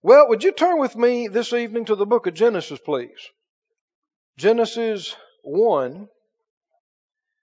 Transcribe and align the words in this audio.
Well, 0.00 0.28
would 0.28 0.44
you 0.44 0.52
turn 0.52 0.78
with 0.78 0.94
me 0.94 1.26
this 1.26 1.52
evening 1.52 1.86
to 1.86 1.96
the 1.96 2.06
book 2.06 2.28
of 2.28 2.34
Genesis, 2.34 2.78
please? 2.78 3.18
Genesis 4.36 5.16
1, 5.42 6.06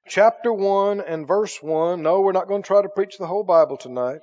chapter 0.07 0.53
1 0.53 1.01
and 1.01 1.27
verse 1.27 1.57
1. 1.61 2.01
No, 2.01 2.21
we're 2.21 2.31
not 2.31 2.47
going 2.47 2.63
to 2.63 2.67
try 2.67 2.81
to 2.81 2.87
preach 2.87 3.17
the 3.17 3.27
whole 3.27 3.43
Bible 3.43 3.75
tonight. 3.75 4.21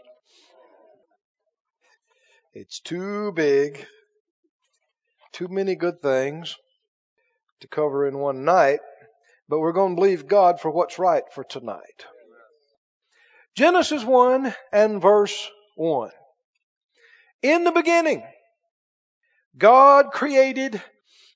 It's 2.55 2.81
too 2.81 3.33
big, 3.33 3.87
too 5.33 5.49
many 5.49 5.75
good 5.75 6.01
things 6.01 6.57
to 7.61 7.69
cover 7.69 8.09
in 8.09 8.17
one 8.17 8.47
night, 8.47 8.81
but 9.47 9.61
we're 9.61 9.73
going 9.73 9.95
to 9.95 10.01
believe 10.01 10.27
God 10.27 10.59
for 10.59 10.71
what's 10.71 10.99
right 10.99 11.25
for 11.35 11.45
tonight. 11.45 12.07
Genesis 13.55 14.03
1 14.03 14.55
and 14.73 15.03
verse 15.03 15.51
1. 15.77 16.13
In 17.43 17.65
the 17.65 17.73
beginning, 17.73 18.23
God 19.59 20.13
created 20.13 20.81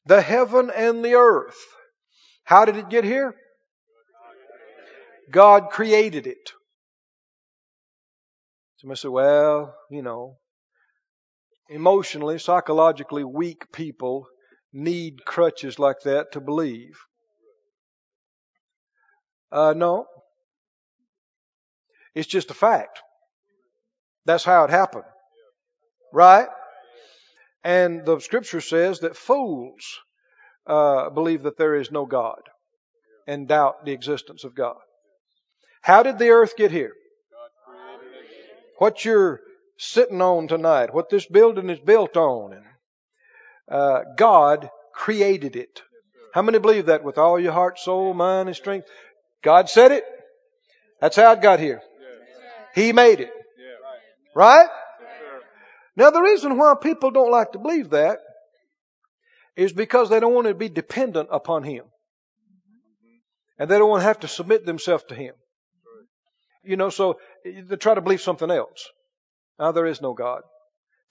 the 0.06 0.22
heaven 0.22 0.70
and 0.74 1.04
the 1.04 1.14
earth. 1.14 1.58
How 2.44 2.64
did 2.64 2.76
it 2.76 2.88
get 2.88 3.04
here? 3.04 3.34
God 5.30 5.70
created 5.70 6.26
it. 6.26 6.52
Somebody 8.76 8.98
say, 8.98 9.08
well, 9.08 9.74
you 9.90 10.02
know, 10.02 10.36
emotionally, 11.68 12.38
psychologically 12.38 13.24
weak 13.24 13.72
people 13.72 14.28
need 14.72 15.24
crutches 15.24 15.78
like 15.78 16.00
that 16.04 16.32
to 16.32 16.40
believe. 16.40 16.96
Uh, 19.50 19.74
no. 19.76 20.06
It's 22.14 22.28
just 22.28 22.50
a 22.50 22.54
fact. 22.54 23.00
That's 24.24 24.44
how 24.44 24.64
it 24.64 24.70
happened. 24.70 25.04
Right? 26.12 26.48
And 27.64 28.04
the 28.04 28.20
scripture 28.20 28.60
says 28.60 29.00
that 29.00 29.16
fools 29.16 29.98
uh, 30.66 31.10
believe 31.10 31.42
that 31.42 31.58
there 31.58 31.74
is 31.74 31.90
no 31.90 32.06
God 32.06 32.40
and 33.26 33.48
doubt 33.48 33.84
the 33.84 33.92
existence 33.92 34.44
of 34.44 34.54
God. 34.54 34.76
How 35.82 36.02
did 36.02 36.18
the 36.18 36.30
earth 36.30 36.56
get 36.56 36.70
here? 36.70 36.92
What 38.78 39.04
you're 39.04 39.40
sitting 39.78 40.20
on 40.20 40.48
tonight, 40.48 40.92
what 40.92 41.10
this 41.10 41.26
building 41.26 41.70
is 41.70 41.78
built 41.80 42.16
on, 42.16 42.52
and 42.52 42.64
uh, 43.70 44.00
God 44.16 44.70
created 44.92 45.56
it. 45.56 45.82
How 46.34 46.42
many 46.42 46.58
believe 46.58 46.86
that 46.86 47.02
with 47.02 47.18
all 47.18 47.40
your 47.40 47.52
heart, 47.52 47.78
soul, 47.78 48.14
mind, 48.14 48.48
and 48.48 48.56
strength? 48.56 48.88
God 49.42 49.68
said 49.68 49.92
it. 49.92 50.04
That's 51.00 51.16
how 51.16 51.32
it 51.32 51.40
got 51.40 51.60
here. 51.60 51.80
He 52.74 52.92
made 52.92 53.20
it. 53.20 53.30
Right? 54.34 54.68
Now, 55.96 56.10
the 56.10 56.20
reason 56.20 56.58
why 56.58 56.74
people 56.80 57.10
don't 57.10 57.30
like 57.30 57.52
to 57.52 57.58
believe 57.58 57.90
that 57.90 58.18
is 59.56 59.72
because 59.72 60.10
they 60.10 60.20
don't 60.20 60.34
want 60.34 60.46
to 60.46 60.54
be 60.54 60.68
dependent 60.68 61.30
upon 61.32 61.62
Him. 61.62 61.84
And 63.58 63.70
they 63.70 63.78
don't 63.78 63.88
want 63.88 64.02
to 64.02 64.06
have 64.06 64.20
to 64.20 64.28
submit 64.28 64.66
themselves 64.66 65.04
to 65.08 65.14
Him. 65.14 65.34
You 66.62 66.76
know, 66.76 66.90
so 66.90 67.18
they 67.44 67.76
try 67.76 67.94
to 67.94 68.02
believe 68.02 68.20
something 68.20 68.50
else. 68.50 68.88
Now, 69.58 69.72
there 69.72 69.86
is 69.86 70.02
no 70.02 70.12
God. 70.12 70.42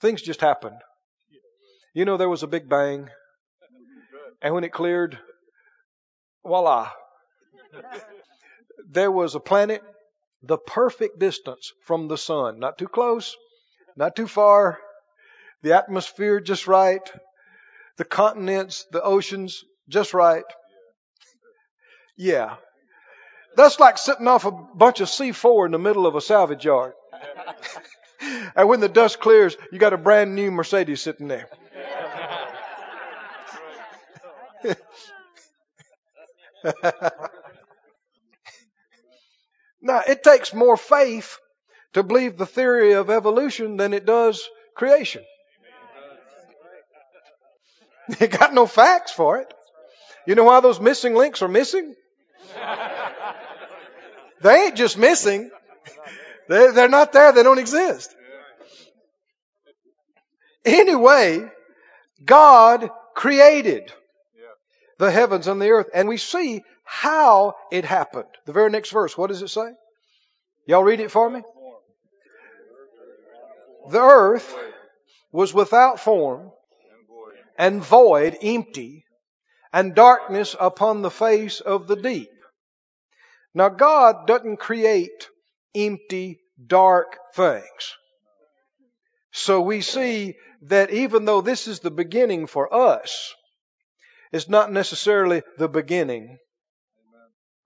Things 0.00 0.22
just 0.22 0.40
happened. 0.40 0.76
You 1.94 2.04
know, 2.04 2.16
there 2.16 2.28
was 2.28 2.44
a 2.44 2.46
big 2.46 2.68
bang. 2.68 3.08
And 4.40 4.54
when 4.54 4.64
it 4.64 4.72
cleared, 4.72 5.18
voila. 6.44 6.90
There 8.88 9.10
was 9.10 9.34
a 9.34 9.40
planet 9.40 9.82
the 10.42 10.58
perfect 10.58 11.18
distance 11.18 11.72
from 11.82 12.06
the 12.06 12.18
sun. 12.18 12.60
Not 12.60 12.78
too 12.78 12.86
close, 12.86 13.36
not 13.96 14.14
too 14.14 14.28
far. 14.28 14.78
The 15.62 15.74
atmosphere 15.74 16.40
just 16.40 16.66
right. 16.66 17.00
The 17.96 18.04
continents, 18.04 18.86
the 18.92 19.02
oceans 19.02 19.64
just 19.88 20.12
right. 20.14 20.44
Yeah. 22.16 22.56
That's 23.56 23.80
like 23.80 23.96
sitting 23.96 24.28
off 24.28 24.44
a 24.44 24.50
bunch 24.50 25.00
of 25.00 25.08
C4 25.08 25.66
in 25.66 25.72
the 25.72 25.78
middle 25.78 26.06
of 26.06 26.14
a 26.14 26.20
salvage 26.20 26.66
yard. 26.66 26.92
and 28.56 28.68
when 28.68 28.80
the 28.80 28.88
dust 28.88 29.18
clears, 29.18 29.56
you 29.72 29.78
got 29.78 29.94
a 29.94 29.98
brand 29.98 30.34
new 30.34 30.50
Mercedes 30.50 31.00
sitting 31.00 31.28
there. 31.28 31.48
now, 39.80 40.02
it 40.06 40.22
takes 40.22 40.52
more 40.52 40.76
faith 40.76 41.38
to 41.96 42.02
believe 42.02 42.36
the 42.36 42.44
theory 42.44 42.92
of 42.92 43.08
evolution 43.08 43.78
than 43.78 43.94
it 43.94 44.04
does 44.04 44.46
creation. 44.74 45.24
It 48.20 48.30
got 48.30 48.52
no 48.52 48.66
facts 48.66 49.12
for 49.12 49.38
it. 49.38 49.52
You 50.26 50.34
know 50.34 50.44
why 50.44 50.60
those 50.60 50.78
missing 50.78 51.14
links 51.14 51.40
are 51.42 51.48
missing? 51.48 51.94
They 54.42 54.66
ain't 54.66 54.76
just 54.76 54.98
missing. 54.98 55.50
They're, 56.48 56.70
they're 56.70 56.90
not 56.90 57.14
there. 57.14 57.32
They 57.32 57.42
don't 57.42 57.58
exist. 57.58 58.14
Anyway, 60.62 61.50
God 62.22 62.90
created 63.14 63.90
the 64.98 65.10
heavens 65.10 65.48
and 65.48 65.60
the 65.60 65.70
earth. 65.70 65.88
And 65.94 66.06
we 66.06 66.18
see 66.18 66.62
how 66.84 67.54
it 67.72 67.86
happened. 67.86 68.28
The 68.44 68.52
very 68.52 68.68
next 68.68 68.90
verse, 68.90 69.16
what 69.16 69.28
does 69.28 69.40
it 69.40 69.48
say? 69.48 69.70
Y'all 70.66 70.84
read 70.84 71.00
it 71.00 71.10
for 71.10 71.30
me? 71.30 71.42
The 73.90 74.00
earth 74.00 74.56
was 75.32 75.54
without 75.54 76.00
form 76.00 76.50
and 77.58 77.82
void, 77.82 78.36
empty, 78.42 79.04
and 79.72 79.94
darkness 79.94 80.56
upon 80.58 81.02
the 81.02 81.10
face 81.10 81.60
of 81.60 81.86
the 81.86 81.96
deep. 81.96 82.30
Now 83.54 83.68
God 83.68 84.26
doesn't 84.26 84.58
create 84.58 85.28
empty, 85.74 86.40
dark 86.66 87.18
things. 87.34 87.96
So 89.32 89.60
we 89.60 89.82
see 89.82 90.36
that 90.62 90.90
even 90.90 91.24
though 91.24 91.40
this 91.40 91.68
is 91.68 91.80
the 91.80 91.90
beginning 91.90 92.46
for 92.46 92.72
us, 92.72 93.34
it's 94.32 94.48
not 94.48 94.72
necessarily 94.72 95.42
the 95.58 95.68
beginning 95.68 96.38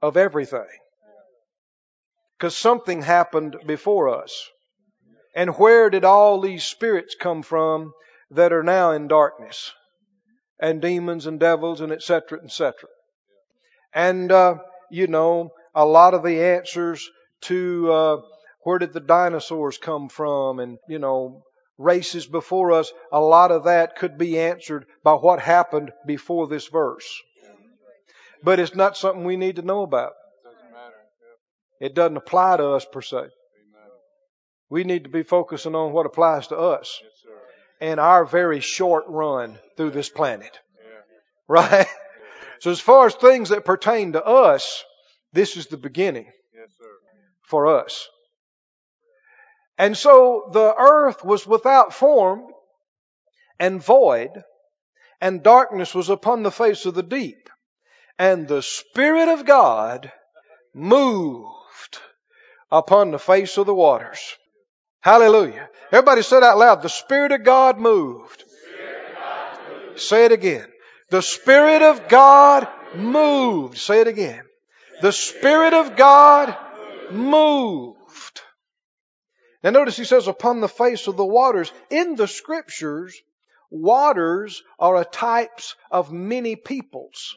of 0.02 0.16
everything. 0.16 0.66
Because 2.36 2.56
something 2.56 3.02
happened 3.02 3.56
before 3.66 4.08
us. 4.22 4.48
And 5.40 5.56
where 5.56 5.88
did 5.88 6.04
all 6.04 6.38
these 6.38 6.64
spirits 6.64 7.16
come 7.18 7.42
from 7.42 7.94
that 8.30 8.52
are 8.52 8.62
now 8.62 8.90
in 8.90 9.08
darkness? 9.08 9.72
And 10.60 10.82
demons 10.82 11.24
and 11.24 11.40
devils 11.40 11.80
and 11.80 11.92
etc. 11.92 12.40
etc. 12.44 12.74
And, 13.94 14.30
uh, 14.30 14.56
you 14.90 15.06
know, 15.06 15.48
a 15.74 15.86
lot 15.86 16.12
of 16.12 16.22
the 16.22 16.42
answers 16.42 17.08
to, 17.44 17.90
uh, 17.90 18.16
where 18.64 18.78
did 18.78 18.92
the 18.92 19.00
dinosaurs 19.00 19.78
come 19.78 20.10
from 20.10 20.58
and, 20.60 20.76
you 20.90 20.98
know, 20.98 21.40
races 21.78 22.26
before 22.26 22.72
us, 22.72 22.92
a 23.10 23.20
lot 23.20 23.50
of 23.50 23.64
that 23.64 23.96
could 23.96 24.18
be 24.18 24.38
answered 24.38 24.84
by 25.02 25.14
what 25.14 25.40
happened 25.40 25.90
before 26.06 26.48
this 26.48 26.66
verse. 26.66 27.10
But 28.42 28.60
it's 28.60 28.74
not 28.74 28.94
something 28.94 29.24
we 29.24 29.38
need 29.38 29.56
to 29.56 29.62
know 29.62 29.84
about. 29.84 30.12
It 31.80 31.94
doesn't 31.94 32.18
apply 32.18 32.58
to 32.58 32.72
us 32.72 32.84
per 32.84 33.00
se. 33.00 33.30
We 34.70 34.84
need 34.84 35.04
to 35.04 35.10
be 35.10 35.24
focusing 35.24 35.74
on 35.74 35.92
what 35.92 36.06
applies 36.06 36.46
to 36.46 36.56
us 36.56 37.00
and 37.80 37.98
our 37.98 38.24
very 38.24 38.60
short 38.60 39.04
run 39.08 39.58
through 39.76 39.90
this 39.90 40.08
planet. 40.08 40.58
Right? 41.48 41.88
So 42.60 42.70
as 42.70 42.80
far 42.80 43.06
as 43.06 43.14
things 43.14 43.48
that 43.48 43.64
pertain 43.64 44.12
to 44.12 44.24
us, 44.24 44.84
this 45.32 45.56
is 45.56 45.66
the 45.66 45.76
beginning 45.76 46.30
for 47.42 47.66
us. 47.66 48.06
And 49.76 49.96
so 49.96 50.50
the 50.52 50.74
earth 50.76 51.24
was 51.24 51.46
without 51.46 51.94
form 51.94 52.42
and 53.58 53.82
void, 53.82 54.30
and 55.20 55.42
darkness 55.42 55.94
was 55.94 56.10
upon 56.10 56.42
the 56.42 56.50
face 56.50 56.86
of 56.86 56.94
the 56.94 57.02
deep. 57.02 57.48
And 58.18 58.46
the 58.46 58.62
Spirit 58.62 59.28
of 59.28 59.46
God 59.46 60.12
moved 60.74 61.98
upon 62.70 63.10
the 63.10 63.18
face 63.18 63.56
of 63.56 63.66
the 63.66 63.74
waters. 63.74 64.36
Hallelujah. 65.00 65.68
Everybody 65.92 66.22
said 66.22 66.42
out 66.42 66.58
loud, 66.58 66.82
the 66.82 66.88
Spirit 66.88 67.32
of 67.32 67.42
God 67.42 67.78
moved. 67.78 68.44
Spirit 68.46 69.06
of 69.06 69.14
God 69.16 69.58
moved. 69.86 70.00
Say 70.00 70.24
it 70.26 70.32
again. 70.32 70.66
The 71.10 71.22
Spirit 71.22 71.82
of 71.82 72.08
God 72.08 72.68
moved. 72.94 73.78
Say 73.78 74.00
it 74.02 74.08
again. 74.08 74.42
The 75.00 75.12
Spirit 75.12 75.72
of 75.72 75.96
God 75.96 76.54
moved. 77.10 78.42
Now 79.64 79.70
notice 79.70 79.96
he 79.96 80.04
says 80.04 80.28
upon 80.28 80.60
the 80.60 80.68
face 80.68 81.06
of 81.06 81.16
the 81.16 81.24
waters. 81.24 81.72
In 81.90 82.14
the 82.14 82.28
scriptures, 82.28 83.18
waters 83.70 84.62
are 84.78 84.96
a 84.96 85.04
types 85.04 85.76
of 85.90 86.12
many 86.12 86.56
peoples. 86.56 87.36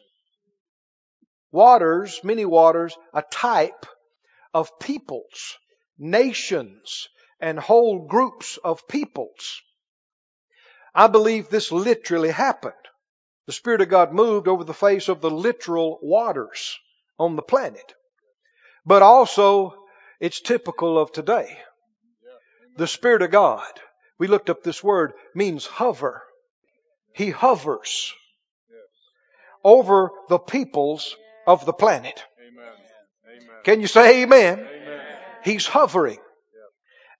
Waters, 1.50 2.20
many 2.22 2.44
waters, 2.44 2.96
a 3.14 3.22
type 3.22 3.86
of 4.52 4.78
peoples, 4.78 5.56
nations, 5.98 7.08
and 7.44 7.58
whole 7.58 8.06
groups 8.06 8.58
of 8.64 8.88
peoples. 8.88 9.60
I 10.94 11.08
believe 11.08 11.50
this 11.50 11.70
literally 11.70 12.30
happened. 12.30 12.72
The 13.46 13.52
Spirit 13.52 13.82
of 13.82 13.90
God 13.90 14.14
moved 14.14 14.48
over 14.48 14.64
the 14.64 14.72
face 14.72 15.10
of 15.10 15.20
the 15.20 15.30
literal 15.30 15.98
waters 16.00 16.78
on 17.18 17.36
the 17.36 17.42
planet. 17.42 17.92
But 18.86 19.02
also, 19.02 19.74
it's 20.20 20.40
typical 20.40 20.98
of 20.98 21.12
today. 21.12 21.58
The 22.78 22.86
Spirit 22.86 23.20
of 23.20 23.30
God, 23.30 23.72
we 24.18 24.26
looked 24.26 24.48
up 24.48 24.62
this 24.62 24.82
word, 24.82 25.12
means 25.34 25.66
hover. 25.66 26.22
He 27.12 27.28
hovers 27.28 28.14
over 29.62 30.12
the 30.30 30.38
peoples 30.38 31.14
of 31.46 31.66
the 31.66 31.74
planet. 31.74 32.24
Can 33.64 33.82
you 33.82 33.86
say 33.86 34.22
amen? 34.22 34.66
He's 35.44 35.66
hovering. 35.66 36.20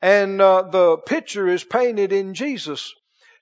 And 0.04 0.38
uh, 0.38 0.64
the 0.64 0.98
picture 0.98 1.48
is 1.48 1.64
painted 1.64 2.12
in 2.12 2.34
Jesus 2.34 2.92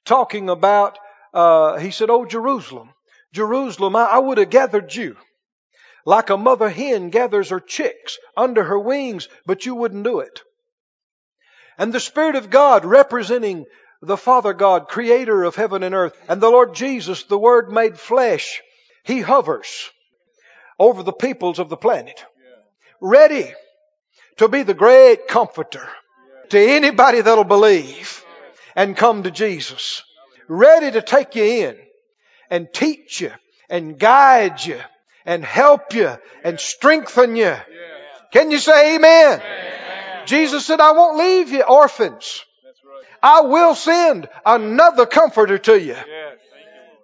talking 0.04 0.48
about, 0.48 0.96
uh, 1.34 1.78
he 1.78 1.90
said, 1.90 2.08
Oh, 2.08 2.24
Jerusalem, 2.24 2.90
Jerusalem, 3.32 3.96
I, 3.96 4.04
I 4.04 4.18
would 4.20 4.38
have 4.38 4.50
gathered 4.50 4.94
you 4.94 5.16
like 6.06 6.30
a 6.30 6.36
mother 6.36 6.68
hen 6.68 7.10
gathers 7.10 7.48
her 7.48 7.58
chicks 7.58 8.16
under 8.36 8.62
her 8.62 8.78
wings, 8.78 9.28
but 9.44 9.66
you 9.66 9.74
wouldn't 9.74 10.04
do 10.04 10.20
it. 10.20 10.42
And 11.78 11.92
the 11.92 11.98
Spirit 11.98 12.36
of 12.36 12.48
God 12.48 12.84
representing 12.84 13.66
the 14.00 14.16
Father 14.16 14.52
God, 14.52 14.86
creator 14.86 15.42
of 15.42 15.56
heaven 15.56 15.82
and 15.82 15.96
earth, 15.96 16.16
and 16.28 16.40
the 16.40 16.48
Lord 16.48 16.76
Jesus, 16.76 17.24
the 17.24 17.38
Word 17.38 17.72
made 17.72 17.98
flesh, 17.98 18.62
He 19.02 19.20
hovers 19.20 19.90
over 20.78 21.02
the 21.02 21.12
peoples 21.12 21.58
of 21.58 21.70
the 21.70 21.76
planet, 21.76 22.24
ready 23.00 23.52
to 24.36 24.46
be 24.46 24.62
the 24.62 24.74
great 24.74 25.26
comforter 25.26 25.88
to 26.52 26.60
anybody 26.60 27.22
that'll 27.22 27.44
believe 27.44 28.22
and 28.76 28.94
come 28.94 29.22
to 29.22 29.30
Jesus. 29.30 30.02
Ready 30.48 30.90
to 30.90 31.00
take 31.00 31.34
you 31.34 31.44
in 31.44 31.76
and 32.50 32.70
teach 32.70 33.22
you 33.22 33.32
and 33.70 33.98
guide 33.98 34.62
you 34.62 34.78
and 35.24 35.42
help 35.42 35.94
you 35.94 36.10
and 36.44 36.60
strengthen 36.60 37.36
you. 37.36 37.56
Can 38.32 38.50
you 38.50 38.58
say 38.58 38.96
amen? 38.96 39.40
amen? 39.40 40.26
Jesus 40.26 40.66
said, 40.66 40.80
I 40.80 40.92
won't 40.92 41.16
leave 41.16 41.50
you 41.50 41.62
orphans. 41.62 42.44
I 43.22 43.42
will 43.42 43.74
send 43.74 44.28
another 44.44 45.06
comforter 45.06 45.56
to 45.56 45.80
you. 45.80 45.96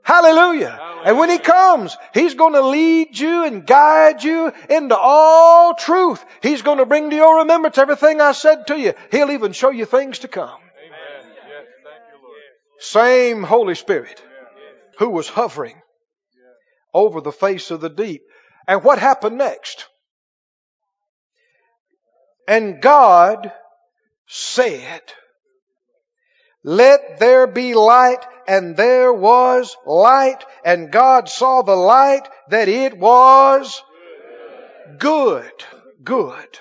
Hallelujah. 0.09 0.71
Hallelujah. 0.71 1.03
And 1.05 1.19
when 1.19 1.29
He 1.29 1.37
comes, 1.37 1.95
He's 2.15 2.33
going 2.33 2.55
to 2.55 2.63
lead 2.63 3.19
you 3.19 3.45
and 3.45 3.67
guide 3.67 4.25
you 4.25 4.51
into 4.71 4.97
all 4.97 5.75
truth. 5.75 6.25
He's 6.43 6.63
going 6.63 6.79
to 6.79 6.87
bring 6.87 7.11
to 7.11 7.17
your 7.17 7.41
remembrance 7.41 7.77
everything 7.77 8.19
I 8.19 8.33
said 8.33 8.67
to 8.69 8.79
you. 8.79 8.95
He'll 9.11 9.31
even 9.31 9.53
show 9.53 9.69
you 9.69 9.85
things 9.85 10.21
to 10.21 10.29
come. 10.29 10.59
Same 12.79 13.43
Holy 13.43 13.75
Spirit 13.75 14.23
who 14.99 15.11
was 15.11 15.29
hovering 15.29 15.77
over 16.95 17.21
the 17.21 17.31
face 17.31 17.71
of 17.71 17.83
the 17.83 17.91
deep. 17.91 18.23
And 18.67 18.83
what 18.83 18.99
happened 18.99 19.37
next? 19.37 19.89
And 22.47 22.81
God 22.81 23.53
said, 24.27 25.03
let 26.65 27.19
there 27.19 27.47
be 27.47 27.75
light, 27.75 28.25
and 28.47 28.77
there 28.77 29.13
was 29.13 29.77
light, 29.87 30.45
and 30.65 30.91
God 30.91 31.29
saw 31.29 31.63
the 31.63 31.77
light 31.77 32.29
that 32.49 32.69
it 32.69 32.99
was 32.99 33.83
good. 34.99 35.53
Good. 36.03 36.59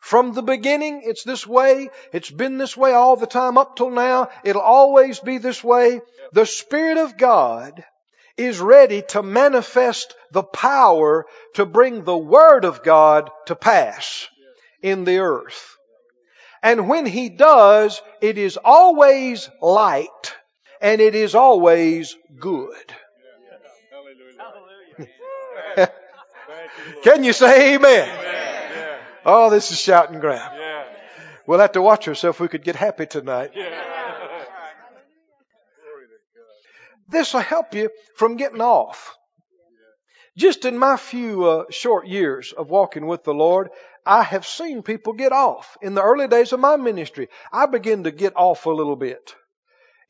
From 0.00 0.32
the 0.32 0.42
beginning, 0.42 1.02
it's 1.04 1.22
this 1.22 1.46
way. 1.46 1.90
It's 2.12 2.30
been 2.30 2.56
this 2.56 2.76
way 2.76 2.92
all 2.92 3.16
the 3.16 3.26
time 3.26 3.58
up 3.58 3.76
till 3.76 3.90
now. 3.90 4.30
It'll 4.42 4.62
always 4.62 5.20
be 5.20 5.36
this 5.38 5.62
way. 5.62 6.00
The 6.32 6.46
Spirit 6.46 6.96
of 6.98 7.18
God 7.18 7.84
is 8.38 8.58
ready 8.60 9.02
to 9.08 9.22
manifest 9.22 10.14
the 10.32 10.42
power 10.42 11.26
to 11.54 11.66
bring 11.66 12.04
the 12.04 12.16
Word 12.16 12.64
of 12.64 12.82
God 12.82 13.30
to 13.46 13.56
pass 13.56 14.26
in 14.80 15.04
the 15.04 15.18
earth. 15.18 15.76
And 16.62 16.88
when 16.88 17.06
He 17.06 17.28
does, 17.28 18.00
it 18.20 18.38
is 18.38 18.58
always 18.62 19.48
light 19.60 20.34
and 20.80 21.00
it 21.00 21.14
is 21.14 21.34
always 21.34 22.16
good. 22.38 22.94
Can 27.02 27.24
you 27.24 27.32
say 27.32 27.74
amen? 27.74 28.08
Oh, 29.24 29.50
this 29.50 29.70
is 29.70 29.78
shouting 29.78 30.20
ground. 30.20 30.58
We'll 31.46 31.60
have 31.60 31.72
to 31.72 31.82
watch 31.82 32.08
ourselves 32.08 32.36
if 32.36 32.40
we 32.40 32.48
could 32.48 32.64
get 32.64 32.76
happy 32.76 33.06
tonight. 33.06 33.52
This 37.08 37.32
will 37.32 37.40
help 37.40 37.74
you 37.74 37.90
from 38.16 38.36
getting 38.36 38.60
off. 38.60 39.16
Just 40.36 40.64
in 40.66 40.78
my 40.78 40.96
few 40.96 41.44
uh, 41.46 41.64
short 41.70 42.06
years 42.06 42.52
of 42.52 42.70
walking 42.70 43.06
with 43.06 43.24
the 43.24 43.34
Lord, 43.34 43.70
I 44.08 44.22
have 44.22 44.46
seen 44.46 44.82
people 44.82 45.12
get 45.12 45.32
off. 45.32 45.76
In 45.82 45.94
the 45.94 46.02
early 46.02 46.26
days 46.26 46.52
of 46.52 46.60
my 46.60 46.76
ministry, 46.76 47.28
I 47.52 47.66
began 47.66 48.04
to 48.04 48.10
get 48.10 48.32
off 48.36 48.66
a 48.66 48.70
little 48.70 48.96
bit 48.96 49.34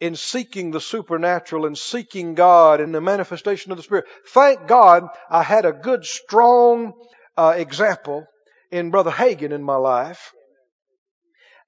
in 0.01 0.15
seeking 0.15 0.71
the 0.71 0.81
supernatural 0.81 1.67
and 1.67 1.77
seeking 1.77 2.35
God 2.35 2.81
and 2.81 2.95
the 2.95 3.01
manifestation 3.01 3.73
of 3.73 3.77
the 3.77 3.83
Spirit. 3.83 4.07
Thank 4.29 4.69
God 4.69 5.09
I 5.29 5.43
had 5.43 5.65
a 5.67 5.73
good, 5.73 6.05
strong 6.05 6.95
uh, 7.37 7.55
example 7.57 8.25
in 8.71 8.91
Brother 8.91 9.11
Hagin 9.11 9.53
in 9.53 9.63
my 9.63 9.77
life 9.77 10.33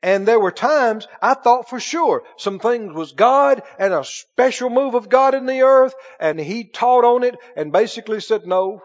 and 0.03 0.27
there 0.27 0.41
were 0.41 0.51
times 0.51 1.07
I 1.21 1.35
thought 1.35 1.69
for 1.69 1.79
sure 1.79 2.23
some 2.39 2.59
things 2.59 2.95
was 2.95 3.13
God 3.13 3.63
and 3.79 3.93
a 3.93 4.05
special 4.05 4.71
move 4.71 4.95
of 4.95 5.09
God 5.09 5.35
in 5.35 5.47
the 5.47 5.63
earth, 5.63 5.95
and 6.19 6.41
he 6.41 6.65
taught 6.65 7.05
on 7.05 7.23
it 7.23 7.37
and 7.55 7.73
basically 7.73 8.21
said 8.21 8.47
no. 8.47 8.83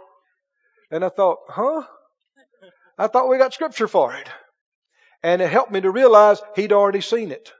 And 0.91 1.05
I 1.05 1.09
thought, 1.09 1.39
huh? 1.47 1.83
I 2.97 3.07
thought 3.07 3.29
we 3.29 3.37
got 3.37 3.53
scripture 3.53 3.87
for 3.87 4.13
it. 4.13 4.27
And 5.23 5.41
it 5.41 5.49
helped 5.49 5.71
me 5.71 5.81
to 5.81 5.89
realize 5.89 6.41
he'd 6.55 6.71
already 6.71 7.01
seen 7.01 7.31
it. 7.31 7.51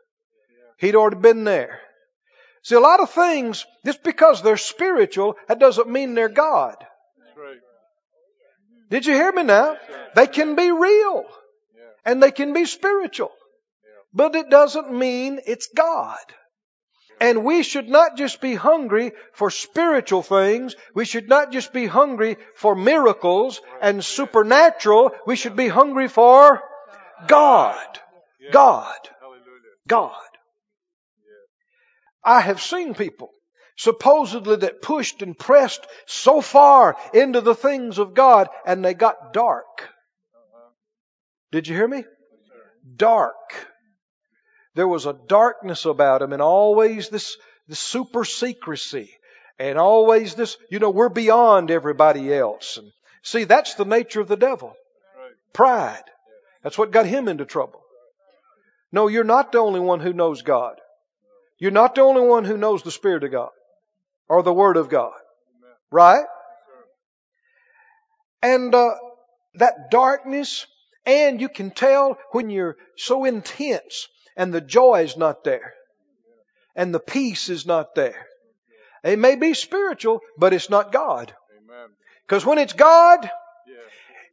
He'd 0.78 0.96
already 0.96 1.18
been 1.18 1.44
there. 1.44 1.80
See, 2.64 2.76
a 2.76 2.80
lot 2.80 3.00
of 3.00 3.12
things, 3.12 3.66
just 3.86 4.04
because 4.04 4.42
they're 4.42 4.58
spiritual, 4.58 5.36
that 5.48 5.60
doesn't 5.60 5.90
mean 5.90 6.16
they're 6.16 6.30
God. 6.30 6.76
Did 8.90 9.06
you 9.06 9.14
hear 9.14 9.32
me 9.32 9.44
now? 9.44 9.78
They 10.16 10.28
can 10.28 10.56
be 10.56 10.72
real. 10.72 11.26
And 12.06 12.22
they 12.22 12.32
can 12.32 12.54
be 12.54 12.66
spiritual. 12.66 13.32
But 14.14 14.36
it 14.36 14.50
doesn't 14.50 14.92
mean 14.92 15.42
it's 15.46 15.68
God. 15.76 16.18
And 17.20 17.44
we 17.44 17.64
should 17.64 17.90
not 17.90 18.18
just 18.18 18.42
be 18.42 18.56
hungry 18.56 19.14
for 19.34 19.50
spiritual 19.50 20.22
things. 20.22 20.76
We 20.94 21.06
should 21.06 21.30
not 21.30 21.52
just 21.52 21.74
be 21.74 21.86
hungry 21.86 22.38
for 22.56 22.76
miracles 22.76 23.62
and 23.82 24.04
supernatural. 24.04 25.12
We 25.26 25.36
should 25.36 25.56
be 25.56 25.68
hungry 25.68 26.08
for 26.08 26.62
God. 27.28 28.00
God. 28.52 28.98
God. 29.88 30.12
I 32.24 32.42
have 32.42 32.62
seen 32.62 32.96
people 32.96 33.32
supposedly 33.78 34.56
that 34.58 34.82
pushed 34.82 35.22
and 35.22 35.38
pressed 35.38 35.86
so 36.06 36.42
far 36.42 36.98
into 37.14 37.42
the 37.42 37.56
things 37.56 38.00
of 38.00 38.14
God 38.14 38.48
and 38.66 38.84
they 38.84 38.94
got 38.94 39.34
dark. 39.34 39.90
Did 41.52 41.68
you 41.68 41.76
hear 41.76 41.88
me? 41.88 42.04
Dark. 42.96 43.36
There 44.76 44.88
was 44.88 45.06
a 45.06 45.14
darkness 45.14 45.86
about 45.86 46.22
him 46.22 46.34
and 46.34 46.42
always 46.42 47.10
this, 47.10 47.38
this 47.68 47.80
super 47.80 48.26
secrecy 48.26 49.10
and 49.58 49.80
always 49.80 50.36
this, 50.36 50.58
you 50.70 50.80
know, 50.80 50.90
we're 50.90 51.10
beyond 51.10 51.72
everybody 51.72 52.34
else. 52.34 52.78
And 52.78 52.92
see, 53.24 53.46
that's 53.46 53.76
the 53.76 53.86
nature 53.86 54.20
of 54.20 54.28
the 54.28 54.36
devil. 54.36 54.76
Pride. 55.54 56.04
That's 56.62 56.78
what 56.78 56.92
got 56.92 57.06
him 57.06 57.30
into 57.30 57.46
trouble. 57.46 57.82
No, 58.92 59.08
you're 59.08 59.24
not 59.24 59.54
the 59.54 59.60
only 59.60 59.80
one 59.80 60.02
who 60.02 60.14
knows 60.14 60.42
God. 60.42 60.76
You're 61.58 61.72
not 61.72 61.96
the 61.96 62.02
only 62.02 62.28
one 62.28 62.44
who 62.44 62.58
knows 62.58 62.84
the 62.84 62.92
Spirit 62.92 63.24
of 63.24 63.32
God 63.32 63.52
or 64.28 64.44
the 64.44 64.54
Word 64.54 64.76
of 64.76 64.90
God. 64.90 65.14
Right? 65.90 66.26
And 68.42 68.76
uh, 68.76 68.96
that 69.56 69.90
darkness, 69.90 70.68
and 71.06 71.40
you 71.40 71.48
can 71.48 71.72
tell 71.72 72.18
when 72.32 72.50
you're 72.50 72.76
so 72.98 73.24
intense 73.24 74.10
and 74.36 74.54
the 74.54 74.62
joy 74.62 75.04
is 75.04 75.18
not 75.18 75.44
there. 75.44 75.74
And 76.76 76.94
the 76.94 77.00
peace 77.00 77.50
is 77.50 77.66
not 77.66 77.96
there. 77.96 78.28
It 79.04 79.20
may 79.20 79.36
be 79.36 79.54
spiritual, 79.54 80.22
but 80.38 80.54
it's 80.54 80.70
not 80.70 80.92
God. 80.92 81.34
Because 82.28 82.46
when 82.46 82.58
it's 82.58 82.74
God, 82.74 83.30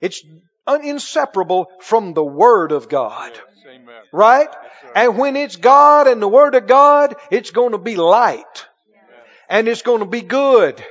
it's 0.00 0.24
inseparable 0.66 1.70
from 1.80 2.14
the 2.14 2.24
Word 2.24 2.72
of 2.72 2.88
God. 2.88 3.32
Right? 4.12 4.48
And 4.96 5.18
when 5.18 5.36
it's 5.36 5.56
God 5.56 6.06
and 6.06 6.20
the 6.20 6.28
Word 6.28 6.54
of 6.54 6.66
God, 6.66 7.14
it's 7.30 7.50
going 7.50 7.72
to 7.72 7.78
be 7.78 7.96
light. 7.96 8.66
And 9.48 9.68
it's 9.68 9.82
going 9.82 10.00
to 10.00 10.06
be 10.06 10.22
good. 10.22 10.82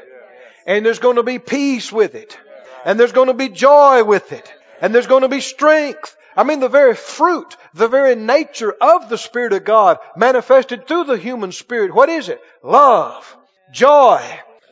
And 0.68 0.86
there's 0.86 1.00
going 1.00 1.16
to 1.16 1.24
be 1.24 1.40
peace 1.40 1.92
with 1.92 2.16
it. 2.16 2.38
And 2.86 3.00
there's 3.00 3.12
going 3.12 3.28
to 3.28 3.34
be 3.34 3.50
joy 3.50 4.04
with 4.04 4.32
it. 4.32 4.54
And 4.80 4.94
there's 4.94 5.08
going 5.08 5.24
to 5.24 5.30
be 5.30 5.42
strength 5.42 6.16
I 6.36 6.44
mean, 6.44 6.60
the 6.60 6.70
very 6.70 6.96
fruit, 6.96 7.58
the 7.74 7.88
very 7.88 8.16
nature 8.16 8.72
of 8.72 9.10
the 9.10 9.18
Spirit 9.18 9.54
of 9.54 9.66
God 9.66 10.00
manifested 10.16 10.88
through 10.88 11.06
the 11.06 11.18
human 11.18 11.52
spirit. 11.52 11.94
What 11.94 12.10
is 12.10 12.30
it? 12.30 12.42
Love, 12.64 13.36
joy, 13.74 14.22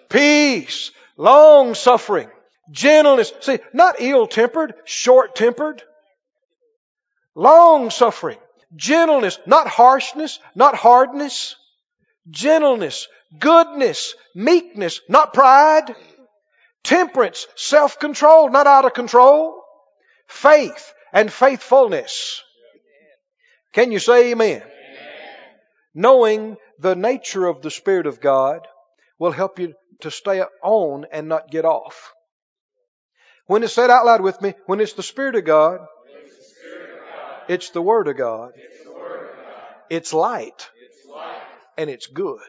peace, 0.10 0.92
long 1.18 1.76
suffering, 1.76 2.30
gentleness. 2.72 3.34
See, 3.42 3.60
not 3.74 3.96
ill 4.00 4.28
tempered, 4.28 4.74
short 4.86 5.36
tempered. 5.36 5.84
Long 7.36 7.90
suffering, 7.90 8.38
gentleness, 8.76 9.40
not 9.46 9.68
harshness, 9.68 10.40
not 10.56 10.76
hardness. 10.76 11.56
Gentleness, 12.30 13.08
goodness, 13.38 14.14
meekness, 14.36 15.02
not 15.10 15.34
pride. 15.34 15.96
Temperance, 16.84 17.48
self-control, 17.56 18.50
not 18.50 18.68
out 18.68 18.86
of 18.86 18.94
control. 18.94 19.64
Faith 20.28 20.94
and 21.14 21.32
faithfulness. 21.32 22.42
Can 23.74 23.92
you 23.92 24.00
say 24.00 24.32
amen? 24.32 24.62
amen? 24.62 24.64
Knowing 25.94 26.58
the 26.80 26.96
nature 26.96 27.46
of 27.46 27.62
the 27.62 27.72
Spirit 27.72 28.08
of 28.08 28.20
God 28.20 28.68
will 29.18 29.32
help 29.32 29.60
you 29.60 29.74
to 30.02 30.12
stay 30.12 30.42
on 30.64 31.06
and 31.12 31.28
not 31.28 31.52
get 31.52 31.66
off. 31.66 32.14
When 33.46 33.64
it's 33.64 33.74
said 33.74 33.90
out 33.90 34.06
loud 34.06 34.22
with 34.22 34.42
me, 34.42 34.54
when 34.66 34.80
it's 34.80 34.94
the 34.94 35.04
Spirit 35.04 35.36
of 35.36 35.46
God, 35.46 35.80
it's 37.48 37.72
the 37.72 37.82
Word 37.82 38.08
of 38.08 38.16
God, 38.16 38.52
it's 39.90 40.14
light, 40.14 40.70
and 41.78 41.90
it's 41.90 42.08
good. 42.08 42.40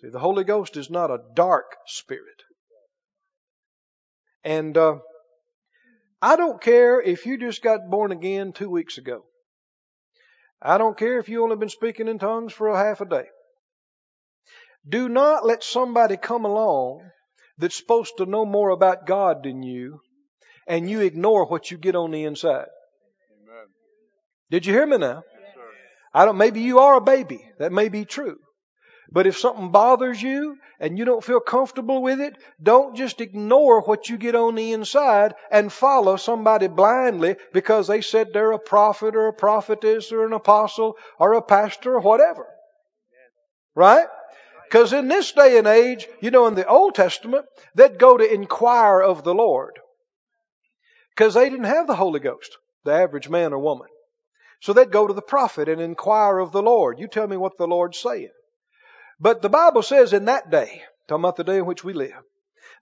See, 0.00 0.08
the 0.10 0.18
Holy 0.18 0.44
Ghost 0.44 0.76
is 0.76 0.90
not 0.90 1.10
a 1.10 1.22
dark 1.34 1.76
spirit. 1.86 2.42
And 4.44 4.76
uh, 4.76 4.96
I 6.20 6.36
don't 6.36 6.60
care 6.60 7.00
if 7.00 7.26
you 7.26 7.38
just 7.38 7.62
got 7.62 7.90
born 7.90 8.12
again 8.12 8.52
two 8.52 8.70
weeks 8.70 8.98
ago. 8.98 9.24
I 10.60 10.78
don't 10.78 10.96
care 10.96 11.18
if 11.18 11.28
you 11.28 11.42
only 11.42 11.56
been 11.56 11.68
speaking 11.68 12.08
in 12.08 12.18
tongues 12.18 12.52
for 12.52 12.68
a 12.68 12.78
half 12.78 13.00
a 13.00 13.06
day. 13.06 13.26
Do 14.88 15.08
not 15.08 15.44
let 15.44 15.62
somebody 15.62 16.16
come 16.16 16.44
along 16.44 17.02
that's 17.58 17.76
supposed 17.76 18.18
to 18.18 18.26
know 18.26 18.46
more 18.46 18.70
about 18.70 19.06
God 19.06 19.42
than 19.42 19.62
you 19.62 20.00
and 20.66 20.88
you 20.88 21.00
ignore 21.00 21.46
what 21.46 21.70
you 21.70 21.76
get 21.76 21.94
on 21.94 22.10
the 22.10 22.24
inside. 22.24 22.66
Amen. 23.42 23.66
Did 24.50 24.66
you 24.66 24.72
hear 24.72 24.86
me 24.86 24.98
now? 24.98 25.22
Yes, 25.32 25.64
I 26.14 26.24
don't, 26.24 26.38
maybe 26.38 26.60
you 26.60 26.78
are 26.78 26.96
a 26.96 27.00
baby. 27.00 27.44
That 27.58 27.72
may 27.72 27.88
be 27.88 28.04
true. 28.04 28.38
But 29.10 29.26
if 29.26 29.38
something 29.38 29.70
bothers 29.70 30.20
you 30.20 30.58
and 30.80 30.98
you 30.98 31.04
don't 31.04 31.24
feel 31.24 31.40
comfortable 31.40 32.02
with 32.02 32.20
it, 32.20 32.36
don't 32.60 32.96
just 32.96 33.20
ignore 33.20 33.80
what 33.82 34.08
you 34.08 34.16
get 34.16 34.34
on 34.34 34.56
the 34.56 34.72
inside 34.72 35.34
and 35.50 35.72
follow 35.72 36.16
somebody 36.16 36.66
blindly 36.66 37.36
because 37.52 37.86
they 37.86 38.00
said 38.00 38.32
they're 38.32 38.52
a 38.52 38.58
prophet 38.58 39.14
or 39.14 39.28
a 39.28 39.32
prophetess 39.32 40.10
or 40.10 40.26
an 40.26 40.32
apostle 40.32 40.96
or 41.18 41.34
a 41.34 41.42
pastor 41.42 41.94
or 41.94 42.00
whatever. 42.00 42.46
Right? 43.74 44.08
Because 44.64 44.92
in 44.92 45.06
this 45.06 45.30
day 45.30 45.58
and 45.58 45.68
age, 45.68 46.08
you 46.20 46.32
know, 46.32 46.48
in 46.48 46.54
the 46.54 46.66
Old 46.66 46.96
Testament, 46.96 47.46
they'd 47.76 47.98
go 47.98 48.16
to 48.16 48.34
inquire 48.34 49.00
of 49.00 49.22
the 49.22 49.34
Lord. 49.34 49.78
Because 51.10 51.34
they 51.34 51.48
didn't 51.48 51.66
have 51.66 51.86
the 51.86 51.94
Holy 51.94 52.18
Ghost, 52.18 52.58
the 52.84 52.92
average 52.92 53.28
man 53.28 53.52
or 53.52 53.60
woman. 53.60 53.86
So 54.60 54.72
they'd 54.72 54.90
go 54.90 55.06
to 55.06 55.14
the 55.14 55.22
prophet 55.22 55.68
and 55.68 55.80
inquire 55.80 56.38
of 56.40 56.50
the 56.50 56.62
Lord. 56.62 56.98
You 56.98 57.06
tell 57.06 57.28
me 57.28 57.36
what 57.36 57.56
the 57.56 57.68
Lord's 57.68 57.98
saying. 57.98 58.30
But 59.18 59.42
the 59.42 59.48
Bible 59.48 59.82
says 59.82 60.12
in 60.12 60.26
that 60.26 60.50
day, 60.50 60.82
talking 61.08 61.22
about 61.22 61.36
the 61.36 61.44
day 61.44 61.58
in 61.58 61.66
which 61.66 61.82
we 61.82 61.92
live, 61.92 62.22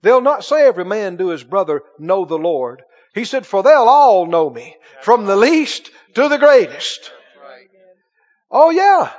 they'll 0.01 0.21
not 0.21 0.43
say 0.43 0.65
every 0.67 0.85
man 0.85 1.17
to 1.17 1.29
his 1.29 1.43
brother, 1.43 1.83
know 1.97 2.25
the 2.25 2.37
Lord. 2.37 2.83
He 3.13 3.25
said, 3.25 3.45
for 3.45 3.63
they'll 3.63 3.87
all 3.87 4.25
know 4.25 4.49
me, 4.49 4.75
from 5.01 5.25
the 5.25 5.37
least 5.37 5.89
to 6.15 6.27
the 6.27 6.37
greatest. 6.37 7.11
Oh 8.51 8.69
yeah. 8.69 9.11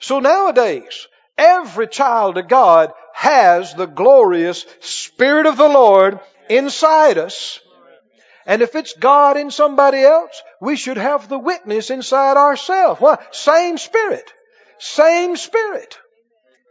So 0.00 0.18
nowadays, 0.18 1.06
every 1.38 1.86
child 1.86 2.36
of 2.38 2.48
God 2.48 2.92
has 3.14 3.74
the 3.74 3.86
glorious 3.86 4.64
Spirit 4.80 5.46
of 5.46 5.56
the 5.56 5.68
Lord 5.68 6.18
inside 6.48 7.18
us. 7.18 7.60
And 8.46 8.62
if 8.62 8.74
it's 8.74 8.94
God 8.94 9.36
in 9.36 9.50
somebody 9.50 10.02
else, 10.02 10.42
we 10.60 10.74
should 10.74 10.96
have 10.96 11.28
the 11.28 11.38
witness 11.38 11.90
inside 11.90 12.36
ourselves. 12.36 13.00
Why? 13.00 13.18
Same 13.30 13.78
Spirit. 13.78 14.32
Same 14.78 15.36
Spirit. 15.36 15.98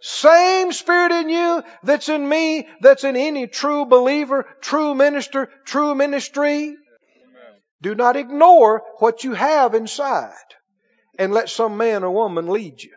Same 0.02 0.72
Spirit 0.72 1.12
in 1.12 1.30
you 1.30 1.64
that's 1.84 2.10
in 2.10 2.28
me, 2.28 2.68
that's 2.82 3.04
in 3.04 3.16
any 3.16 3.48
true 3.48 3.86
believer, 3.86 4.46
true 4.62 4.96
minister, 4.96 5.50
true 5.66 5.94
ministry. 5.96 6.76
Do 7.82 7.96
not 7.96 8.16
ignore 8.16 8.84
what 9.00 9.24
you 9.24 9.34
have 9.34 9.74
inside 9.74 10.34
and 11.18 11.34
let 11.34 11.50
some 11.50 11.78
man 11.78 12.04
or 12.04 12.12
woman 12.12 12.48
lead 12.48 12.82
you. 12.82 12.94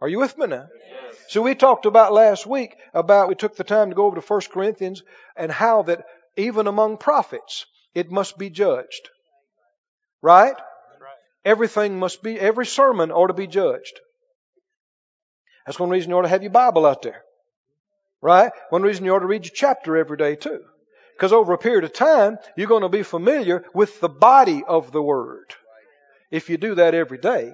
Are 0.00 0.08
you 0.08 0.18
with 0.18 0.36
me 0.38 0.46
now? 0.46 0.66
Yes. 0.74 1.16
So 1.28 1.42
we 1.42 1.54
talked 1.54 1.84
about 1.84 2.12
last 2.12 2.46
week 2.46 2.74
about, 2.94 3.28
we 3.28 3.34
took 3.34 3.56
the 3.56 3.64
time 3.64 3.90
to 3.90 3.94
go 3.94 4.06
over 4.06 4.20
to 4.20 4.26
1 4.26 4.40
Corinthians 4.52 5.02
and 5.36 5.52
how 5.52 5.82
that 5.82 6.04
even 6.36 6.66
among 6.66 6.96
prophets, 6.96 7.66
it 7.94 8.10
must 8.10 8.38
be 8.38 8.48
judged. 8.48 9.10
Right? 10.22 10.54
Everything 11.44 11.98
must 11.98 12.22
be, 12.22 12.38
every 12.38 12.66
sermon 12.66 13.10
ought 13.10 13.28
to 13.28 13.34
be 13.34 13.46
judged. 13.46 14.00
That's 15.66 15.78
one 15.78 15.90
reason 15.90 16.10
you 16.10 16.16
ought 16.16 16.22
to 16.22 16.28
have 16.28 16.42
your 16.42 16.52
Bible 16.52 16.86
out 16.86 17.02
there. 17.02 17.22
Right? 18.22 18.52
One 18.70 18.82
reason 18.82 19.04
you 19.04 19.14
ought 19.14 19.20
to 19.20 19.26
read 19.26 19.44
your 19.44 19.54
chapter 19.54 19.96
every 19.96 20.16
day 20.16 20.36
too. 20.36 20.60
Because 21.16 21.32
over 21.32 21.52
a 21.52 21.58
period 21.58 21.84
of 21.84 21.92
time, 21.92 22.38
you're 22.56 22.66
going 22.66 22.82
to 22.82 22.88
be 22.88 23.02
familiar 23.02 23.64
with 23.74 24.00
the 24.00 24.08
body 24.08 24.62
of 24.66 24.90
the 24.90 25.02
Word. 25.02 25.54
If 26.30 26.48
you 26.48 26.56
do 26.56 26.76
that 26.76 26.94
every 26.94 27.18
day. 27.18 27.52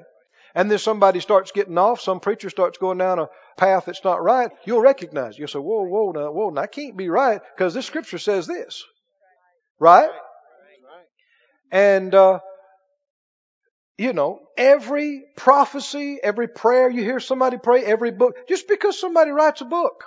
And 0.55 0.71
then 0.71 0.79
somebody 0.79 1.21
starts 1.21 1.53
getting 1.53 1.77
off, 1.77 2.01
some 2.01 2.21
preacher 2.21 2.49
starts 2.49 2.79
going 2.79 2.97
down 2.97 3.19
a 3.19 3.29
path 3.59 3.85
that's 3.85 4.05
not 4.05 4.23
right, 4.23 4.51
you'll 4.65 4.81
recognize. 4.81 5.39
You'll 5.39 5.49
say, 5.49 5.59
whoa, 5.59 5.83
whoa, 5.83 6.13
now, 6.13 6.31
whoa, 6.31 6.49
now, 6.49 6.63
I 6.63 6.67
can't 6.67 6.97
be 6.97 7.11
right 7.11 7.43
because 7.55 7.75
this 7.75 7.85
scripture 7.85 8.19
says 8.19 8.47
this. 8.47 8.83
Right? 9.79 10.09
And, 11.71 12.15
uh, 12.15 12.39
you 13.99 14.13
know, 14.13 14.41
every 14.57 15.25
prophecy, 15.37 16.19
every 16.23 16.49
prayer 16.49 16.91
you 16.91 17.03
hear 17.03 17.21
somebody 17.21 17.57
pray, 17.57 17.85
every 17.85 18.11
book, 18.11 18.37
just 18.49 18.69
because 18.69 18.99
somebody 18.99 19.31
writes 19.31 19.61
a 19.63 19.65
book 19.65 20.05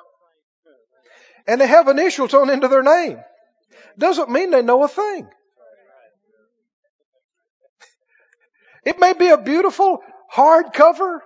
and 1.48 1.60
they 1.60 1.67
have 1.67 1.88
initials 1.88 2.34
on 2.34 2.50
into 2.50 2.67
their 2.67 2.84
name 2.84 3.19
doesn't 3.98 4.29
mean 4.29 4.51
they 4.51 4.62
know 4.62 4.84
a 4.84 4.88
thing. 4.88 5.27
It 8.86 9.00
may 9.00 9.13
be 9.13 9.27
a 9.27 9.38
beautiful 9.38 10.01
hardcover 10.34 11.19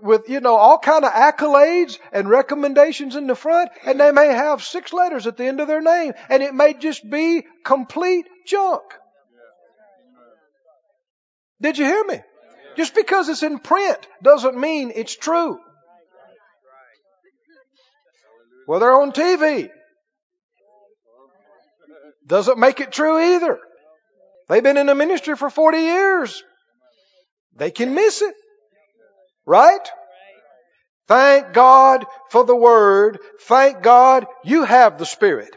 with, 0.00 0.28
you 0.28 0.40
know, 0.40 0.56
all 0.56 0.78
kind 0.78 1.04
of 1.04 1.12
accolades 1.12 1.98
and 2.12 2.28
recommendations 2.28 3.16
in 3.16 3.26
the 3.26 3.34
front, 3.34 3.70
and 3.86 3.98
they 3.98 4.12
may 4.12 4.26
have 4.26 4.62
six 4.62 4.92
letters 4.92 5.26
at 5.26 5.36
the 5.36 5.44
end 5.44 5.60
of 5.60 5.68
their 5.68 5.80
name, 5.80 6.12
and 6.28 6.42
it 6.42 6.54
may 6.54 6.74
just 6.74 7.08
be 7.08 7.46
complete 7.64 8.26
junk. 8.46 8.82
Did 11.60 11.78
you 11.78 11.84
hear 11.84 12.04
me? 12.04 12.20
Just 12.76 12.94
because 12.94 13.28
it's 13.28 13.42
in 13.42 13.58
print 13.58 13.98
doesn't 14.22 14.58
mean 14.58 14.92
it's 14.94 15.16
true. 15.16 15.58
Well, 18.66 18.80
they're 18.80 19.00
on 19.00 19.12
TV. 19.12 19.68
Doesn't 22.26 22.58
make 22.58 22.80
it 22.80 22.90
true 22.90 23.34
either. 23.34 23.58
They've 24.48 24.62
been 24.62 24.76
in 24.76 24.86
the 24.86 24.94
ministry 24.94 25.36
for 25.36 25.50
40 25.50 25.78
years. 25.78 26.42
They 27.56 27.70
can 27.70 27.94
miss 27.94 28.22
it. 28.22 28.34
Right? 29.46 29.86
Thank 31.06 31.52
God 31.52 32.06
for 32.30 32.44
the 32.44 32.56
Word. 32.56 33.18
Thank 33.42 33.82
God 33.82 34.26
you 34.42 34.64
have 34.64 34.98
the 34.98 35.06
Spirit 35.06 35.54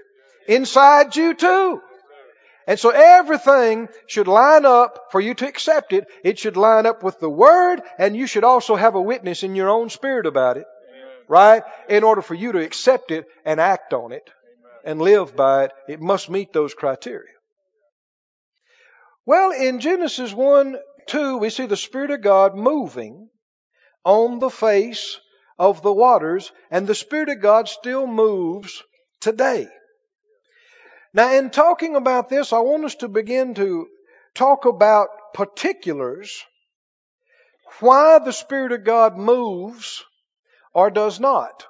inside 0.48 1.16
you 1.16 1.34
too. 1.34 1.82
And 2.68 2.78
so 2.78 2.90
everything 2.90 3.88
should 4.08 4.28
line 4.28 4.66
up 4.66 5.08
for 5.12 5.22
you 5.22 5.34
to 5.36 5.48
accept 5.48 5.94
it. 5.94 6.06
It 6.26 6.38
should 6.38 6.58
line 6.58 6.86
up 6.86 7.02
with 7.02 7.18
the 7.20 7.30
Word 7.30 7.82
and 7.98 8.16
you 8.16 8.28
should 8.28 8.44
also 8.44 8.76
have 8.76 8.96
a 8.96 9.02
witness 9.02 9.42
in 9.44 9.56
your 9.56 9.70
own 9.70 9.90
spirit 9.90 10.26
about 10.26 10.58
it. 10.58 10.66
Right? 11.30 11.64
In 11.88 12.04
order 12.04 12.22
for 12.22 12.36
you 12.36 12.52
to 12.52 12.60
accept 12.60 13.12
it 13.12 13.26
and 13.46 13.62
act 13.62 13.94
on 13.94 14.12
it 14.12 14.30
and 14.84 15.02
live 15.02 15.36
by 15.36 15.66
it, 15.66 15.72
it 15.88 16.02
must 16.02 16.30
meet 16.30 16.52
those 16.52 16.74
criteria. 16.74 17.34
Well, 19.26 19.52
in 19.52 19.80
Genesis 19.80 20.34
1, 20.34 20.78
2, 21.08 21.38
we 21.38 21.50
see 21.50 21.66
the 21.66 21.76
Spirit 21.76 22.12
of 22.12 22.22
God 22.22 22.56
moving 22.56 23.30
on 24.06 24.40
the 24.40 24.50
face 24.50 25.20
of 25.60 25.82
the 25.82 25.92
waters, 25.92 26.52
and 26.72 26.88
the 26.88 26.96
Spirit 26.96 27.28
of 27.28 27.42
God 27.42 27.68
still 27.68 28.08
moves 28.08 28.82
today. 29.20 29.68
Now, 31.14 31.34
in 31.34 31.50
talking 31.50 31.96
about 31.96 32.30
this, 32.30 32.54
I 32.54 32.60
want 32.60 32.86
us 32.86 32.96
to 32.96 33.08
begin 33.08 33.54
to 33.56 33.88
talk 34.34 34.66
about 34.66 35.08
particulars, 35.34 36.44
why 37.80 38.20
the 38.20 38.34
Spirit 38.34 38.72
of 38.72 38.84
God 38.84 39.18
moves 39.18 40.04
or 40.74 40.90
does 40.90 41.20
not. 41.20 41.66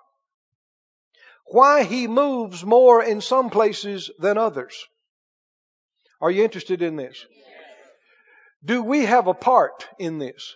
Why 1.46 1.84
He 1.84 2.08
moves 2.08 2.66
more 2.66 3.04
in 3.04 3.22
some 3.22 3.50
places 3.50 4.12
than 4.20 4.38
others. 4.38 4.86
Are 6.20 6.32
you 6.32 6.44
interested 6.44 6.82
in 6.82 6.96
this? 6.96 7.26
Do 8.66 8.84
we 8.84 9.06
have 9.06 9.28
a 9.28 9.34
part 9.34 9.88
in 10.00 10.18
this? 10.18 10.56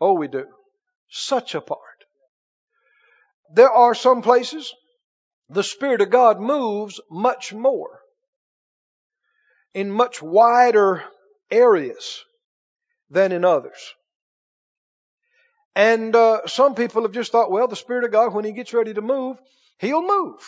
Oh, 0.00 0.14
we 0.14 0.28
do. 0.28 0.46
Such 1.08 1.54
a 1.54 1.60
part. 1.60 1.80
There 3.54 3.70
are 3.70 3.94
some 3.94 4.22
places 4.22 4.74
the 5.48 5.62
Spirit 5.62 6.00
of 6.00 6.10
God 6.10 6.40
moves 6.40 7.00
much 7.10 7.52
more 7.52 8.00
in 9.74 9.90
much 9.90 10.22
wider 10.22 11.04
areas 11.50 12.24
than 13.10 13.32
in 13.32 13.44
others. 13.44 13.94
And 15.74 16.16
uh, 16.16 16.46
some 16.46 16.74
people 16.74 17.02
have 17.02 17.12
just 17.12 17.30
thought, 17.30 17.50
well, 17.50 17.68
the 17.68 17.76
Spirit 17.76 18.04
of 18.04 18.10
God, 18.10 18.32
when 18.32 18.44
He 18.44 18.52
gets 18.52 18.72
ready 18.72 18.94
to 18.94 19.02
move, 19.02 19.38
He'll 19.78 20.06
move. 20.06 20.40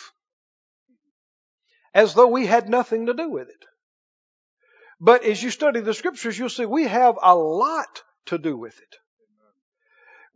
As 1.93 2.13
though 2.13 2.27
we 2.27 2.45
had 2.45 2.67
nothing 2.67 3.05
to 3.05 3.13
do 3.13 3.29
with 3.29 3.49
it. 3.49 3.65
But 4.99 5.23
as 5.23 5.41
you 5.41 5.49
study 5.49 5.79
the 5.79 5.93
scriptures, 5.93 6.37
you'll 6.37 6.49
see 6.49 6.65
we 6.65 6.87
have 6.87 7.17
a 7.21 7.35
lot 7.35 8.03
to 8.25 8.37
do 8.37 8.57
with 8.57 8.77
it. 8.77 8.95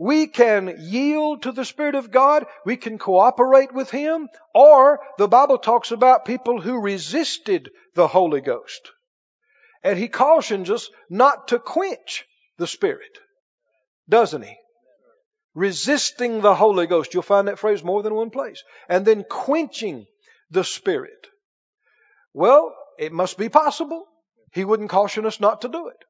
We 0.03 0.27
can 0.27 0.75
yield 0.79 1.43
to 1.43 1.53
the 1.53 1.63
Spirit 1.63 1.95
of 1.95 2.11
God. 2.11 2.45
We 2.65 2.75
can 2.75 2.97
cooperate 2.97 3.73
with 3.73 3.89
Him. 3.89 4.27
Or 4.53 4.99
the 5.17 5.29
Bible 5.29 5.57
talks 5.57 5.91
about 5.91 6.25
people 6.25 6.59
who 6.59 6.81
resisted 6.81 7.71
the 7.95 8.09
Holy 8.09 8.41
Ghost. 8.41 8.91
And 9.81 9.97
He 9.97 10.09
cautions 10.09 10.69
us 10.69 10.89
not 11.09 11.47
to 11.47 11.57
quench 11.57 12.25
the 12.57 12.67
Spirit. 12.67 13.17
Doesn't 14.09 14.41
He? 14.41 14.57
Resisting 15.55 16.41
the 16.41 16.53
Holy 16.53 16.85
Ghost. 16.85 17.13
You'll 17.13 17.23
find 17.23 17.47
that 17.47 17.59
phrase 17.59 17.81
more 17.81 18.03
than 18.03 18.13
one 18.13 18.29
place. 18.29 18.61
And 18.89 19.05
then 19.05 19.23
quenching 19.23 20.05
the 20.51 20.65
Spirit. 20.65 21.27
Well, 22.33 22.75
it 22.99 23.13
must 23.13 23.37
be 23.37 23.47
possible. 23.47 24.03
He 24.51 24.65
wouldn't 24.65 24.89
caution 24.89 25.25
us 25.25 25.39
not 25.39 25.61
to 25.61 25.69
do 25.69 25.87
it. 25.87 26.03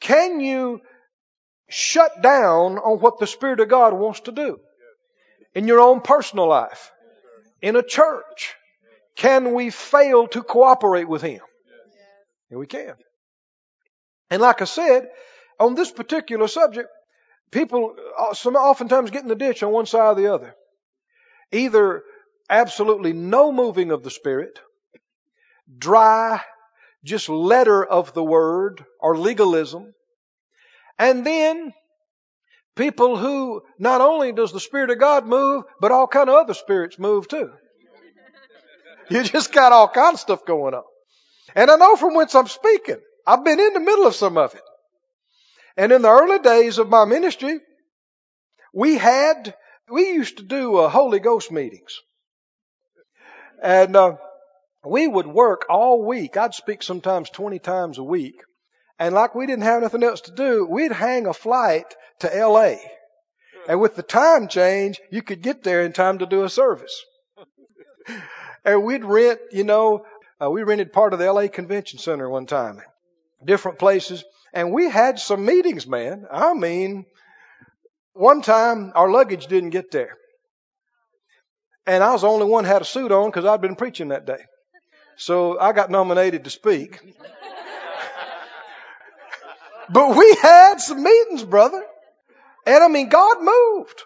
Can 0.00 0.40
you 0.40 0.80
shut 1.68 2.22
down 2.22 2.78
on 2.78 3.00
what 3.00 3.18
the 3.18 3.26
Spirit 3.26 3.60
of 3.60 3.68
God 3.68 3.92
wants 3.92 4.20
to 4.20 4.32
do 4.32 4.58
in 5.54 5.66
your 5.66 5.80
own 5.80 6.00
personal 6.00 6.48
life, 6.48 6.90
in 7.62 7.76
a 7.76 7.82
church? 7.82 8.54
Can 9.16 9.54
we 9.54 9.70
fail 9.70 10.26
to 10.28 10.42
cooperate 10.42 11.08
with 11.08 11.22
Him? 11.22 11.40
And 12.50 12.58
we 12.58 12.66
can. 12.66 12.94
And 14.30 14.42
like 14.42 14.60
I 14.62 14.64
said, 14.64 15.08
on 15.58 15.74
this 15.74 15.90
particular 15.90 16.48
subject, 16.48 16.88
people 17.50 17.94
uh, 18.18 18.34
some 18.34 18.56
oftentimes 18.56 19.10
get 19.10 19.22
in 19.22 19.28
the 19.28 19.34
ditch 19.34 19.62
on 19.62 19.72
one 19.72 19.86
side 19.86 20.12
or 20.12 20.14
the 20.14 20.32
other. 20.34 20.54
Either 21.52 22.02
absolutely 22.50 23.12
no 23.12 23.52
moving 23.52 23.90
of 23.90 24.02
the 24.02 24.10
Spirit, 24.10 24.58
dry, 25.78 26.40
just 27.04 27.28
letter 27.28 27.84
of 27.84 28.12
the 28.14 28.24
word 28.24 28.84
or 28.98 29.16
legalism, 29.16 29.94
and 30.98 31.26
then 31.26 31.72
people 32.76 33.16
who 33.16 33.62
not 33.78 34.00
only 34.00 34.32
does 34.32 34.52
the 34.52 34.60
Spirit 34.60 34.90
of 34.90 34.98
God 34.98 35.26
move, 35.26 35.64
but 35.80 35.92
all 35.92 36.06
kind 36.06 36.28
of 36.28 36.36
other 36.36 36.54
spirits 36.54 36.98
move 36.98 37.28
too. 37.28 37.50
You 39.10 39.22
just 39.22 39.52
got 39.52 39.72
all 39.72 39.86
kind 39.86 40.14
of 40.14 40.20
stuff 40.20 40.46
going 40.46 40.72
on. 40.72 40.82
And 41.54 41.70
I 41.70 41.76
know 41.76 41.94
from 41.94 42.14
whence 42.14 42.34
I'm 42.34 42.46
speaking. 42.46 42.96
I've 43.26 43.44
been 43.44 43.60
in 43.60 43.74
the 43.74 43.80
middle 43.80 44.06
of 44.06 44.14
some 44.14 44.38
of 44.38 44.54
it. 44.54 44.62
And 45.76 45.92
in 45.92 46.00
the 46.00 46.08
early 46.08 46.38
days 46.38 46.78
of 46.78 46.88
my 46.88 47.04
ministry, 47.04 47.60
we 48.72 48.96
had, 48.96 49.54
we 49.90 50.08
used 50.08 50.38
to 50.38 50.42
do 50.42 50.76
uh, 50.76 50.88
Holy 50.88 51.18
Ghost 51.18 51.52
meetings. 51.52 52.00
And 53.62 53.94
uh, 53.94 54.16
we 54.84 55.06
would 55.06 55.26
work 55.26 55.66
all 55.68 56.04
week. 56.04 56.36
I'd 56.36 56.54
speak 56.54 56.82
sometimes 56.82 57.30
20 57.30 57.58
times 57.58 57.98
a 57.98 58.02
week. 58.02 58.36
And 58.98 59.14
like 59.14 59.34
we 59.34 59.46
didn't 59.46 59.64
have 59.64 59.82
nothing 59.82 60.02
else 60.02 60.22
to 60.22 60.32
do, 60.32 60.66
we'd 60.66 60.92
hang 60.92 61.26
a 61.26 61.32
flight 61.32 61.86
to 62.20 62.28
LA. 62.28 62.76
And 63.68 63.80
with 63.80 63.96
the 63.96 64.02
time 64.02 64.48
change, 64.48 65.00
you 65.10 65.22
could 65.22 65.42
get 65.42 65.62
there 65.62 65.82
in 65.82 65.92
time 65.92 66.18
to 66.18 66.26
do 66.26 66.44
a 66.44 66.48
service. 66.48 67.04
and 68.64 68.84
we'd 68.84 69.04
rent, 69.04 69.40
you 69.52 69.64
know, 69.64 70.04
uh, 70.40 70.50
we 70.50 70.62
rented 70.62 70.92
part 70.92 71.12
of 71.12 71.18
the 71.18 71.32
LA 71.32 71.48
Convention 71.48 71.98
Center 71.98 72.28
one 72.28 72.46
time, 72.46 72.80
different 73.44 73.78
places. 73.78 74.22
And 74.52 74.72
we 74.72 74.88
had 74.88 75.18
some 75.18 75.44
meetings, 75.44 75.86
man. 75.86 76.26
I 76.30 76.54
mean, 76.54 77.06
one 78.12 78.42
time 78.42 78.92
our 78.94 79.10
luggage 79.10 79.46
didn't 79.46 79.70
get 79.70 79.90
there. 79.90 80.16
And 81.86 82.02
I 82.02 82.12
was 82.12 82.22
the 82.22 82.28
only 82.28 82.46
one 82.46 82.64
had 82.64 82.82
a 82.82 82.84
suit 82.84 83.12
on 83.12 83.26
because 83.26 83.44
I'd 83.44 83.60
been 83.60 83.76
preaching 83.76 84.08
that 84.08 84.26
day. 84.26 84.42
So 85.16 85.58
I 85.58 85.72
got 85.72 85.90
nominated 85.90 86.44
to 86.44 86.50
speak. 86.50 87.00
But 89.90 90.16
we 90.16 90.34
had 90.40 90.80
some 90.80 91.02
meetings, 91.02 91.44
brother. 91.44 91.84
And 92.66 92.82
I 92.82 92.88
mean, 92.88 93.08
God 93.08 93.42
moved. 93.42 94.02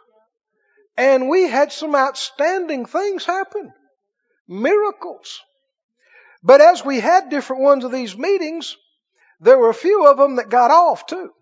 And 0.97 1.29
we 1.29 1.49
had 1.49 1.73
some 1.73 1.95
outstanding 1.95 2.87
things 2.87 3.25
happen. 3.25 3.73
Miracles. 4.49 5.41
But 6.43 6.61
as 6.61 6.85
we 6.85 7.01
had 7.01 7.31
different 7.31 7.63
ones 7.63 7.85
of 7.85 7.93
these 7.93 8.17
meetings, 8.17 8.77
there 9.41 9.59
were 9.59 9.71
a 9.71 9.75
few 9.75 10.07
of 10.07 10.17
them 10.17 10.37
that 10.37 10.49
got 10.49 10.71
off 10.71 11.07
too. 11.07 11.33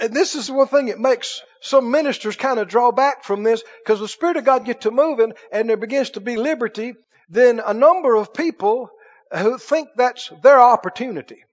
And 0.00 0.14
this 0.14 0.34
is 0.34 0.48
the 0.48 0.52
one 0.52 0.68
thing 0.68 0.86
that 0.86 1.00
makes 1.00 1.42
some 1.60 1.90
ministers 1.90 2.36
kind 2.36 2.58
of 2.60 2.68
draw 2.68 2.92
back 2.92 3.24
from 3.24 3.42
this 3.42 3.64
because 3.82 3.98
the 3.98 4.08
Spirit 4.08 4.36
of 4.36 4.44
God 4.44 4.64
gets 4.64 4.82
to 4.82 4.90
moving 4.90 5.32
and 5.50 5.68
there 5.68 5.76
begins 5.76 6.10
to 6.10 6.20
be 6.20 6.36
liberty. 6.36 6.94
Then 7.28 7.60
a 7.64 7.72
number 7.72 8.14
of 8.14 8.34
people 8.34 8.90
who 9.32 9.58
think 9.58 9.88
that's 9.96 10.30
their 10.42 10.60
opportunity. 10.60 11.45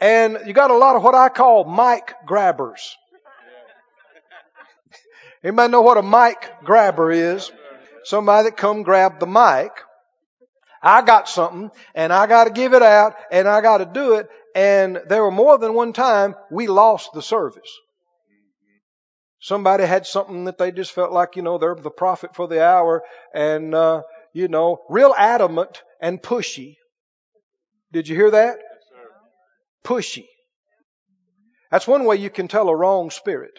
And 0.00 0.38
you 0.46 0.52
got 0.52 0.70
a 0.70 0.76
lot 0.76 0.96
of 0.96 1.02
what 1.02 1.14
I 1.14 1.28
call 1.28 1.64
mic 1.64 2.14
grabbers. 2.26 2.96
Anybody 5.42 5.70
know 5.70 5.82
what 5.82 5.98
a 5.98 6.02
mic 6.02 6.50
grabber 6.64 7.10
is? 7.10 7.50
Somebody 8.04 8.50
that 8.50 8.56
come 8.56 8.82
grab 8.82 9.20
the 9.20 9.26
mic. 9.26 9.70
I 10.82 11.02
got 11.02 11.28
something 11.28 11.70
and 11.94 12.12
I 12.12 12.26
got 12.26 12.44
to 12.44 12.50
give 12.50 12.74
it 12.74 12.82
out 12.82 13.14
and 13.30 13.48
I 13.48 13.60
got 13.60 13.78
to 13.78 13.86
do 13.86 14.14
it. 14.14 14.28
And 14.54 15.00
there 15.08 15.22
were 15.22 15.30
more 15.30 15.58
than 15.58 15.74
one 15.74 15.92
time 15.92 16.34
we 16.50 16.66
lost 16.66 17.12
the 17.12 17.22
service. 17.22 17.70
Somebody 19.40 19.84
had 19.84 20.06
something 20.06 20.44
that 20.44 20.58
they 20.58 20.72
just 20.72 20.92
felt 20.92 21.12
like, 21.12 21.36
you 21.36 21.42
know, 21.42 21.58
they're 21.58 21.74
the 21.74 21.90
prophet 21.90 22.34
for 22.34 22.48
the 22.48 22.64
hour 22.64 23.02
and, 23.34 23.74
uh, 23.74 24.02
you 24.32 24.48
know, 24.48 24.82
real 24.88 25.14
adamant 25.16 25.82
and 26.00 26.20
pushy. 26.20 26.76
Did 27.92 28.08
you 28.08 28.16
hear 28.16 28.30
that? 28.32 28.58
Pushy. 29.86 30.26
That's 31.70 31.86
one 31.86 32.04
way 32.04 32.16
you 32.16 32.30
can 32.30 32.48
tell 32.48 32.68
a 32.68 32.76
wrong 32.76 33.10
spirit. 33.10 33.58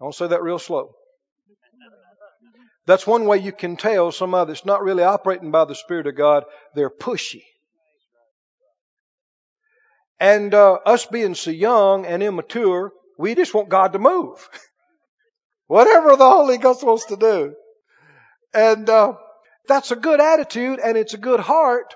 I 0.00 0.04
want 0.04 0.14
to 0.14 0.18
say 0.18 0.28
that 0.28 0.42
real 0.42 0.58
slow. 0.58 0.94
That's 2.86 3.06
one 3.06 3.26
way 3.26 3.38
you 3.38 3.52
can 3.52 3.76
tell 3.76 4.12
somebody 4.12 4.48
that's 4.48 4.64
not 4.64 4.82
really 4.82 5.02
operating 5.02 5.50
by 5.50 5.64
the 5.66 5.74
Spirit 5.74 6.06
of 6.06 6.16
God, 6.16 6.44
they're 6.74 6.88
pushy. 6.88 7.42
And 10.18 10.54
uh, 10.54 10.74
us 10.86 11.04
being 11.06 11.34
so 11.34 11.50
young 11.50 12.06
and 12.06 12.22
immature, 12.22 12.92
we 13.18 13.34
just 13.34 13.52
want 13.52 13.68
God 13.68 13.92
to 13.92 13.98
move. 13.98 14.48
Whatever 15.66 16.16
the 16.16 16.30
Holy 16.30 16.56
Ghost 16.56 16.82
wants 16.82 17.06
to 17.06 17.16
do. 17.16 17.54
And 18.54 18.88
uh, 18.88 19.14
that's 19.66 19.90
a 19.90 19.96
good 19.96 20.20
attitude 20.20 20.80
and 20.82 20.96
it's 20.96 21.14
a 21.14 21.18
good 21.18 21.40
heart, 21.40 21.94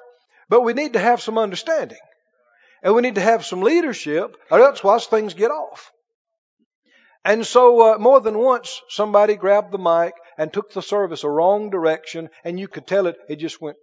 but 0.49 0.61
we 0.61 0.75
need 0.75 0.93
to 0.93 0.99
have 0.99 1.23
some 1.23 1.39
understanding. 1.39 1.99
And 2.83 2.95
we 2.95 3.03
need 3.03 3.15
to 3.15 3.21
have 3.21 3.45
some 3.45 3.63
leadership, 3.63 4.37
or 4.51 4.61
else 4.61 4.83
watch 4.83 5.07
things 5.07 5.35
get 5.35 5.51
off. 5.51 5.93
And 7.25 7.47
so, 7.47 7.95
uh, 7.95 7.99
more 7.99 8.21
than 8.21 8.37
once, 8.37 8.83
somebody 8.89 9.37
grabbed 9.37 9.71
the 9.71 9.79
mic 9.79 10.15
and 10.37 10.53
took 10.53 10.73
the 10.73 10.83
service 10.83 11.23
a 11.23 11.31
wrong 11.31 11.71
direction, 11.71 12.31
and 12.43 12.59
you 12.59 12.67
could 12.67 12.87
tell 12.87 13.07
it, 13.07 13.17
it 13.29 13.37
just 13.37 13.61
went, 13.61 13.77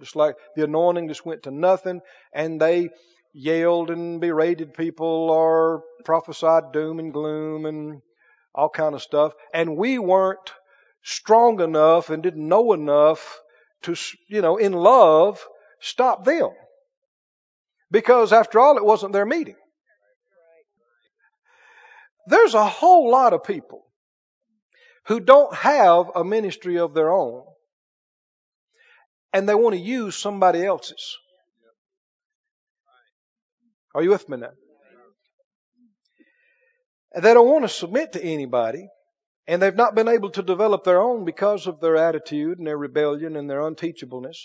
just 0.00 0.16
like 0.16 0.36
the 0.56 0.64
anointing 0.64 1.08
just 1.08 1.26
went 1.26 1.42
to 1.42 1.50
nothing, 1.50 2.00
and 2.32 2.58
they 2.58 2.88
yelled 3.34 3.90
and 3.90 4.20
berated 4.20 4.72
people 4.74 5.30
or 5.30 5.82
prophesied 6.04 6.72
doom 6.72 6.98
and 6.98 7.12
gloom 7.12 7.66
and 7.66 8.00
all 8.54 8.70
kind 8.70 8.94
of 8.94 9.02
stuff. 9.02 9.34
And 9.52 9.76
we 9.76 9.98
weren't 9.98 10.52
strong 11.02 11.60
enough 11.60 12.08
and 12.08 12.22
didn't 12.22 12.46
know 12.46 12.72
enough 12.72 13.40
to, 13.82 13.94
you 14.28 14.40
know, 14.40 14.56
in 14.56 14.72
love, 14.72 15.44
stop 15.80 16.24
them. 16.24 16.50
Because 17.92 18.32
after 18.32 18.58
all, 18.58 18.78
it 18.78 18.84
wasn't 18.84 19.12
their 19.12 19.26
meeting. 19.26 19.56
There's 22.26 22.54
a 22.54 22.66
whole 22.66 23.10
lot 23.10 23.34
of 23.34 23.44
people 23.44 23.84
who 25.06 25.20
don't 25.20 25.54
have 25.54 26.06
a 26.14 26.24
ministry 26.24 26.78
of 26.78 26.94
their 26.94 27.12
own 27.12 27.44
and 29.32 29.48
they 29.48 29.54
want 29.54 29.74
to 29.74 29.80
use 29.80 30.16
somebody 30.16 30.64
else's. 30.64 31.18
Are 33.94 34.02
you 34.02 34.10
with 34.10 34.28
me 34.28 34.38
now? 34.38 34.52
They 37.14 37.34
don't 37.34 37.48
want 37.48 37.64
to 37.64 37.68
submit 37.68 38.14
to 38.14 38.24
anybody 38.24 38.88
And 39.46 39.60
they've 39.60 39.74
not 39.74 39.94
been 39.94 40.08
able 40.08 40.30
to 40.30 40.42
develop 40.42 40.84
their 40.84 41.00
own 41.00 41.24
because 41.24 41.66
of 41.66 41.80
their 41.80 41.96
attitude 41.96 42.58
and 42.58 42.66
their 42.66 42.78
rebellion 42.78 43.36
and 43.36 43.50
their 43.50 43.60
unteachableness. 43.60 44.38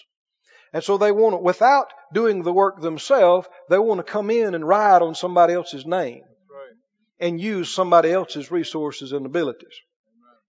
And 0.73 0.84
so 0.84 0.97
they 0.97 1.12
want 1.12 1.34
to, 1.34 1.38
without 1.38 1.88
doing 2.13 2.43
the 2.43 2.53
work 2.53 2.82
themselves, 2.82 3.47
they 3.69 3.80
want 3.80 3.99
to 3.99 4.03
come 4.12 4.30
in 4.30 4.53
and 4.53 4.67
ride 4.67 5.01
on 5.01 5.15
somebody 5.15 5.53
else's 5.53 5.86
name 5.86 6.23
Right. 6.49 6.75
and 7.19 7.39
use 7.39 7.73
somebody 7.73 8.12
else's 8.12 8.51
resources 8.51 9.12
and 9.12 9.25
abilities. 9.25 9.80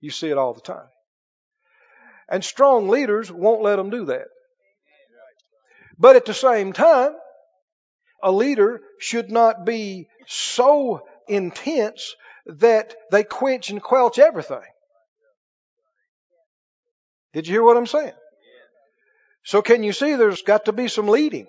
You 0.00 0.10
see 0.10 0.28
it 0.28 0.38
all 0.38 0.54
the 0.54 0.60
time. 0.60 0.88
And 2.28 2.44
strong 2.44 2.88
leaders 2.88 3.32
won't 3.32 3.62
let 3.62 3.76
them 3.76 3.90
do 3.90 4.06
that. 4.06 4.26
But 5.98 6.16
at 6.16 6.26
the 6.26 6.34
same 6.34 6.72
time, 6.72 7.14
a 8.22 8.30
leader 8.30 8.80
should 8.98 9.30
not 9.30 9.64
be 9.64 10.08
so 10.26 11.06
intense 11.28 12.14
that 12.46 12.94
they 13.10 13.24
quench 13.24 13.70
and 13.70 13.82
quelch 13.82 14.18
everything. 14.18 14.62
Did 17.32 17.46
you 17.46 17.54
hear 17.54 17.62
what 17.62 17.76
I'm 17.76 17.86
saying? 17.86 18.12
So 19.48 19.62
can 19.62 19.82
you 19.82 19.94
see 19.94 20.14
there's 20.14 20.42
got 20.42 20.66
to 20.66 20.74
be 20.74 20.88
some 20.88 21.08
leading? 21.08 21.46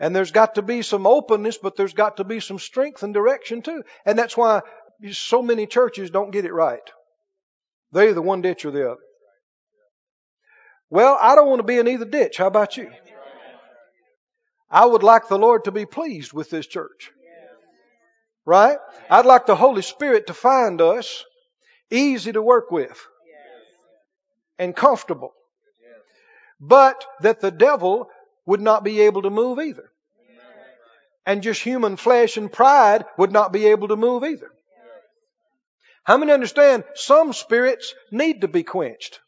And 0.00 0.16
there's 0.16 0.30
got 0.30 0.54
to 0.54 0.62
be 0.62 0.80
some 0.80 1.06
openness, 1.06 1.58
but 1.58 1.76
there's 1.76 1.92
got 1.92 2.16
to 2.16 2.24
be 2.24 2.40
some 2.40 2.58
strength 2.58 3.02
and 3.02 3.12
direction 3.12 3.60
too. 3.60 3.82
And 4.06 4.18
that's 4.18 4.38
why 4.38 4.62
so 5.12 5.42
many 5.42 5.66
churches 5.66 6.08
don't 6.08 6.30
get 6.30 6.46
it 6.46 6.52
right. 6.54 6.80
They're 7.92 8.08
either 8.08 8.22
one 8.22 8.40
ditch 8.40 8.64
or 8.64 8.70
the 8.70 8.92
other. 8.92 9.02
Well, 10.88 11.18
I 11.20 11.34
don't 11.34 11.50
want 11.50 11.58
to 11.58 11.66
be 11.66 11.76
in 11.76 11.88
either 11.88 12.06
ditch. 12.06 12.38
How 12.38 12.46
about 12.46 12.78
you? 12.78 12.90
I 14.70 14.86
would 14.86 15.02
like 15.02 15.28
the 15.28 15.38
Lord 15.38 15.64
to 15.64 15.72
be 15.72 15.84
pleased 15.84 16.32
with 16.32 16.48
this 16.48 16.66
church. 16.66 17.10
Right? 18.46 18.78
I'd 19.10 19.26
like 19.26 19.44
the 19.44 19.56
Holy 19.56 19.82
Spirit 19.82 20.28
to 20.28 20.32
find 20.32 20.80
us 20.80 21.22
easy 21.90 22.32
to 22.32 22.40
work 22.40 22.70
with 22.70 22.98
and 24.58 24.74
comfortable. 24.74 25.34
But 26.60 27.04
that 27.20 27.40
the 27.40 27.50
devil 27.50 28.10
would 28.46 28.60
not 28.60 28.84
be 28.84 29.00
able 29.02 29.22
to 29.22 29.30
move 29.30 29.58
either. 29.58 29.90
And 31.26 31.42
just 31.42 31.62
human 31.62 31.96
flesh 31.96 32.36
and 32.36 32.52
pride 32.52 33.04
would 33.16 33.32
not 33.32 33.52
be 33.52 33.66
able 33.66 33.88
to 33.88 33.96
move 33.96 34.24
either. 34.24 34.50
How 36.04 36.16
many 36.16 36.32
understand 36.32 36.84
some 36.94 37.32
spirits 37.32 37.94
need 38.10 38.40
to 38.40 38.48
be 38.48 38.62
quenched? 38.62 39.20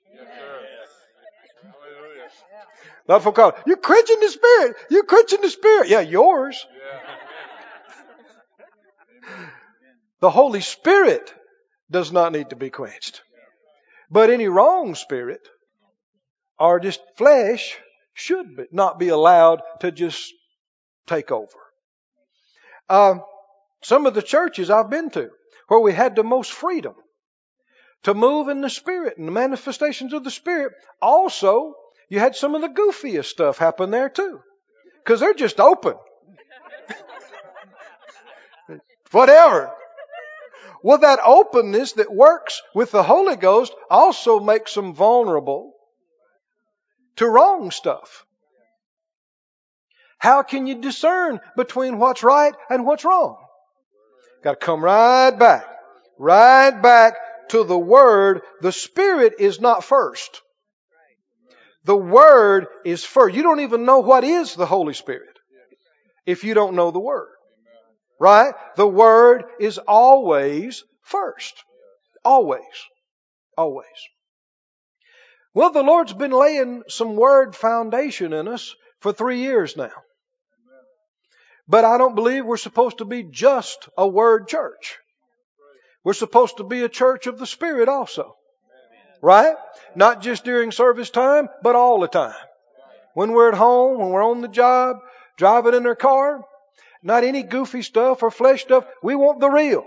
Of 3.09 3.25
folk 3.25 3.35
call, 3.35 3.53
you're 3.67 3.77
quenching 3.77 4.21
the 4.21 4.29
spirit. 4.29 4.77
You're 4.89 5.05
quenching 5.05 5.41
the 5.43 5.51
spirit. 5.51 5.89
Yeah, 5.89 6.01
yours. 6.01 6.65
Yeah. 6.73 7.01
The 10.21 10.31
Holy 10.31 10.61
Spirit 10.61 11.35
does 11.91 12.13
not 12.13 12.33
need 12.33 12.51
to 12.51 12.57
be 12.57 12.71
quenched. 12.71 13.23
But 14.11 14.31
any 14.31 14.47
wrong 14.47 14.95
spirit 14.95 15.47
or 16.59 16.81
just 16.81 17.01
flesh 17.17 17.77
should 18.15 18.57
be, 18.57 18.65
not 18.73 18.99
be 18.99 19.09
allowed 19.09 19.63
to 19.81 19.91
just 19.91 20.33
take 21.07 21.31
over. 21.31 21.59
Uh, 22.89 23.17
some 23.83 24.07
of 24.07 24.15
the 24.15 24.23
churches 24.23 24.71
I've 24.71 24.91
been 24.91 25.11
to 25.11 25.31
where 25.69 25.81
we 25.81 25.93
had 25.93 26.17
the 26.17 26.25
most 26.25 26.53
freedom 26.53 26.95
to 28.05 28.15
move 28.15 28.49
in 28.49 28.61
the 28.61 28.71
Spirit 28.71 29.17
and 29.19 29.29
the 29.29 29.33
manifestations 29.33 30.13
of 30.13 30.25
the 30.25 30.31
Spirit. 30.31 30.73
Also, 31.01 31.75
you 32.09 32.19
had 32.19 32.37
some 32.37 32.55
of 32.55 32.61
the 32.61 32.69
goofiest 32.69 33.27
stuff 33.27 33.59
happen 33.59 33.91
there 33.91 34.09
too. 34.09 34.41
Because 35.03 35.21
they're 35.21 35.35
just 35.35 35.61
open. 35.61 35.95
Whatever. 39.11 39.73
Well, 40.83 40.99
that 40.99 41.21
openness 41.25 41.93
that 41.93 42.13
works 42.13 42.61
with 42.75 42.91
the 42.91 43.03
Holy 43.03 43.37
Ghost 43.37 43.73
also 43.89 44.41
makes 44.41 44.75
them 44.75 44.95
vulnerable 44.95 45.75
to 47.17 47.29
wrong 47.29 47.71
stuff. 47.71 48.25
How 50.19 50.43
can 50.43 50.67
you 50.67 50.81
discern 50.81 51.41
between 51.57 51.99
what's 51.99 52.23
right 52.23 52.55
and 52.71 52.87
what's 52.87 53.05
wrong? 53.05 53.39
Got 54.45 54.61
to 54.61 54.67
come 54.67 54.85
right 54.85 55.31
back, 55.31 55.65
right 56.19 56.71
back 56.71 57.15
to 57.49 57.65
the 57.65 57.79
Word. 57.79 58.43
The 58.61 58.73
Spirit 58.73 59.35
is 59.39 59.61
not 59.61 59.85
first. 59.85 60.43
The 61.85 61.97
Word 61.97 62.67
is 62.85 63.05
first. 63.05 63.35
You 63.35 63.43
don't 63.43 63.61
even 63.61 63.85
know 63.85 63.99
what 63.99 64.25
is 64.25 64.55
the 64.55 64.67
Holy 64.67 64.95
Spirit 64.95 65.39
if 66.25 66.45
you 66.45 66.55
don't 66.55 66.75
know 66.75 66.91
the 66.91 67.01
Word. 67.01 67.29
Right? 68.21 68.55
The 68.77 68.87
Word 68.87 69.45
is 69.59 69.79
always 69.79 70.85
first. 71.03 71.65
Always. 72.25 72.63
Always. 73.57 73.87
Well, 75.55 75.71
the 75.71 75.83
Lord's 75.83 76.15
been 76.15 76.31
laying 76.31 76.83
some 76.89 77.17
Word 77.17 77.55
foundation 77.55 78.33
in 78.33 78.49
us 78.49 78.75
for 79.01 79.13
three 79.13 79.41
years 79.41 79.77
now. 79.77 79.93
But 81.69 81.85
I 81.85 81.99
don't 81.99 82.15
believe 82.15 82.45
we're 82.45 82.57
supposed 82.57 82.99
to 82.99 83.05
be 83.05 83.23
just 83.23 83.89
a 83.97 84.07
Word 84.07 84.49
church. 84.49 84.99
We're 86.05 86.15
supposed 86.15 86.57
to 86.57 86.65
be 86.65 86.83
a 86.83 86.89
church 86.89 87.27
of 87.27 87.39
the 87.39 87.47
Spirit 87.47 87.89
also. 87.89 88.37
Right? 89.21 89.55
Not 89.95 90.23
just 90.23 90.45
during 90.45 90.73
service 90.73 91.11
time, 91.11 91.49
but 91.63 91.77
all 91.77 92.01
the 92.01 92.09
time. 92.09 92.35
When 93.15 93.33
we're 93.33 93.49
at 93.49 93.59
home, 93.59 93.99
when 93.99 94.09
we're 94.09 94.25
on 94.25 94.41
the 94.41 94.49
job, 94.49 94.97
driving 95.37 95.75
in 95.75 95.87
our 95.87 95.95
car, 95.95 96.43
not 97.03 97.25
any 97.25 97.43
goofy 97.43 97.83
stuff 97.83 98.23
or 98.23 98.31
flesh 98.31 98.63
stuff. 98.63 98.85
We 99.03 99.15
want 99.15 99.41
the 99.41 99.51
real. 99.51 99.85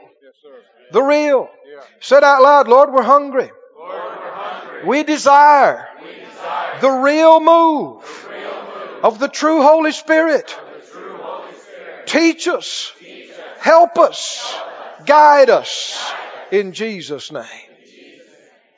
The 0.91 1.01
real. 1.01 1.49
Said 1.99 2.23
out 2.23 2.41
loud, 2.41 2.67
Lord, 2.67 2.93
we're 2.93 3.03
hungry. 3.03 3.49
Lord, 4.85 4.87
we're 4.87 4.93
hungry. 4.93 4.99
We 4.99 5.03
desire 5.03 5.89
We 6.01 6.07
desire 6.25 6.81
the 6.81 6.91
real 6.91 7.39
move 7.39 8.03
the 8.23 8.29
real 8.29 8.51
move 8.51 9.03
of 9.03 9.19
the 9.19 9.27
true 9.27 9.61
Holy 9.61 9.91
Spirit. 9.91 10.47
true 10.91 11.17
Holy 11.17 11.53
Spirit. 11.53 12.07
Teach 12.07 12.47
us, 12.47 12.91
Teach 12.99 13.29
us, 13.29 13.37
help 13.59 13.97
us, 13.97 14.55
guide 15.05 15.49
us 15.49 16.13
in 16.51 16.71
Jesus' 16.73 17.31
name. 17.31 17.45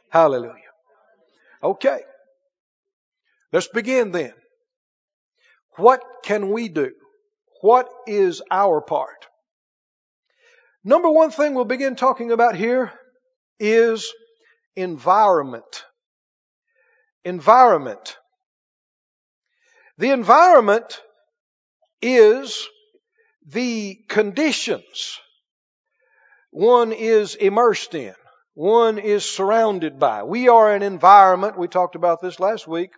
Hallelujah. 0.10 0.54
Okay. 1.62 2.00
Let's 3.52 3.68
begin 3.68 4.12
then. 4.12 4.34
What 5.78 6.02
can 6.24 6.52
we 6.52 6.70
do? 6.70 6.92
What 7.62 7.90
is 8.08 8.42
our 8.52 8.82
part? 8.82 9.28
Number 10.84 11.10
one 11.10 11.32
thing 11.32 11.54
we'll 11.54 11.66
begin 11.66 11.96
talking 11.96 12.32
about 12.32 12.56
here 12.56 12.92
is 13.60 14.12
environment. 14.76 15.84
Environment. 17.28 18.18
The 19.98 20.12
environment 20.12 21.02
is 22.02 22.68
the 23.46 24.00
conditions 24.08 25.20
one 26.52 26.92
is 26.92 27.36
immersed 27.36 27.94
in, 27.94 28.16
one 28.54 28.98
is 28.98 29.24
surrounded 29.24 30.00
by. 30.00 30.24
We 30.24 30.50
are 30.50 30.74
an 30.74 30.82
environment, 30.82 31.58
we 31.58 31.68
talked 31.68 31.96
about 31.96 32.22
this 32.22 32.40
last 32.40 32.68
week, 32.68 32.92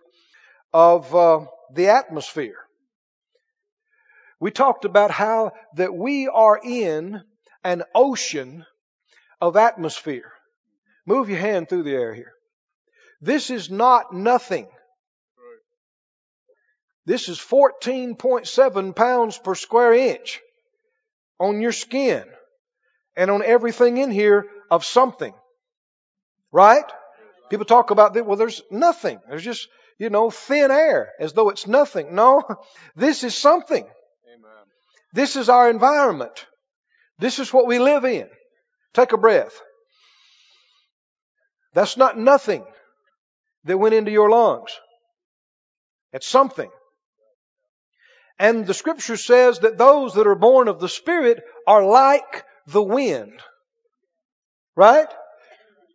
of 0.72 1.14
uh, 1.14 1.40
the 1.74 1.88
atmosphere. 1.88 2.56
We 4.40 4.50
talked 4.50 4.84
about 4.84 5.10
how 5.10 5.52
that 5.76 5.94
we 5.94 6.28
are 6.28 6.58
in 6.62 7.20
an 7.62 7.82
ocean 7.94 8.64
of 9.40 9.56
atmosphere. 9.56 10.32
Move 11.06 11.28
your 11.28 11.38
hand 11.38 11.68
through 11.68 11.82
the 11.82 11.94
air 11.94 12.14
here. 12.14 12.32
This 13.20 13.50
is 13.50 13.70
not 13.70 14.14
nothing. 14.14 14.66
This 17.06 17.28
is 17.28 17.38
14.7 17.38 18.96
pounds 18.96 19.38
per 19.38 19.54
square 19.54 19.92
inch 19.92 20.40
on 21.38 21.60
your 21.60 21.72
skin 21.72 22.24
and 23.16 23.30
on 23.30 23.42
everything 23.42 23.98
in 23.98 24.10
here 24.10 24.46
of 24.70 24.84
something. 24.84 25.34
Right? 26.52 26.84
People 27.48 27.66
talk 27.66 27.90
about 27.90 28.14
that. 28.14 28.26
Well, 28.26 28.36
there's 28.36 28.62
nothing. 28.70 29.18
There's 29.28 29.42
just, 29.42 29.68
you 29.98 30.08
know, 30.08 30.30
thin 30.30 30.70
air 30.70 31.10
as 31.18 31.32
though 31.32 31.48
it's 31.48 31.66
nothing. 31.66 32.14
No, 32.14 32.42
this 32.96 33.24
is 33.24 33.34
something. 33.36 33.82
Amen. 33.82 34.64
This 35.12 35.36
is 35.36 35.48
our 35.48 35.68
environment. 35.68 36.46
This 37.18 37.38
is 37.38 37.52
what 37.52 37.66
we 37.66 37.78
live 37.78 38.04
in. 38.04 38.28
Take 38.94 39.12
a 39.12 39.18
breath. 39.18 39.60
That's 41.74 41.96
not 41.96 42.16
nothing 42.16 42.64
that 43.64 43.78
went 43.78 43.94
into 43.94 44.10
your 44.10 44.30
lungs. 44.30 44.70
It's 46.12 46.26
something. 46.26 46.70
And 48.38 48.66
the 48.66 48.74
scripture 48.74 49.16
says 49.16 49.60
that 49.60 49.78
those 49.78 50.14
that 50.14 50.26
are 50.26 50.34
born 50.34 50.68
of 50.68 50.80
the 50.80 50.88
Spirit 50.88 51.42
are 51.66 51.84
like 51.84 52.44
the 52.66 52.82
wind. 52.82 53.40
Right? 54.76 55.08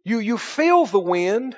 You, 0.03 0.19
you 0.19 0.37
feel 0.37 0.85
the 0.85 0.99
wind. 0.99 1.57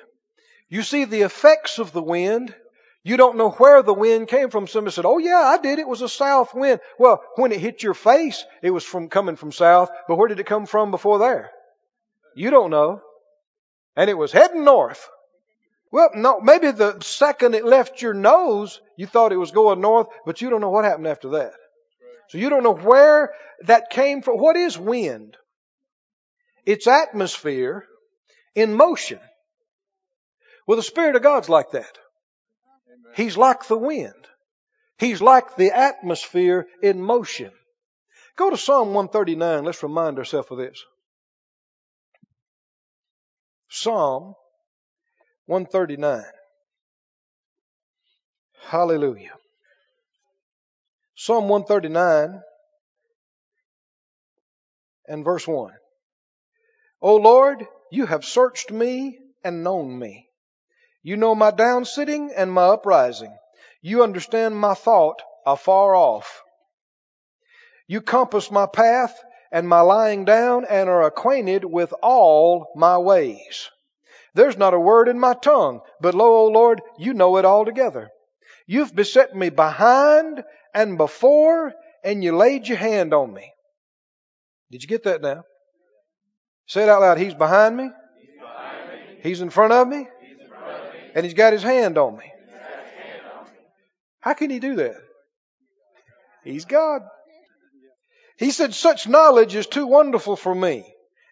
You 0.70 0.84
see 0.84 1.06
the 1.06 1.22
effects 1.22 1.80
of 1.80 1.92
the 1.92 2.02
wind. 2.02 2.56
You 3.04 3.18
don't 3.18 3.38
know 3.38 3.52
where 3.52 3.84
the 3.84 3.94
wind 3.94 4.28
came 4.30 4.50
from. 4.50 4.68
Somebody 4.68 4.94
said, 4.94 5.06
Oh 5.06 5.18
yeah, 5.18 5.40
I 5.40 5.58
did. 5.58 5.80
It 5.80 5.88
was 5.88 6.02
a 6.02 6.10
south 6.10 6.54
wind. 6.54 6.80
Well, 7.00 7.22
when 7.36 7.52
it 7.52 7.60
hit 7.60 7.84
your 7.84 7.94
face, 7.94 8.46
it 8.62 8.72
was 8.72 8.84
from 8.84 9.10
coming 9.10 9.36
from 9.36 9.52
south. 9.52 9.90
But 10.08 10.18
where 10.18 10.28
did 10.28 10.40
it 10.40 10.46
come 10.46 10.66
from 10.66 10.92
before 10.92 11.20
there? 11.20 11.52
You 12.36 12.50
don't 12.50 12.72
know. 12.72 13.02
and 13.96 14.10
it 14.10 14.18
was 14.18 14.32
heading 14.32 14.64
north. 14.64 15.10
Well, 15.92 16.10
no, 16.16 16.42
maybe 16.42 16.72
the 16.72 17.00
second 17.02 17.56
it 17.56 17.66
left 17.66 18.02
your 18.02 18.14
nose, 18.14 18.82
you 18.98 19.08
thought 19.08 19.32
it 19.32 19.38
was 19.38 19.52
going 19.52 19.80
north, 19.80 20.08
but 20.26 20.42
you 20.42 20.50
don't 20.50 20.62
know 20.62 20.70
what 20.70 20.86
happened 20.86 21.08
after 21.08 21.30
that. 21.30 21.54
So 22.30 22.38
you 22.38 22.50
don't 22.50 22.64
know 22.64 22.76
where 22.76 23.34
that 23.66 23.90
came 23.90 24.22
from. 24.22 24.38
What 24.38 24.58
is 24.58 24.78
wind? 24.78 25.38
It's 26.66 26.88
atmosphere 26.88 27.86
in 28.54 28.74
motion. 28.74 29.20
Well, 30.68 30.76
the 30.76 30.84
Spirit 30.84 31.16
of 31.16 31.24
God's 31.24 31.48
like 31.48 31.72
that. 31.72 31.98
He's 33.16 33.38
like 33.38 33.66
the 33.68 33.78
wind. 33.78 34.14
He's 35.00 35.22
like 35.22 35.56
the 35.56 35.72
atmosphere 35.72 36.68
in 36.82 37.02
motion. 37.02 37.52
Go 38.36 38.50
to 38.50 38.58
Psalm 38.58 38.94
139. 38.94 39.64
Let's 39.64 39.82
remind 39.82 40.18
ourselves 40.18 40.52
of 40.52 40.58
this. 40.58 40.84
Psalm 43.70 44.36
139. 45.48 46.24
Hallelujah. 48.68 49.32
Psalm 51.16 51.48
139 51.48 52.42
and 55.08 55.24
verse 55.24 55.48
1. 55.48 55.72
O 57.02 57.16
Lord, 57.16 57.66
you 57.90 58.06
have 58.06 58.26
searched 58.26 58.72
me 58.72 59.20
and 59.42 59.64
known 59.64 59.98
me. 59.98 60.28
You 61.02 61.16
know 61.16 61.34
my 61.34 61.52
down 61.52 61.86
sitting 61.86 62.34
and 62.36 62.52
my 62.52 62.66
uprising. 62.66 63.34
You 63.82 64.04
understand 64.04 64.58
my 64.58 64.74
thought 64.74 65.22
afar 65.46 65.96
off. 65.96 66.44
You 67.88 68.02
compass 68.02 68.52
my 68.52 68.66
path 68.66 69.18
and 69.50 69.66
my 69.66 69.80
lying 69.80 70.26
down 70.26 70.66
and 70.66 70.90
are 70.90 71.04
acquainted 71.04 71.64
with 71.64 71.94
all 72.04 72.68
my 72.76 72.98
ways. 72.98 73.70
There's 74.38 74.56
not 74.56 74.76
a 74.76 74.80
word 74.80 75.08
in 75.08 75.20
my 75.20 75.34
tongue, 75.34 75.82
but 76.00 76.14
lo, 76.14 76.38
O 76.38 76.46
Lord, 76.46 76.80
you 77.00 77.16
know 77.16 77.38
it 77.38 77.46
altogether. 77.46 78.12
You've 78.68 78.96
beset 78.96 79.36
me 79.36 79.50
behind 79.50 80.44
and 80.76 80.96
before, 80.96 81.74
and 82.04 82.24
you 82.24 82.38
laid 82.38 82.68
your 82.68 82.78
hand 82.78 83.16
on 83.16 83.34
me. 83.34 83.52
Did 84.70 84.84
you 84.84 84.88
get 84.88 85.06
that 85.06 85.24
now? 85.24 85.44
Say 86.68 86.84
it 86.84 86.90
out 86.90 87.02
loud. 87.02 87.18
He's 87.18 87.34
behind 87.34 87.76
me. 87.76 87.90
He's 88.20 88.40
behind 88.40 88.90
me. 88.90 89.20
He's 89.24 89.42
in 89.42 89.50
front 89.50 89.74
of 89.74 89.88
me. 89.88 90.06
Front 90.06 90.66
of 90.66 90.94
me. 90.94 91.00
And 91.16 91.26
he's 91.26 91.34
got 91.34 91.54
his 91.54 91.64
hand 91.64 91.98
on 91.98 92.16
me. 92.16 92.24
He's 92.24 92.52
got 92.52 92.62
his 92.84 92.92
hand 92.94 93.22
on 93.40 93.46
me. 93.46 93.60
How 94.20 94.34
can 94.36 94.52
he 94.52 94.60
do 94.60 94.76
that? 94.76 94.98
He's 96.44 96.66
God. 96.66 97.02
He 98.38 98.52
said, 98.52 98.76
such 98.76 99.08
knowledge 99.08 99.56
is 99.56 99.66
too 99.66 99.88
wonderful 99.88 100.36
for 100.36 100.54
me. 100.54 100.86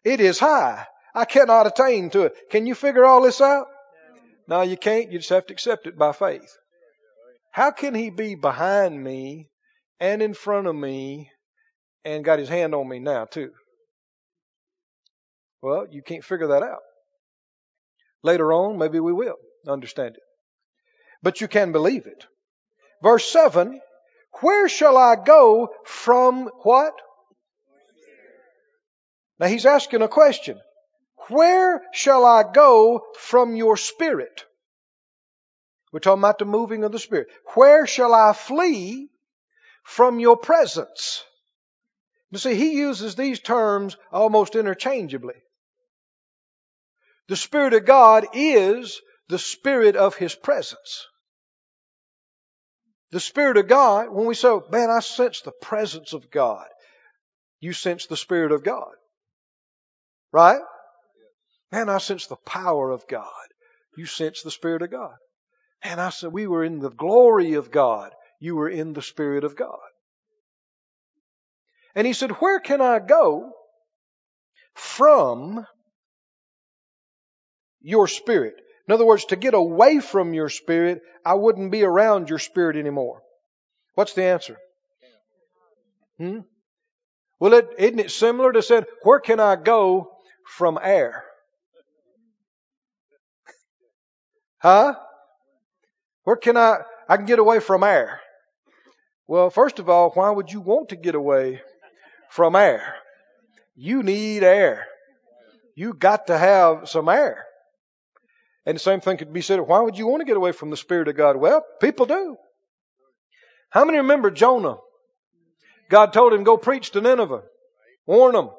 It 0.03 0.21
is 0.21 0.39
high. 0.39 0.87
I 1.15 1.23
cannot 1.23 1.65
attain 1.65 2.09
to 2.11 2.23
it. 2.23 2.35
Can 2.51 2.67
you 2.67 2.75
figure 2.75 3.05
all 3.05 3.21
this 3.21 3.39
out? 3.39 3.67
No, 4.47 4.61
you 4.61 4.75
can't. 4.75 5.11
You 5.11 5.19
just 5.19 5.29
have 5.29 5.47
to 5.47 5.53
accept 5.53 5.87
it 5.87 5.97
by 5.97 6.11
faith. 6.11 6.57
How 7.51 7.71
can 7.71 7.95
he 7.95 8.09
be 8.09 8.35
behind 8.35 9.01
me 9.01 9.49
and 9.99 10.21
in 10.21 10.33
front 10.33 10.67
of 10.67 10.75
me 10.75 11.31
and 12.03 12.25
got 12.25 12.37
his 12.37 12.49
hand 12.49 12.75
on 12.75 12.87
me 12.87 12.99
now 12.99 13.23
too? 13.23 13.51
Well, 15.61 15.87
you 15.89 16.03
can't 16.03 16.23
figure 16.23 16.47
that 16.47 16.63
out. 16.63 16.81
Later 18.21 18.51
on, 18.51 18.77
maybe 18.77 18.99
we 18.99 19.13
will 19.13 19.37
understand 19.67 20.15
it. 20.15 20.21
But 21.23 21.39
you 21.39 21.47
can 21.47 21.71
believe 21.71 22.05
it. 22.07 22.25
Verse 23.01 23.27
7 23.31 23.79
Where 24.41 24.67
shall 24.67 24.97
I 24.97 25.15
go 25.15 25.69
from 25.85 26.49
what? 26.63 26.93
Now 29.39 29.47
he's 29.47 29.65
asking 29.65 30.01
a 30.01 30.07
question. 30.07 30.59
Where 31.29 31.81
shall 31.93 32.25
I 32.25 32.43
go 32.43 33.05
from 33.17 33.55
your 33.55 33.77
spirit? 33.77 34.45
We're 35.91 35.99
talking 35.99 36.21
about 36.21 36.39
the 36.39 36.45
moving 36.45 36.83
of 36.83 36.91
the 36.91 36.99
spirit. 36.99 37.27
Where 37.53 37.87
shall 37.87 38.13
I 38.13 38.33
flee 38.33 39.09
from 39.83 40.19
your 40.19 40.37
presence? 40.37 41.23
You 42.31 42.39
see, 42.39 42.55
he 42.55 42.73
uses 42.73 43.15
these 43.15 43.39
terms 43.39 43.95
almost 44.11 44.55
interchangeably. 44.55 45.35
The 47.27 47.35
Spirit 47.35 47.73
of 47.73 47.85
God 47.85 48.27
is 48.33 49.01
the 49.29 49.39
Spirit 49.39 49.95
of 49.95 50.15
His 50.15 50.35
presence. 50.35 51.07
The 53.11 53.19
Spirit 53.19 53.57
of 53.57 53.67
God, 53.67 54.09
when 54.09 54.25
we 54.27 54.35
say, 54.35 54.49
oh, 54.49 54.63
man, 54.69 54.89
I 54.89 54.99
sense 54.99 55.41
the 55.41 55.51
presence 55.51 56.13
of 56.13 56.29
God, 56.29 56.67
you 57.59 57.73
sense 57.73 58.05
the 58.07 58.17
Spirit 58.17 58.51
of 58.51 58.63
God. 58.63 58.91
Right? 60.31 60.59
Man, 61.75 61.89
I 61.89 61.97
sensed 61.97 62.29
the 62.29 62.37
power 62.37 62.89
of 62.89 63.05
God. 63.05 63.47
You 63.97 64.05
sensed 64.05 64.45
the 64.45 64.51
Spirit 64.51 64.81
of 64.81 64.91
God. 64.91 65.15
And 65.83 65.99
I 65.99 66.09
said, 66.09 66.31
we 66.31 66.47
were 66.47 66.63
in 66.63 66.79
the 66.79 66.89
glory 66.89 67.55
of 67.55 67.69
God. 67.69 68.13
You 68.39 68.55
were 68.55 68.69
in 68.69 68.93
the 68.93 69.01
Spirit 69.01 69.43
of 69.43 69.57
God. 69.57 69.77
And 71.93 72.07
he 72.07 72.13
said, 72.13 72.31
where 72.31 72.61
can 72.61 72.79
I 72.79 72.99
go 72.99 73.51
from 74.73 75.65
your 77.81 78.07
spirit? 78.07 78.55
In 78.87 78.93
other 78.93 79.05
words, 79.05 79.25
to 79.25 79.35
get 79.35 79.53
away 79.53 79.99
from 79.99 80.33
your 80.33 80.47
spirit, 80.47 81.01
I 81.25 81.33
wouldn't 81.33 81.73
be 81.73 81.83
around 81.83 82.29
your 82.29 82.39
spirit 82.39 82.77
anymore. 82.77 83.21
What's 83.95 84.13
the 84.13 84.23
answer? 84.23 84.55
Hmm? 86.19 86.39
Well, 87.37 87.53
it, 87.53 87.67
isn't 87.77 87.99
it 87.99 88.11
similar 88.11 88.53
to 88.53 88.61
saying, 88.61 88.85
where 89.03 89.19
can 89.19 89.41
I 89.41 89.57
go 89.57 90.13
from 90.45 90.79
air? 90.81 91.25
Huh? 94.65 94.95
Where 96.23 96.37
can 96.37 96.57
I, 96.57 96.77
I 97.07 97.17
can 97.17 97.27
get 97.27 97.37
away 97.37 97.59
from 97.59 97.83
air? 97.83 98.19
Well, 99.27 99.51
first 99.51 99.77
of 99.77 99.89
all, 99.89 100.09
why 100.15 100.31
would 100.31 100.51
you 100.51 100.59
want 100.59 100.89
to 100.89 100.95
get 100.95 101.13
away 101.13 101.61
from 102.31 102.55
air? 102.55 102.95
You 103.75 104.01
need 104.01 104.41
air. 104.41 104.87
You 105.75 105.93
got 105.93 106.25
to 106.27 106.37
have 106.39 106.89
some 106.89 107.09
air. 107.09 107.45
And 108.65 108.73
the 108.73 108.79
same 108.79 109.01
thing 109.01 109.17
could 109.17 109.31
be 109.31 109.41
said, 109.41 109.59
why 109.59 109.81
would 109.81 109.99
you 109.99 110.07
want 110.07 110.21
to 110.21 110.25
get 110.25 110.35
away 110.35 110.51
from 110.51 110.71
the 110.71 110.77
Spirit 110.77 111.09
of 111.09 111.15
God? 111.15 111.37
Well, 111.37 111.63
people 111.79 112.07
do. 112.07 112.35
How 113.69 113.85
many 113.85 113.99
remember 113.99 114.31
Jonah? 114.31 114.77
God 115.91 116.11
told 116.11 116.33
him, 116.33 116.43
go 116.43 116.57
preach 116.57 116.89
to 116.91 117.01
Nineveh. 117.01 117.43
Warn 118.07 118.33
them. 118.33 118.49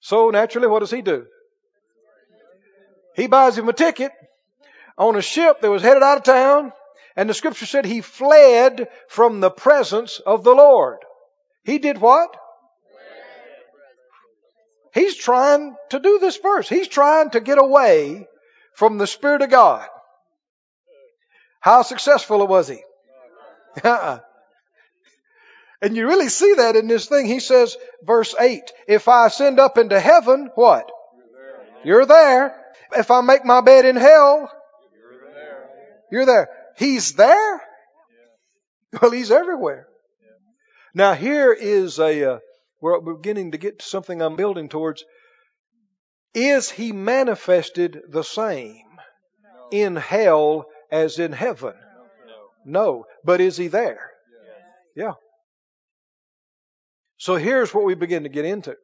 So 0.00 0.30
naturally, 0.30 0.66
what 0.66 0.80
does 0.80 0.90
he 0.90 1.02
do? 1.02 1.24
He 3.14 3.28
buys 3.28 3.56
him 3.56 3.68
a 3.68 3.72
ticket 3.72 4.10
on 4.98 5.16
a 5.16 5.22
ship 5.22 5.60
that 5.60 5.70
was 5.70 5.82
headed 5.82 6.02
out 6.02 6.18
of 6.18 6.24
town, 6.24 6.72
and 7.16 7.28
the 7.28 7.34
scripture 7.34 7.66
said 7.66 7.84
he 7.84 8.00
fled 8.00 8.88
from 9.08 9.40
the 9.40 9.50
presence 9.50 10.20
of 10.20 10.44
the 10.44 10.54
Lord. 10.54 10.98
He 11.64 11.78
did 11.78 11.98
what? 11.98 12.36
He's 14.94 15.16
trying 15.16 15.76
to 15.90 15.98
do 15.98 16.18
this 16.18 16.36
first. 16.36 16.70
He's 16.70 16.88
trying 16.88 17.30
to 17.30 17.40
get 17.40 17.58
away 17.58 18.26
from 18.74 18.96
the 18.96 19.06
Spirit 19.06 19.42
of 19.42 19.50
God. 19.50 19.86
How 21.60 21.82
successful 21.82 22.46
was 22.46 22.68
he? 22.68 22.80
Uh-uh. 23.84 24.20
and 25.82 25.96
you 25.96 26.06
really 26.06 26.30
see 26.30 26.54
that 26.54 26.76
in 26.76 26.86
this 26.86 27.06
thing. 27.06 27.26
He 27.26 27.40
says, 27.40 27.76
verse 28.02 28.34
8, 28.38 28.62
if 28.88 29.08
I 29.08 29.26
ascend 29.26 29.60
up 29.60 29.76
into 29.76 30.00
heaven, 30.00 30.48
what? 30.54 30.90
You're 31.84 32.06
there. 32.06 32.56
If 32.96 33.10
I 33.10 33.20
make 33.20 33.44
my 33.44 33.60
bed 33.60 33.84
in 33.84 33.96
hell, 33.96 34.50
you're 36.10 36.26
there. 36.26 36.48
He's 36.76 37.12
there? 37.14 37.62
Well, 39.00 39.10
he's 39.10 39.30
everywhere. 39.30 39.88
Now 40.94 41.14
here 41.14 41.52
is 41.52 41.98
a, 41.98 42.32
uh, 42.32 42.38
we're 42.80 43.00
beginning 43.00 43.52
to 43.52 43.58
get 43.58 43.80
to 43.80 43.84
something 43.84 44.22
I'm 44.22 44.36
building 44.36 44.68
towards. 44.68 45.04
Is 46.34 46.70
he 46.70 46.92
manifested 46.92 48.00
the 48.08 48.22
same 48.22 48.84
in 49.70 49.96
hell 49.96 50.66
as 50.90 51.18
in 51.18 51.32
heaven? 51.32 51.74
No. 52.64 53.04
But 53.24 53.40
is 53.40 53.56
he 53.56 53.68
there? 53.68 54.10
Yeah. 54.94 55.14
So 57.18 57.36
here's 57.36 57.72
what 57.74 57.84
we 57.84 57.94
begin 57.94 58.22
to 58.22 58.28
get 58.28 58.44
into. 58.44 58.76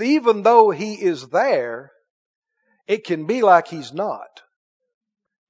Even 0.00 0.42
though 0.42 0.70
he 0.70 0.94
is 0.94 1.28
there, 1.28 1.92
it 2.86 3.04
can 3.04 3.26
be 3.26 3.42
like 3.42 3.68
he's 3.68 3.92
not 3.92 4.42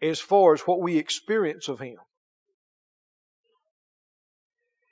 as 0.02 0.18
far 0.18 0.54
as 0.54 0.60
what 0.62 0.80
we 0.80 0.98
experience 0.98 1.68
of 1.68 1.80
him. 1.80 1.96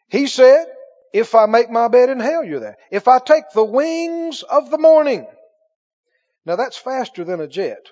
He 0.08 0.26
said, 0.26 0.66
if 1.12 1.34
I 1.34 1.46
make 1.46 1.70
my 1.70 1.88
bed 1.88 2.10
in 2.10 2.20
hell, 2.20 2.44
you're 2.44 2.60
there. 2.60 2.76
If 2.90 3.08
I 3.08 3.18
take 3.18 3.44
the 3.54 3.64
wings 3.64 4.42
of 4.42 4.70
the 4.70 4.78
morning. 4.78 5.26
Now 6.44 6.56
that's 6.56 6.76
faster 6.76 7.24
than 7.24 7.40
a 7.40 7.48
jet. 7.48 7.86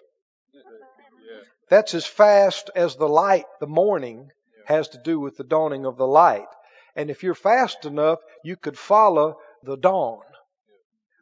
That's 1.68 1.94
as 1.94 2.07
fast 2.07 2.70
as 2.74 2.96
the 2.96 3.09
light, 3.09 3.44
the 3.61 3.66
morning, 3.66 4.29
has 4.66 4.88
to 4.88 4.98
do 5.02 5.18
with 5.18 5.37
the 5.37 5.44
dawning 5.44 5.85
of 5.85 5.96
the 5.96 6.07
light. 6.07 6.46
And 6.94 7.11
if 7.11 7.22
you're 7.22 7.35
fast 7.35 7.85
enough, 7.85 8.20
you 8.44 8.57
could 8.57 8.79
follow 8.79 9.37
the 9.62 9.76
dawn 9.76 10.22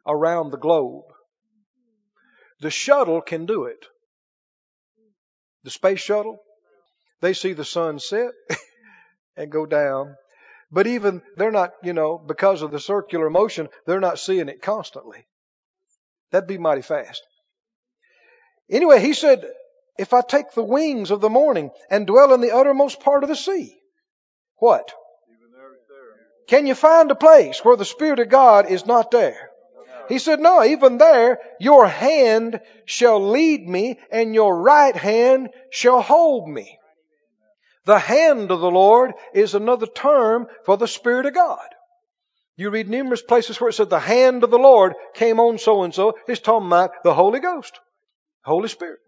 around 0.05 0.51
the 0.51 0.57
globe. 0.57 1.05
The 2.61 2.71
shuttle 2.71 3.21
can 3.21 3.45
do 3.45 3.65
it. 3.65 3.85
The 5.65 5.71
space 5.71 5.99
shuttle, 5.99 6.37
they 7.21 7.33
see 7.33 7.53
the 7.53 7.65
sun 7.65 7.97
set 7.97 8.29
and 9.35 9.51
go 9.51 9.65
down. 9.65 10.15
But 10.71 10.85
even 10.85 11.23
they're 11.37 11.51
not, 11.51 11.73
you 11.81 11.91
know, 11.91 12.19
because 12.19 12.61
of 12.61 12.69
the 12.69 12.79
circular 12.79 13.31
motion, 13.31 13.69
they're 13.87 13.99
not 13.99 14.19
seeing 14.19 14.47
it 14.47 14.61
constantly. 14.61 15.25
That'd 16.31 16.47
be 16.47 16.59
mighty 16.59 16.83
fast. 16.83 17.23
Anyway, 18.69 18.99
he 19.01 19.13
said, 19.13 19.43
if 19.97 20.13
I 20.13 20.21
take 20.21 20.51
the 20.51 20.63
wings 20.63 21.09
of 21.09 21.19
the 21.19 21.29
morning 21.29 21.71
and 21.89 22.05
dwell 22.05 22.31
in 22.35 22.41
the 22.41 22.55
uttermost 22.55 22.99
part 22.99 23.23
of 23.23 23.29
the 23.29 23.35
sea, 23.35 23.75
what? 24.57 24.93
Can 26.47 26.67
you 26.67 26.75
find 26.75 27.09
a 27.09 27.15
place 27.15 27.65
where 27.65 27.75
the 27.75 27.85
Spirit 27.85 28.19
of 28.19 28.29
God 28.29 28.69
is 28.69 28.85
not 28.85 29.09
there? 29.09 29.49
He 30.09 30.19
said, 30.19 30.39
No, 30.39 30.63
even 30.63 30.97
there, 30.97 31.39
your 31.59 31.87
hand 31.87 32.59
shall 32.85 33.29
lead 33.29 33.67
me, 33.67 33.99
and 34.11 34.33
your 34.33 34.61
right 34.61 34.95
hand 34.95 35.49
shall 35.71 36.01
hold 36.01 36.47
me. 36.47 36.77
The 37.85 37.99
hand 37.99 38.51
of 38.51 38.59
the 38.59 38.71
Lord 38.71 39.13
is 39.33 39.53
another 39.53 39.85
term 39.85 40.47
for 40.65 40.77
the 40.77 40.87
Spirit 40.87 41.25
of 41.27 41.33
God. 41.33 41.67
You 42.57 42.69
read 42.69 42.89
numerous 42.89 43.21
places 43.21 43.59
where 43.59 43.69
it 43.69 43.73
said 43.73 43.89
the 43.89 43.99
hand 43.99 44.43
of 44.43 44.49
the 44.49 44.57
Lord 44.57 44.95
came 45.13 45.39
on 45.39 45.57
so 45.57 45.83
and 45.83 45.93
so. 45.93 46.17
It's 46.27 46.41
talking 46.41 46.67
about 46.67 46.91
the 47.03 47.13
Holy 47.13 47.39
Ghost, 47.39 47.79
Holy 48.43 48.69
Spirit. 48.69 48.99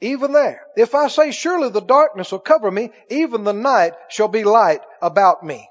Even 0.00 0.32
there, 0.32 0.62
if 0.76 0.94
I 0.94 1.08
say, 1.08 1.30
Surely 1.30 1.68
the 1.68 1.80
darkness 1.80 2.32
will 2.32 2.40
cover 2.40 2.70
me, 2.70 2.90
even 3.08 3.44
the 3.44 3.52
night 3.52 3.92
shall 4.08 4.28
be 4.28 4.44
light 4.44 4.80
about 5.00 5.44
me. 5.44 5.68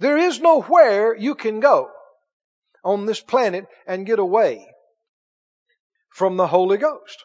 There 0.00 0.16
is 0.16 0.40
nowhere 0.40 1.16
you 1.16 1.34
can 1.34 1.60
go 1.60 1.90
on 2.84 3.06
this 3.06 3.20
planet 3.20 3.66
and 3.86 4.06
get 4.06 4.18
away 4.18 4.66
from 6.10 6.36
the 6.36 6.46
Holy 6.46 6.78
Ghost. 6.78 7.24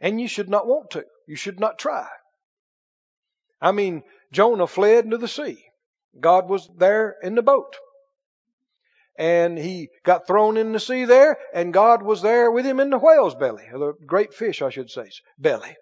And 0.00 0.20
you 0.20 0.28
should 0.28 0.48
not 0.48 0.66
want 0.66 0.90
to. 0.90 1.04
You 1.26 1.36
should 1.36 1.60
not 1.60 1.78
try. 1.78 2.08
I 3.60 3.72
mean, 3.72 4.02
Jonah 4.32 4.66
fled 4.66 5.04
into 5.04 5.18
the 5.18 5.28
sea. 5.28 5.64
God 6.20 6.48
was 6.48 6.68
there 6.76 7.16
in 7.22 7.34
the 7.34 7.42
boat. 7.42 7.76
And 9.16 9.56
he 9.56 9.90
got 10.04 10.26
thrown 10.26 10.56
in 10.56 10.72
the 10.72 10.80
sea 10.80 11.04
there, 11.04 11.38
and 11.54 11.72
God 11.72 12.02
was 12.02 12.20
there 12.20 12.50
with 12.50 12.66
him 12.66 12.80
in 12.80 12.90
the 12.90 12.98
whale's 12.98 13.36
belly, 13.36 13.64
or 13.72 13.78
the 13.78 13.92
great 14.06 14.34
fish, 14.34 14.60
I 14.60 14.70
should 14.70 14.90
say, 14.90 15.08
belly. 15.38 15.76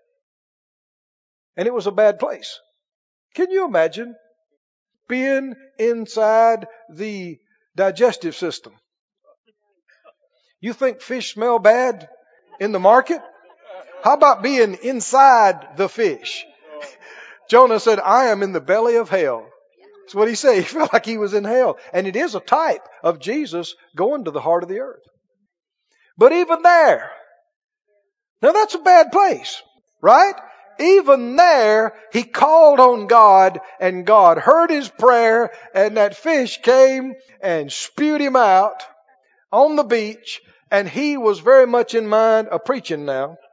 And 1.57 1.67
it 1.67 1.73
was 1.73 1.87
a 1.87 1.93
bad 1.93 2.19
place. 2.19 2.61
Can 3.35 3.51
you 3.51 3.65
imagine 3.65 4.15
being 5.12 5.55
inside 5.79 6.66
the 6.88 7.38
digestive 7.77 8.35
system? 8.35 8.72
You 10.59 10.72
think 10.72 11.03
fish 11.03 11.35
smell 11.35 11.59
bad 11.59 12.09
in 12.59 12.72
the 12.72 12.81
market? 12.81 13.20
How 14.03 14.14
about 14.14 14.42
being 14.42 14.75
inside 14.83 15.77
the 15.77 15.90
fish? 15.90 16.46
Jonah 17.51 17.79
said, 17.79 18.01
I 18.01 18.29
am 18.29 18.42
in 18.42 18.53
the 18.53 18.61
belly 18.62 18.96
of 18.96 19.11
hell. 19.11 19.46
That's 20.01 20.14
what 20.14 20.29
he 20.29 20.35
said. 20.35 20.55
He 20.62 20.62
felt 20.62 20.94
like 20.94 21.05
he 21.05 21.18
was 21.18 21.35
in 21.35 21.44
hell. 21.44 21.77
And 21.92 22.07
it 22.07 22.16
is 22.16 22.35
a 22.35 22.40
type 22.40 22.88
of 23.03 23.20
Jesus 23.20 23.75
going 23.94 24.25
to 24.25 24.31
the 24.31 24.40
heart 24.40 24.62
of 24.62 24.70
the 24.70 24.81
earth. 24.81 25.05
But 26.16 26.33
even 26.33 26.62
there, 26.62 27.11
now 28.40 28.53
that's 28.53 28.75
a 28.75 28.79
bad 28.79 29.12
place, 29.12 29.62
right? 30.01 30.35
Even 30.83 31.37
there, 31.37 31.95
he 32.12 32.25
called 32.25 32.81
on 32.81 33.07
God 33.07 33.61
and 33.81 34.05
God 34.05 34.38
heard 34.38 34.71
his 34.71 34.88
prayer 34.88 35.53
and 35.75 35.97
that 35.97 36.16
fish 36.16 36.61
came 36.61 37.14
and 37.40 37.73
spewed 37.73 38.21
him 38.21 38.37
out 38.37 38.83
on 39.53 39.77
the 39.77 39.85
beach 39.85 40.40
and 40.71 40.88
he 40.88 41.16
was 41.16 41.38
very 41.38 41.66
much 41.66 41.95
in 41.95 42.09
mind 42.09 42.49
of 42.49 42.64
preaching 42.64 43.05
now. 43.05 43.38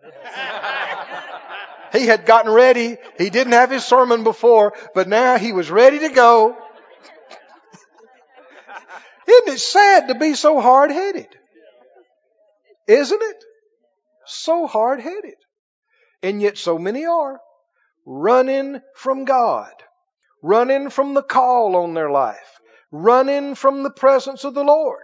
He 1.91 2.05
had 2.05 2.27
gotten 2.27 2.51
ready. 2.51 2.97
He 3.17 3.31
didn't 3.31 3.53
have 3.53 3.71
his 3.71 3.83
sermon 3.83 4.23
before, 4.23 4.73
but 4.93 5.07
now 5.07 5.39
he 5.39 5.53
was 5.53 5.71
ready 5.71 5.97
to 5.97 6.09
go. 6.09 6.55
Isn't 9.27 9.53
it 9.55 9.59
sad 9.59 10.07
to 10.09 10.15
be 10.15 10.35
so 10.35 10.61
hard 10.61 10.91
headed? 10.91 11.27
Isn't 12.87 13.21
it? 13.21 13.43
So 14.25 14.67
hard 14.67 15.01
headed. 15.01 15.35
And 16.21 16.41
yet 16.41 16.57
so 16.57 16.77
many 16.77 17.05
are 17.05 17.39
running 18.05 18.81
from 18.95 19.25
God, 19.25 19.71
running 20.41 20.89
from 20.89 21.13
the 21.13 21.21
call 21.21 21.75
on 21.75 21.93
their 21.93 22.09
life, 22.09 22.59
running 22.91 23.55
from 23.55 23.83
the 23.83 23.91
presence 23.91 24.43
of 24.43 24.53
the 24.53 24.63
Lord. 24.63 25.03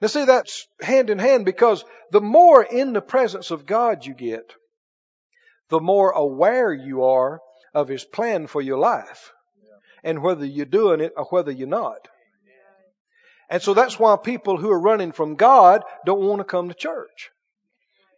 Now 0.00 0.08
see, 0.08 0.24
that's 0.24 0.66
hand 0.80 1.10
in 1.10 1.18
hand 1.18 1.44
because 1.44 1.84
the 2.10 2.20
more 2.20 2.62
in 2.62 2.92
the 2.92 3.00
presence 3.00 3.50
of 3.50 3.66
God 3.66 4.06
you 4.06 4.14
get, 4.14 4.54
the 5.68 5.80
more 5.80 6.10
aware 6.10 6.72
you 6.72 7.04
are 7.04 7.40
of 7.74 7.88
His 7.88 8.04
plan 8.04 8.46
for 8.46 8.60
your 8.60 8.78
life 8.78 9.32
and 10.04 10.22
whether 10.22 10.44
you're 10.44 10.66
doing 10.66 11.00
it 11.00 11.12
or 11.16 11.24
whether 11.26 11.50
you're 11.50 11.68
not. 11.68 12.08
And 13.48 13.62
so 13.62 13.74
that's 13.74 13.98
why 13.98 14.16
people 14.16 14.56
who 14.56 14.70
are 14.70 14.80
running 14.80 15.12
from 15.12 15.36
God 15.36 15.82
don't 16.06 16.22
want 16.22 16.40
to 16.40 16.44
come 16.44 16.68
to 16.68 16.74
church. 16.74 17.30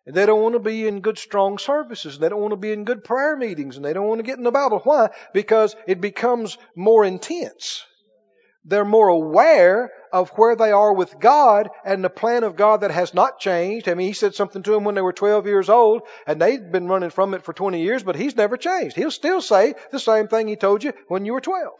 And 0.06 0.14
they 0.14 0.26
don't 0.26 0.42
want 0.42 0.54
to 0.54 0.58
be 0.58 0.86
in 0.86 1.00
good, 1.00 1.18
strong 1.18 1.58
services. 1.58 2.14
And 2.14 2.22
They 2.22 2.28
don't 2.28 2.40
want 2.40 2.52
to 2.52 2.56
be 2.56 2.72
in 2.72 2.84
good 2.84 3.04
prayer 3.04 3.36
meetings. 3.36 3.76
And 3.76 3.84
they 3.84 3.94
don't 3.94 4.06
want 4.06 4.18
to 4.18 4.26
get 4.26 4.36
in 4.36 4.44
the 4.44 4.50
Bible. 4.50 4.80
Why? 4.84 5.10
Because 5.32 5.74
it 5.86 6.00
becomes 6.00 6.58
more 6.76 7.04
intense. 7.04 7.84
They're 8.66 8.84
more 8.84 9.08
aware 9.08 9.90
of 10.12 10.30
where 10.36 10.56
they 10.56 10.72
are 10.72 10.92
with 10.92 11.18
God 11.20 11.68
and 11.84 12.02
the 12.02 12.10
plan 12.10 12.44
of 12.44 12.56
God 12.56 12.80
that 12.80 12.90
has 12.90 13.12
not 13.12 13.38
changed. 13.38 13.88
I 13.88 13.94
mean, 13.94 14.06
he 14.06 14.14
said 14.14 14.34
something 14.34 14.62
to 14.62 14.70
them 14.70 14.84
when 14.84 14.94
they 14.94 15.02
were 15.02 15.12
12 15.12 15.46
years 15.46 15.68
old 15.68 16.02
and 16.26 16.40
they'd 16.40 16.72
been 16.72 16.88
running 16.88 17.10
from 17.10 17.34
it 17.34 17.42
for 17.42 17.52
20 17.52 17.82
years, 17.82 18.02
but 18.02 18.16
he's 18.16 18.36
never 18.36 18.56
changed. 18.56 18.96
He'll 18.96 19.10
still 19.10 19.42
say 19.42 19.74
the 19.90 19.98
same 19.98 20.28
thing 20.28 20.48
he 20.48 20.56
told 20.56 20.82
you 20.82 20.94
when 21.08 21.26
you 21.26 21.34
were 21.34 21.42
12. 21.42 21.72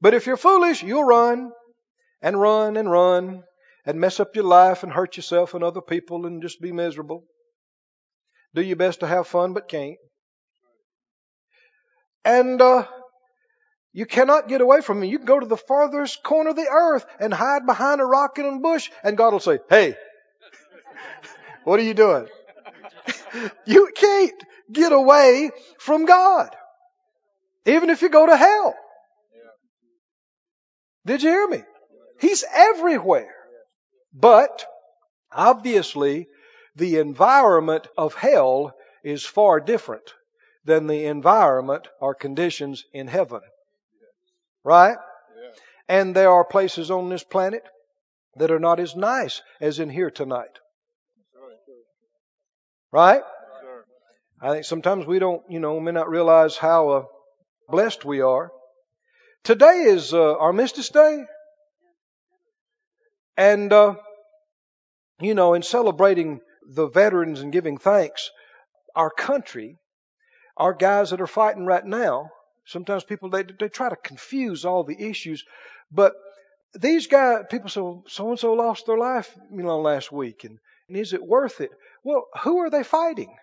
But 0.00 0.14
if 0.14 0.26
you're 0.26 0.36
foolish, 0.36 0.82
you'll 0.82 1.04
run 1.04 1.52
and 2.22 2.40
run 2.40 2.76
and 2.76 2.90
run 2.90 3.44
and 3.90 4.00
mess 4.00 4.20
up 4.20 4.36
your 4.36 4.44
life 4.44 4.84
and 4.84 4.92
hurt 4.92 5.16
yourself 5.16 5.54
and 5.54 5.64
other 5.64 5.80
people 5.80 6.24
and 6.24 6.42
just 6.42 6.60
be 6.60 6.70
miserable. 6.70 7.24
Do 8.54 8.62
your 8.62 8.76
best 8.76 9.00
to 9.00 9.06
have 9.06 9.26
fun, 9.26 9.52
but 9.52 9.68
can't. 9.68 9.98
And, 12.24 12.62
uh, 12.62 12.86
you 13.92 14.06
cannot 14.06 14.46
get 14.46 14.60
away 14.60 14.80
from 14.80 15.00
me. 15.00 15.08
You 15.08 15.18
can 15.18 15.26
go 15.26 15.40
to 15.40 15.46
the 15.46 15.56
farthest 15.56 16.22
corner 16.22 16.50
of 16.50 16.56
the 16.56 16.68
earth 16.70 17.04
and 17.18 17.34
hide 17.34 17.66
behind 17.66 18.00
a 18.00 18.04
rock 18.04 18.38
and 18.38 18.46
a 18.46 18.60
bush, 18.60 18.88
and 19.02 19.16
God 19.16 19.32
will 19.32 19.40
say, 19.40 19.58
Hey, 19.68 19.96
what 21.64 21.80
are 21.80 21.82
you 21.82 21.94
doing? 21.94 22.28
you 23.66 23.90
can't 23.96 24.44
get 24.70 24.92
away 24.92 25.50
from 25.80 26.04
God. 26.04 26.54
Even 27.66 27.90
if 27.90 28.02
you 28.02 28.08
go 28.08 28.24
to 28.24 28.36
hell. 28.36 28.76
Did 31.04 31.24
you 31.24 31.30
hear 31.30 31.48
me? 31.48 31.64
He's 32.20 32.44
everywhere. 32.54 33.34
But, 34.12 34.66
obviously, 35.32 36.28
the 36.76 36.98
environment 36.98 37.86
of 37.96 38.14
hell 38.14 38.74
is 39.04 39.24
far 39.24 39.60
different 39.60 40.14
than 40.64 40.86
the 40.86 41.06
environment 41.06 41.88
or 42.00 42.14
conditions 42.14 42.84
in 42.92 43.06
heaven. 43.06 43.40
Right? 44.64 44.96
And 45.88 46.14
there 46.14 46.30
are 46.30 46.44
places 46.44 46.90
on 46.90 47.08
this 47.08 47.24
planet 47.24 47.62
that 48.36 48.50
are 48.50 48.60
not 48.60 48.78
as 48.80 48.94
nice 48.94 49.42
as 49.60 49.78
in 49.78 49.90
here 49.90 50.10
tonight. 50.10 50.58
Right? 52.92 53.22
I 54.42 54.50
think 54.52 54.64
sometimes 54.64 55.06
we 55.06 55.18
don't, 55.18 55.42
you 55.50 55.60
know, 55.60 55.78
may 55.80 55.92
not 55.92 56.08
realize 56.08 56.56
how 56.56 56.88
uh, 56.88 57.04
blessed 57.68 58.04
we 58.04 58.20
are. 58.20 58.50
Today 59.44 59.84
is 59.86 60.14
uh, 60.14 60.36
Armistice 60.38 60.88
Day. 60.88 61.24
And, 63.40 63.72
uh, 63.72 63.94
you 65.20 65.34
know, 65.34 65.54
in 65.54 65.62
celebrating 65.62 66.40
the 66.68 66.88
veterans 66.88 67.40
and 67.40 67.52
giving 67.52 67.78
thanks, 67.78 68.30
our 68.94 69.10
country, 69.10 69.78
our 70.56 70.74
guys 70.74 71.10
that 71.10 71.20
are 71.20 71.26
fighting 71.26 71.64
right 71.66 71.84
now, 71.84 72.30
Sometimes 72.70 73.02
people 73.02 73.30
they 73.30 73.42
they 73.42 73.68
try 73.68 73.88
to 73.88 73.96
confuse 73.96 74.64
all 74.64 74.84
the 74.84 75.08
issues, 75.10 75.44
but 75.90 76.12
these 76.72 77.08
guys, 77.08 77.44
people 77.50 77.68
say, 77.68 77.80
so 78.06 78.28
and 78.30 78.38
so 78.38 78.52
lost 78.52 78.86
their 78.86 78.96
life, 78.96 79.36
you 79.50 79.64
know, 79.64 79.80
last 79.80 80.12
week, 80.12 80.44
and, 80.44 80.60
and 80.86 80.96
is 80.96 81.12
it 81.12 81.26
worth 81.26 81.60
it? 81.60 81.72
Well, 82.04 82.28
who 82.42 82.58
are 82.58 82.70
they 82.70 82.84
fighting? 82.84 83.34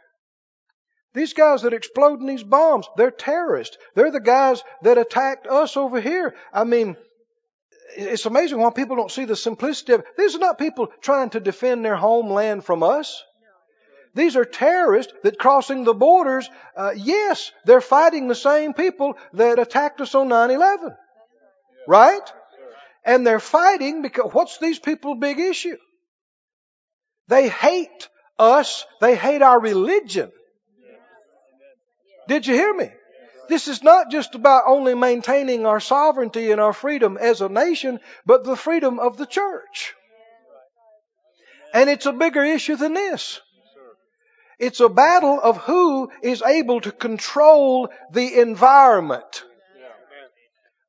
These 1.14 1.34
guys 1.34 1.64
that 1.64 1.74
exploding 1.74 2.26
these 2.26 2.44
bombs, 2.44 2.88
they're 2.96 3.12
terrorists. 3.12 3.78
They're 3.96 4.12
the 4.12 4.22
guys 4.22 4.64
that 4.84 4.98
attacked 4.98 5.46
us 5.46 5.76
over 5.76 6.00
here. 6.00 6.34
I 6.54 6.64
mean, 6.64 6.96
it's 7.96 8.26
amazing 8.26 8.60
why 8.60 8.70
people 8.72 8.96
don't 8.96 9.12
see 9.12 9.26
the 9.26 9.36
simplicity 9.36 9.94
of. 9.94 10.04
These 10.18 10.36
are 10.36 10.40
not 10.40 10.58
people 10.58 10.88
trying 11.02 11.30
to 11.32 11.40
defend 11.40 11.86
their 11.86 11.96
homeland 11.96 12.66
from 12.66 12.84
us. 12.84 13.24
These 14.14 14.36
are 14.36 14.46
terrorists 14.46 15.14
that 15.24 15.38
crossing 15.38 15.84
the 15.84 15.94
borders, 15.94 16.50
uh, 16.76 16.94
yes, 16.96 17.52
they're 17.66 17.82
fighting 17.82 18.28
the 18.28 18.36
same 18.36 18.74
people 18.74 19.16
that 19.34 19.60
attacked 19.60 20.02
us 20.02 20.16
on 20.16 20.28
9 20.30 20.50
11. 20.50 20.96
Right? 21.88 22.34
And 23.06 23.26
they're 23.26 23.40
fighting 23.40 24.02
because 24.02 24.34
what's 24.34 24.58
these 24.58 24.80
people's 24.80 25.20
big 25.20 25.40
issue? 25.40 25.78
They 27.28 27.48
hate 27.48 28.10
us. 28.40 28.86
They 29.02 29.16
hate 29.16 29.42
our 29.42 29.60
religion. 29.60 30.32
Did 32.28 32.48
you 32.48 32.56
hear 32.56 32.74
me? 32.74 32.90
This 33.48 33.68
is 33.68 33.84
not 33.84 34.12
just 34.12 34.36
about 34.36 34.64
only 34.68 34.96
maintaining 34.96 35.66
our 35.66 35.80
sovereignty 35.80 36.52
and 36.52 36.60
our 36.60 36.74
freedom 36.74 37.18
as 37.18 37.42
a 37.42 37.50
nation, 37.50 38.00
but 38.26 38.44
the 38.44 38.56
freedom 38.56 39.00
of 39.00 39.18
the 39.18 39.26
church. 39.26 39.96
And 41.74 41.90
it's 41.90 42.06
a 42.06 42.14
bigger 42.14 42.44
issue 42.44 42.76
than 42.76 42.94
this. 42.94 43.42
It's 44.60 44.80
a 44.80 44.90
battle 44.90 45.40
of 45.42 45.58
who 45.58 46.10
is 46.22 46.42
able 46.42 46.82
to 46.82 46.92
control 46.92 47.90
the 48.12 48.40
environment. 48.40 49.44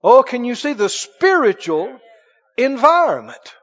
Oh, 0.03 0.23
can 0.23 0.45
you 0.45 0.55
see 0.55 0.73
the 0.73 0.89
spiritual 0.89 2.01
environment? 2.57 3.55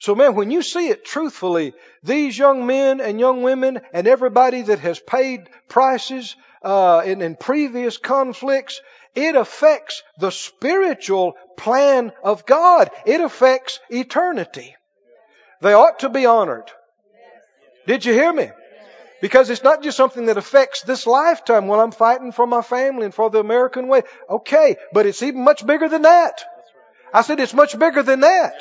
So 0.00 0.14
man, 0.14 0.34
when 0.34 0.50
you 0.50 0.62
see 0.62 0.88
it 0.88 1.04
truthfully, 1.04 1.74
these 2.02 2.38
young 2.38 2.66
men 2.66 3.00
and 3.00 3.20
young 3.20 3.42
women 3.42 3.80
and 3.92 4.06
everybody 4.06 4.62
that 4.62 4.78
has 4.80 5.00
paid 5.00 5.48
prices 5.68 6.36
uh, 6.62 7.02
in, 7.04 7.22
in 7.22 7.36
previous 7.36 7.96
conflicts, 7.96 8.80
it 9.14 9.36
affects 9.36 10.02
the 10.18 10.30
spiritual 10.30 11.34
plan 11.56 12.12
of 12.22 12.46
God. 12.46 12.90
It 13.06 13.20
affects 13.20 13.80
eternity. 13.90 14.76
They 15.60 15.72
ought 15.72 16.00
to 16.00 16.08
be 16.08 16.26
honored. 16.26 16.70
Did 17.86 18.04
you 18.04 18.12
hear 18.12 18.32
me? 18.32 18.50
Because 19.20 19.50
it's 19.50 19.64
not 19.64 19.82
just 19.82 19.96
something 19.96 20.26
that 20.26 20.36
affects 20.36 20.82
this 20.82 21.06
lifetime 21.06 21.66
when 21.66 21.80
I'm 21.80 21.90
fighting 21.90 22.30
for 22.30 22.46
my 22.46 22.62
family 22.62 23.06
and 23.06 23.14
for 23.14 23.30
the 23.30 23.40
American 23.40 23.88
way. 23.88 24.02
Okay, 24.30 24.76
but 24.92 25.06
it's 25.06 25.22
even 25.22 25.42
much 25.42 25.66
bigger 25.66 25.88
than 25.88 26.02
that. 26.02 26.44
I 27.12 27.22
said 27.22 27.40
it's 27.40 27.54
much 27.54 27.76
bigger 27.76 28.02
than 28.02 28.20
that. 28.20 28.54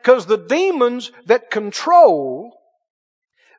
Because 0.00 0.26
the 0.26 0.38
demons 0.38 1.10
that 1.26 1.50
control 1.50 2.59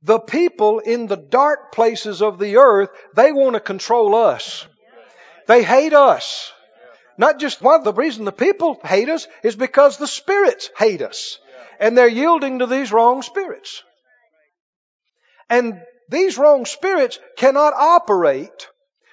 the 0.03 0.19
people 0.19 0.79
in 0.79 1.07
the 1.07 1.17
dark 1.17 1.71
places 1.71 2.21
of 2.21 2.39
the 2.39 2.57
earth, 2.57 2.89
they 3.15 3.31
want 3.31 3.53
to 3.53 3.59
control 3.59 4.15
us. 4.15 4.65
They 5.47 5.63
hate 5.63 5.93
us. 5.93 6.51
Not 7.17 7.39
just 7.39 7.61
one, 7.61 7.79
of 7.79 7.83
the 7.83 7.93
reason 7.93 8.25
the 8.25 8.31
people 8.31 8.79
hate 8.83 9.09
us 9.09 9.27
is 9.43 9.55
because 9.55 9.97
the 9.97 10.07
spirits 10.07 10.69
hate 10.77 11.01
us. 11.01 11.37
And 11.79 11.97
they're 11.97 12.07
yielding 12.07 12.59
to 12.59 12.67
these 12.67 12.91
wrong 12.91 13.21
spirits. 13.21 13.83
And 15.49 15.81
these 16.09 16.37
wrong 16.37 16.65
spirits 16.65 17.19
cannot 17.37 17.73
operate 17.73 18.69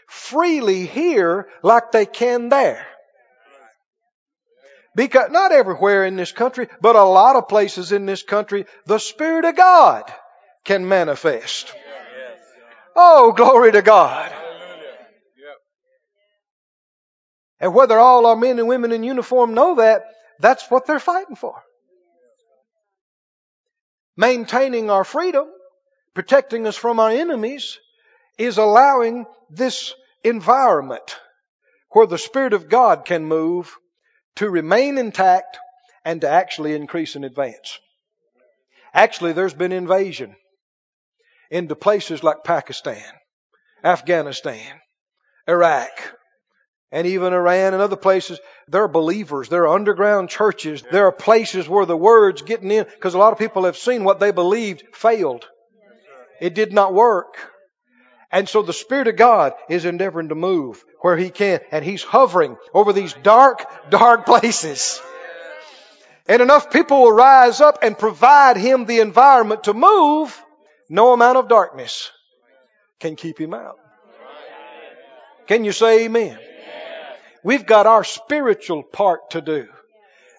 freely 0.07 0.87
here 0.87 1.49
like 1.63 1.93
they 1.93 2.07
can 2.07 2.49
there. 2.49 2.87
Because 4.95 5.31
not 5.31 5.53
everywhere 5.53 6.05
in 6.05 6.17
this 6.17 6.33
country, 6.33 6.69
but 6.81 6.97
a 6.97 7.05
lot 7.05 7.37
of 7.37 7.49
places 7.49 7.93
in 7.93 8.07
this 8.07 8.23
country, 8.23 8.67
the 8.87 8.99
Spirit 8.99 9.45
of 9.45 9.55
God 9.55 10.11
can 10.65 10.89
manifest. 10.89 11.73
Oh, 12.95 13.33
glory 13.33 13.73
to 13.73 13.83
God. 13.83 14.33
And 17.61 17.75
whether 17.75 17.99
all 17.99 18.27
our 18.27 18.37
men 18.37 18.59
and 18.59 18.69
women 18.69 18.93
in 18.93 19.03
uniform 19.03 19.55
know 19.55 19.77
that, 19.77 20.05
that's 20.39 20.71
what 20.71 20.87
they're 20.87 21.01
fighting 21.01 21.37
for. 21.37 21.63
Maintaining 24.17 24.91
our 24.91 25.05
freedom, 25.05 25.47
protecting 26.15 26.67
us 26.67 26.77
from 26.77 27.01
our 27.01 27.11
enemies, 27.11 27.79
is 28.37 28.59
allowing 28.59 29.27
this 29.51 29.95
environment 30.23 31.19
where 31.91 32.07
the 32.07 32.19
Spirit 32.19 32.53
of 32.53 32.69
God 32.69 33.05
can 33.05 33.25
move 33.25 33.75
to 34.37 34.51
remain 34.51 34.99
intact 34.99 35.59
and 36.05 36.21
to 36.21 36.29
actually 36.29 36.75
increase 36.75 37.17
and 37.17 37.25
advance. 37.25 37.79
Actually, 38.95 39.33
there's 39.33 39.55
been 39.55 39.73
invasion 39.73 40.37
into 41.51 41.75
places 41.75 42.23
like 42.23 42.45
Pakistan, 42.45 43.03
Afghanistan, 43.83 44.81
Iraq, 45.47 45.91
and 46.91 47.07
even 47.07 47.33
Iran 47.33 47.75
and 47.75 47.83
other 47.83 47.97
places. 47.97 48.41
There 48.69 48.85
are 48.85 48.89
believers. 48.89 49.49
There 49.49 49.65
are 49.65 49.75
underground 49.75 50.31
churches. 50.31 50.83
There 50.91 51.07
are 51.07 51.13
places 51.13 51.69
where 51.69 51.87
the 51.87 51.97
word's 51.97 52.43
getting 52.43 52.71
in 52.71 52.85
because 52.85 53.15
a 53.15 53.19
lot 53.19 53.33
of 53.33 53.39
people 53.39 53.65
have 53.65 53.77
seen 53.77 54.05
what 54.05 54.21
they 54.21 54.31
believed 54.31 54.85
failed. 54.93 55.47
It 56.41 56.55
did 56.55 56.73
not 56.73 56.95
work. 56.95 57.37
And 58.31 58.49
so 58.49 58.63
the 58.63 58.73
Spirit 58.73 59.09
of 59.09 59.17
God 59.17 59.55
is 59.71 59.85
endeavoring 59.85 60.29
to 60.29 60.35
move 60.35 60.85
where 61.01 61.17
He 61.17 61.31
can, 61.31 61.61
and 61.73 61.85
He's 61.85 62.03
hovering 62.03 62.57
over 62.75 62.93
these 62.93 63.15
dark, 63.15 63.65
dark 63.91 64.27
places. 64.27 65.01
And 66.27 66.43
enough 66.43 66.71
people 66.71 67.01
will 67.01 67.13
rise 67.13 67.63
up 67.63 67.79
and 67.83 67.99
provide 67.99 68.59
Him 68.59 68.85
the 68.85 69.01
environment 69.01 69.65
to 69.65 69.73
move, 69.73 70.43
no 70.89 71.13
amount 71.13 71.39
of 71.39 71.49
darkness 71.49 72.11
can 73.01 73.17
keep 73.17 73.41
Him 73.41 73.55
out. 73.55 73.79
Can 75.47 75.65
you 75.65 75.73
say 75.73 76.05
amen? 76.05 76.39
We've 77.43 77.65
got 77.65 77.87
our 77.87 78.05
spiritual 78.05 78.83
part 78.83 79.31
to 79.31 79.41
do. 79.41 79.69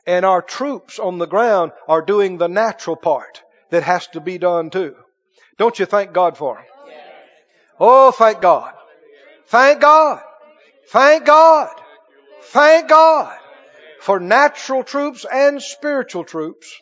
And 0.06 0.26
our 0.26 0.42
troops 0.42 1.00
on 1.00 1.18
the 1.18 1.28
ground 1.28 1.72
are 1.88 2.02
doing 2.02 2.38
the 2.38 2.48
natural 2.48 2.96
part 2.96 3.44
that 3.70 3.84
has 3.84 4.08
to 4.08 4.20
be 4.20 4.38
done 4.38 4.70
too. 4.70 4.96
Don't 5.58 5.78
you 5.78 5.86
thank 5.86 6.14
God 6.14 6.38
for 6.38 6.56
them? 6.56 6.66
Oh, 7.80 8.12
thank 8.12 8.42
God. 8.42 8.74
Thank 9.48 9.82
God. 9.82 10.22
Thank 10.90 11.26
God. 11.26 11.70
Thank 12.44 12.90
God 12.90 13.38
for 14.00 14.20
natural 14.20 14.84
troops 14.84 15.26
and 15.32 15.62
spiritual 15.62 16.24
troops 16.24 16.74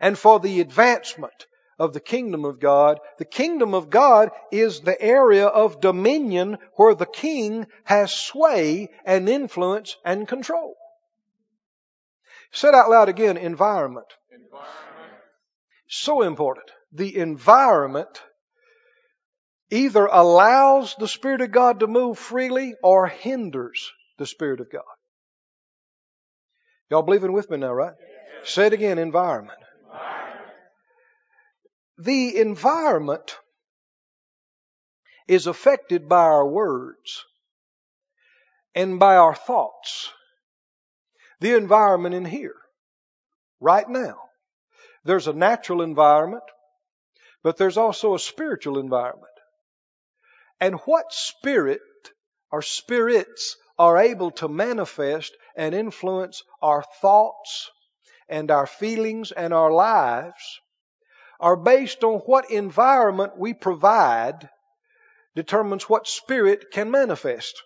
and 0.00 0.16
for 0.16 0.38
the 0.40 0.60
advancement 0.60 1.46
of 1.78 1.92
the 1.92 2.00
kingdom 2.00 2.44
of 2.44 2.60
God. 2.60 2.98
The 3.18 3.24
kingdom 3.24 3.74
of 3.74 3.90
God 3.90 4.30
is 4.50 4.80
the 4.80 5.00
area 5.00 5.46
of 5.46 5.80
dominion 5.80 6.58
where 6.74 6.94
the 6.94 7.06
king 7.06 7.66
has 7.84 8.12
sway 8.12 8.88
and 9.04 9.28
influence 9.28 9.96
and 10.04 10.26
control. 10.26 10.74
Said 12.50 12.74
out 12.74 12.90
loud 12.90 13.08
again, 13.08 13.36
environment. 13.36 14.06
environment. 14.30 15.12
So 15.88 16.22
important. 16.22 16.66
The 16.92 17.16
environment 17.16 18.22
either 19.70 20.06
allows 20.06 20.94
the 20.98 21.08
Spirit 21.08 21.42
of 21.42 21.52
God 21.52 21.80
to 21.80 21.86
move 21.86 22.18
freely 22.18 22.74
or 22.82 23.06
hinders 23.06 23.92
the 24.18 24.26
Spirit 24.26 24.60
of 24.60 24.70
God. 24.70 24.82
Y'all 26.90 27.02
believing 27.02 27.32
with 27.32 27.50
me 27.50 27.58
now, 27.58 27.72
right? 27.72 27.92
Yes. 28.00 28.50
Say 28.50 28.66
it 28.66 28.72
again, 28.72 28.98
environment. 28.98 29.58
environment. 29.58 29.67
The 32.00 32.36
environment 32.38 33.36
is 35.26 35.48
affected 35.48 36.08
by 36.08 36.22
our 36.22 36.46
words 36.46 37.24
and 38.72 39.00
by 39.00 39.16
our 39.16 39.34
thoughts. 39.34 40.12
The 41.40 41.56
environment 41.56 42.14
in 42.14 42.24
here, 42.24 42.54
right 43.58 43.88
now. 43.88 44.16
There's 45.02 45.26
a 45.26 45.32
natural 45.32 45.82
environment, 45.82 46.44
but 47.42 47.56
there's 47.56 47.76
also 47.76 48.14
a 48.14 48.20
spiritual 48.20 48.78
environment. 48.78 49.26
And 50.60 50.76
what 50.84 51.12
spirit 51.12 51.80
or 52.52 52.62
spirits 52.62 53.56
are 53.76 53.98
able 53.98 54.30
to 54.32 54.48
manifest 54.48 55.36
and 55.56 55.74
influence 55.74 56.44
our 56.62 56.84
thoughts 57.00 57.70
and 58.28 58.52
our 58.52 58.66
feelings 58.66 59.32
and 59.32 59.52
our 59.52 59.72
lives 59.72 60.60
are 61.40 61.56
based 61.56 62.02
on 62.04 62.18
what 62.20 62.50
environment 62.50 63.38
we 63.38 63.54
provide 63.54 64.48
determines 65.36 65.84
what 65.84 66.08
spirit 66.08 66.66
can 66.72 66.90
manifest. 66.90 67.62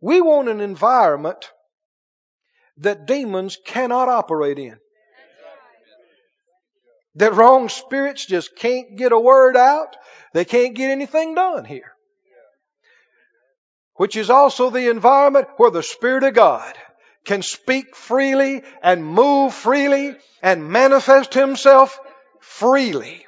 We 0.00 0.20
want 0.20 0.48
an 0.48 0.60
environment 0.60 1.50
that 2.78 3.06
demons 3.06 3.58
cannot 3.64 4.08
operate 4.08 4.58
in. 4.58 4.78
That 7.16 7.34
wrong 7.34 7.68
spirits 7.68 8.24
just 8.24 8.56
can't 8.56 8.96
get 8.96 9.12
a 9.12 9.18
word 9.18 9.56
out. 9.56 9.96
They 10.34 10.44
can't 10.44 10.74
get 10.74 10.90
anything 10.90 11.34
done 11.34 11.64
here. 11.64 11.92
Which 13.94 14.16
is 14.16 14.30
also 14.30 14.70
the 14.70 14.88
environment 14.88 15.48
where 15.56 15.72
the 15.72 15.82
Spirit 15.82 16.22
of 16.22 16.34
God 16.34 16.74
can 17.24 17.42
speak 17.42 17.94
freely 17.94 18.62
and 18.82 19.04
move 19.04 19.54
freely 19.54 20.16
and 20.42 20.70
manifest 20.70 21.34
Himself 21.34 21.98
freely. 22.40 23.24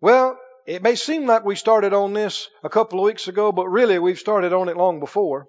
Well, 0.00 0.38
it 0.66 0.82
may 0.82 0.94
seem 0.94 1.26
like 1.26 1.44
we 1.44 1.56
started 1.56 1.92
on 1.92 2.12
this 2.12 2.48
a 2.62 2.68
couple 2.68 2.98
of 2.98 3.04
weeks 3.04 3.28
ago, 3.28 3.52
but 3.52 3.68
really 3.68 3.98
we've 3.98 4.18
started 4.18 4.52
on 4.52 4.68
it 4.68 4.76
long 4.76 5.00
before. 5.00 5.46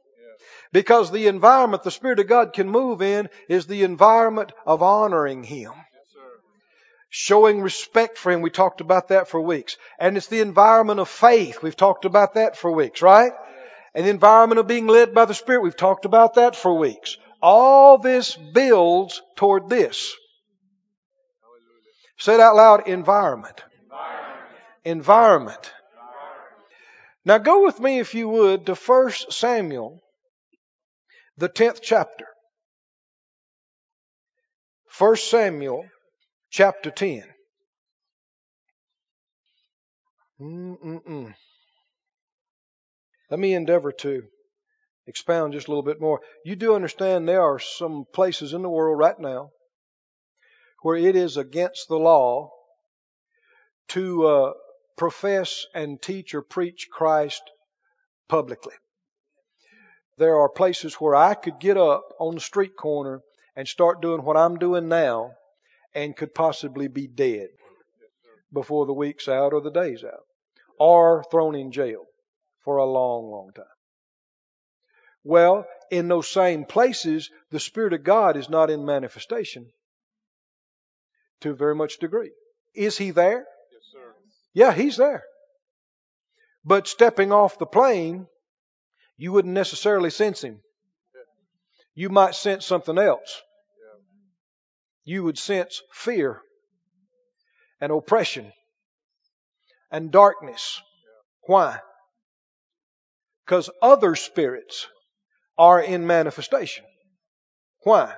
Because 0.74 1.11
the 1.11 1.28
environment 1.28 1.84
the 1.84 1.91
Spirit 1.91 2.19
of 2.19 2.28
God 2.28 2.53
can 2.53 2.69
move 2.69 3.01
in 3.01 3.30
is 3.49 3.67
the 3.67 3.84
environment 3.84 4.51
of 4.65 4.82
honoring 4.82 5.43
Him 5.43 5.74
showing 7.11 7.61
respect 7.61 8.17
for 8.17 8.32
Him. 8.32 8.41
We 8.41 8.49
talked 8.49 8.82
about 8.82 9.09
that 9.09 9.28
for 9.28 9.39
weeks. 9.39 9.78
And 9.99 10.17
it's 10.17 10.28
the 10.28 10.39
environment 10.39 10.99
of 10.99 11.09
faith. 11.09 11.61
We've 11.61 11.76
talked 11.76 12.05
about 12.05 12.34
that 12.36 12.57
for 12.57 12.72
weeks, 12.72 13.01
right? 13.01 13.34
An 13.94 14.06
environment 14.06 14.60
of 14.60 14.68
being 14.68 14.88
led 14.88 15.14
by 15.14 15.26
the 15.26 15.34
Spirit. 15.34 15.64
We've 15.64 15.76
talked 15.76 16.06
about 16.06 16.36
that 16.36 16.56
for 16.56 16.78
weeks. 16.78 17.18
All 17.42 17.98
this 17.98 18.36
builds 18.36 19.22
toward 19.36 19.70
this. 19.70 20.16
Say 22.18 22.36
it 22.36 22.39
out 22.39 22.56
loud 22.56 22.88
environment. 22.88 23.64
Environment. 24.86 24.86
environment. 24.86 25.74
Now 27.26 27.38
go 27.39 27.64
with 27.64 27.80
me, 27.80 28.00
if 28.00 28.14
you 28.14 28.30
would, 28.30 28.68
to 28.68 28.76
1 28.76 29.12
Samuel, 29.30 30.00
the 31.38 31.50
10th 31.50 31.80
chapter. 31.82 32.26
1 34.98 35.16
Samuel, 35.16 35.86
chapter 36.52 36.92
10. 36.92 37.24
Mm-mm-mm. 40.39 41.34
Let 43.32 43.39
me 43.39 43.53
endeavor 43.53 43.93
to 43.93 44.23
expound 45.07 45.53
just 45.53 45.67
a 45.67 45.71
little 45.71 45.84
bit 45.84 46.01
more. 46.01 46.19
You 46.43 46.57
do 46.57 46.75
understand 46.75 47.27
there 47.27 47.41
are 47.41 47.59
some 47.59 48.03
places 48.11 48.51
in 48.51 48.61
the 48.61 48.69
world 48.69 48.99
right 48.99 49.17
now 49.17 49.51
where 50.82 50.97
it 50.97 51.15
is 51.15 51.38
against 51.38 51.88
the 51.88 51.97
law 51.97 52.51
to 53.89 54.27
uh, 54.27 54.53
profess 54.97 55.65
and 55.73 56.01
teach 56.01 56.36
or 56.36 56.41
preach 56.41 56.89
Christ 56.91 57.41
publicly. 58.27 58.73
There 60.17 60.36
are 60.36 60.49
places 60.49 60.95
where 60.95 61.15
I 61.15 61.34
could 61.34 61.57
get 61.57 61.77
up 61.77 62.03
on 62.19 62.36
the 62.36 62.41
street 62.41 62.75
corner 62.75 63.21
and 63.55 63.65
start 63.65 64.01
doing 64.01 64.23
what 64.23 64.36
I'm 64.36 64.57
doing 64.57 64.89
now 64.89 65.32
and 65.95 66.17
could 66.17 66.36
possibly 66.36 66.89
be 66.89 67.07
dead 67.07 67.47
before 68.51 68.86
the 68.86 68.93
week's 68.93 69.29
out 69.29 69.53
or 69.53 69.61
the 69.61 69.71
day's 69.71 70.03
out 70.03 70.25
or 70.77 71.23
thrown 71.32 71.55
in 71.55 71.71
jail 71.71 72.05
for 72.64 72.78
a 72.78 72.86
long, 72.86 73.30
long 73.32 73.51
time. 73.55 73.66
Well, 75.24 75.66
in 75.91 76.07
those 76.07 76.28
same 76.28 76.66
places, 76.66 77.30
the 77.51 77.59
Spirit 77.59 77.93
of 77.93 78.03
God 78.03 78.38
is 78.38 78.49
not 78.49 78.70
in 78.70 78.86
manifestation 78.86 79.72
to 81.41 81.51
a 81.51 81.55
very 81.55 81.76
much 81.76 81.99
degree. 81.99 82.32
Is 82.74 82.97
He 82.97 83.12
there? 83.12 83.45
Yes, 83.72 83.82
sir. 83.91 84.14
Yeah, 84.53 84.74
He's 84.74 84.97
there. 84.97 85.24
But 86.64 86.88
stepping 86.88 87.32
off 87.32 87.59
the 87.59 87.66
plane, 87.66 88.28
you 89.18 89.32
wouldn't 89.32 89.53
necessarily 89.53 90.09
sense 90.09 90.43
Him. 90.43 90.62
You 91.93 92.09
might 92.09 92.36
sense 92.36 92.66
something 92.66 92.97
else. 92.97 93.41
You 95.03 95.24
would 95.24 95.38
sense 95.38 95.82
fear 95.91 96.41
and 97.80 97.91
oppression 97.91 98.53
and 99.91 100.12
darkness. 100.12 100.82
Why? 101.41 101.80
Because 103.52 103.70
other 103.82 104.16
spirits 104.16 104.88
are 105.58 105.82
in 105.82 106.08
manifestation. 106.08 106.86
Why? 107.84 108.14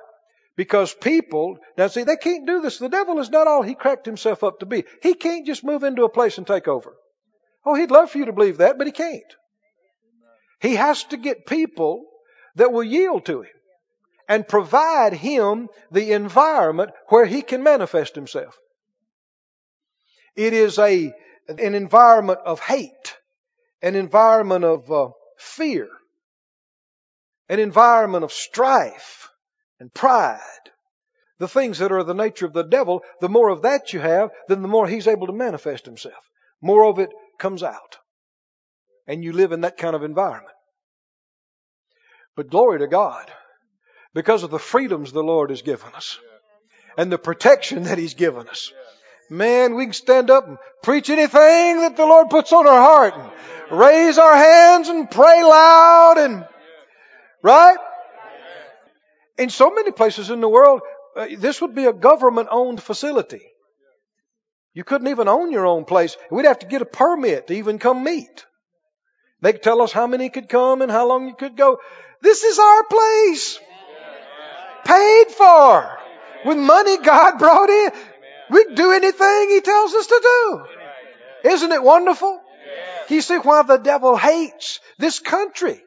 Because 0.56 0.94
people, 0.94 1.58
now 1.76 1.88
see, 1.88 2.04
they 2.04 2.14
can't 2.14 2.46
do 2.46 2.60
this. 2.60 2.78
The 2.78 2.88
devil 2.88 3.18
is 3.18 3.30
not 3.30 3.48
all 3.48 3.62
he 3.62 3.74
cracked 3.74 4.06
himself 4.06 4.44
up 4.44 4.60
to 4.60 4.66
be. 4.66 4.84
He 5.02 5.14
can't 5.14 5.44
just 5.44 5.64
move 5.64 5.82
into 5.82 6.04
a 6.04 6.08
place 6.08 6.38
and 6.38 6.46
take 6.46 6.68
over. 6.68 6.94
Oh, 7.66 7.74
he'd 7.74 7.90
love 7.90 8.12
for 8.12 8.18
you 8.18 8.26
to 8.26 8.32
believe 8.32 8.58
that, 8.58 8.78
but 8.78 8.86
he 8.86 8.92
can't. 8.92 9.34
He 10.60 10.76
has 10.76 11.02
to 11.02 11.16
get 11.16 11.46
people 11.46 12.04
that 12.54 12.70
will 12.70 12.84
yield 12.84 13.26
to 13.26 13.40
him 13.40 13.50
and 14.28 14.46
provide 14.46 15.14
him 15.14 15.68
the 15.90 16.12
environment 16.12 16.92
where 17.08 17.26
he 17.26 17.42
can 17.42 17.64
manifest 17.64 18.14
himself. 18.14 18.56
It 20.36 20.52
is 20.52 20.78
a, 20.78 21.12
an 21.48 21.74
environment 21.74 22.38
of 22.46 22.60
hate, 22.60 23.16
an 23.82 23.96
environment 23.96 24.64
of 24.64 24.90
uh, 24.92 25.08
fear, 25.38 25.88
an 27.48 27.58
environment 27.58 28.24
of 28.24 28.32
strife 28.32 29.28
and 29.80 29.92
pride. 29.92 30.40
The 31.38 31.48
things 31.48 31.78
that 31.78 31.92
are 31.92 32.04
the 32.04 32.14
nature 32.14 32.46
of 32.46 32.52
the 32.52 32.62
devil, 32.62 33.02
the 33.20 33.28
more 33.28 33.48
of 33.48 33.62
that 33.62 33.92
you 33.92 34.00
have, 34.00 34.30
then 34.48 34.62
the 34.62 34.68
more 34.68 34.86
he's 34.86 35.08
able 35.08 35.26
to 35.26 35.32
manifest 35.32 35.84
himself. 35.84 36.30
More 36.62 36.84
of 36.86 36.98
it 36.98 37.10
comes 37.38 37.62
out. 37.62 37.98
And 39.06 39.22
you 39.22 39.32
live 39.32 39.52
in 39.52 39.62
that 39.62 39.76
kind 39.76 39.96
of 39.96 40.04
environment. 40.04 40.54
But 42.36 42.50
glory 42.50 42.78
to 42.78 42.86
God, 42.86 43.30
because 44.14 44.42
of 44.42 44.50
the 44.50 44.58
freedoms 44.58 45.12
the 45.12 45.22
Lord 45.22 45.50
has 45.50 45.62
given 45.62 45.92
us 45.94 46.18
and 46.96 47.10
the 47.10 47.18
protection 47.18 47.84
that 47.84 47.98
He's 47.98 48.14
given 48.14 48.48
us. 48.48 48.72
Man, 49.30 49.74
we 49.74 49.84
can 49.84 49.92
stand 49.92 50.30
up 50.30 50.46
and 50.46 50.58
preach 50.82 51.10
anything 51.10 51.80
that 51.80 51.96
the 51.96 52.06
Lord 52.06 52.30
puts 52.30 52.52
on 52.52 52.66
our 52.66 52.80
heart 52.80 53.14
and 53.16 53.78
raise 53.78 54.18
our 54.18 54.36
hands 54.36 54.88
and 54.88 55.10
pray 55.10 55.42
loud 55.42 56.14
and, 56.18 56.46
right? 57.42 57.78
In 59.38 59.50
so 59.50 59.70
many 59.70 59.90
places 59.90 60.30
in 60.30 60.40
the 60.40 60.48
world, 60.48 60.82
uh, 61.16 61.26
this 61.38 61.60
would 61.60 61.74
be 61.74 61.86
a 61.86 61.92
government 61.92 62.48
owned 62.50 62.82
facility. 62.82 63.42
You 64.74 64.84
couldn't 64.84 65.08
even 65.08 65.28
own 65.28 65.52
your 65.52 65.66
own 65.66 65.84
place. 65.84 66.16
We'd 66.30 66.46
have 66.46 66.58
to 66.60 66.66
get 66.66 66.82
a 66.82 66.86
permit 66.86 67.46
to 67.46 67.54
even 67.54 67.78
come 67.78 68.02
meet. 68.02 68.44
They 69.40 69.52
could 69.52 69.62
tell 69.62 69.82
us 69.82 69.92
how 69.92 70.06
many 70.06 70.30
could 70.30 70.48
come 70.48 70.82
and 70.82 70.90
how 70.90 71.06
long 71.08 71.28
you 71.28 71.34
could 71.34 71.56
go. 71.56 71.78
This 72.20 72.42
is 72.42 72.58
our 72.58 72.84
place. 72.84 73.60
Paid 74.84 75.28
for. 75.28 75.98
With 76.44 76.58
money 76.58 76.98
God 76.98 77.38
brought 77.38 77.70
in. 77.70 77.90
We 78.50 78.74
do 78.74 78.92
anything 78.92 79.48
He 79.50 79.60
tells 79.60 79.94
us 79.94 80.06
to 80.06 80.20
do. 80.22 81.50
Isn't 81.50 81.72
it 81.72 81.82
wonderful? 81.82 82.40
You 83.08 83.20
see 83.20 83.36
why 83.36 83.62
the 83.62 83.76
devil 83.76 84.16
hates 84.16 84.80
this 84.98 85.18
country. 85.18 85.80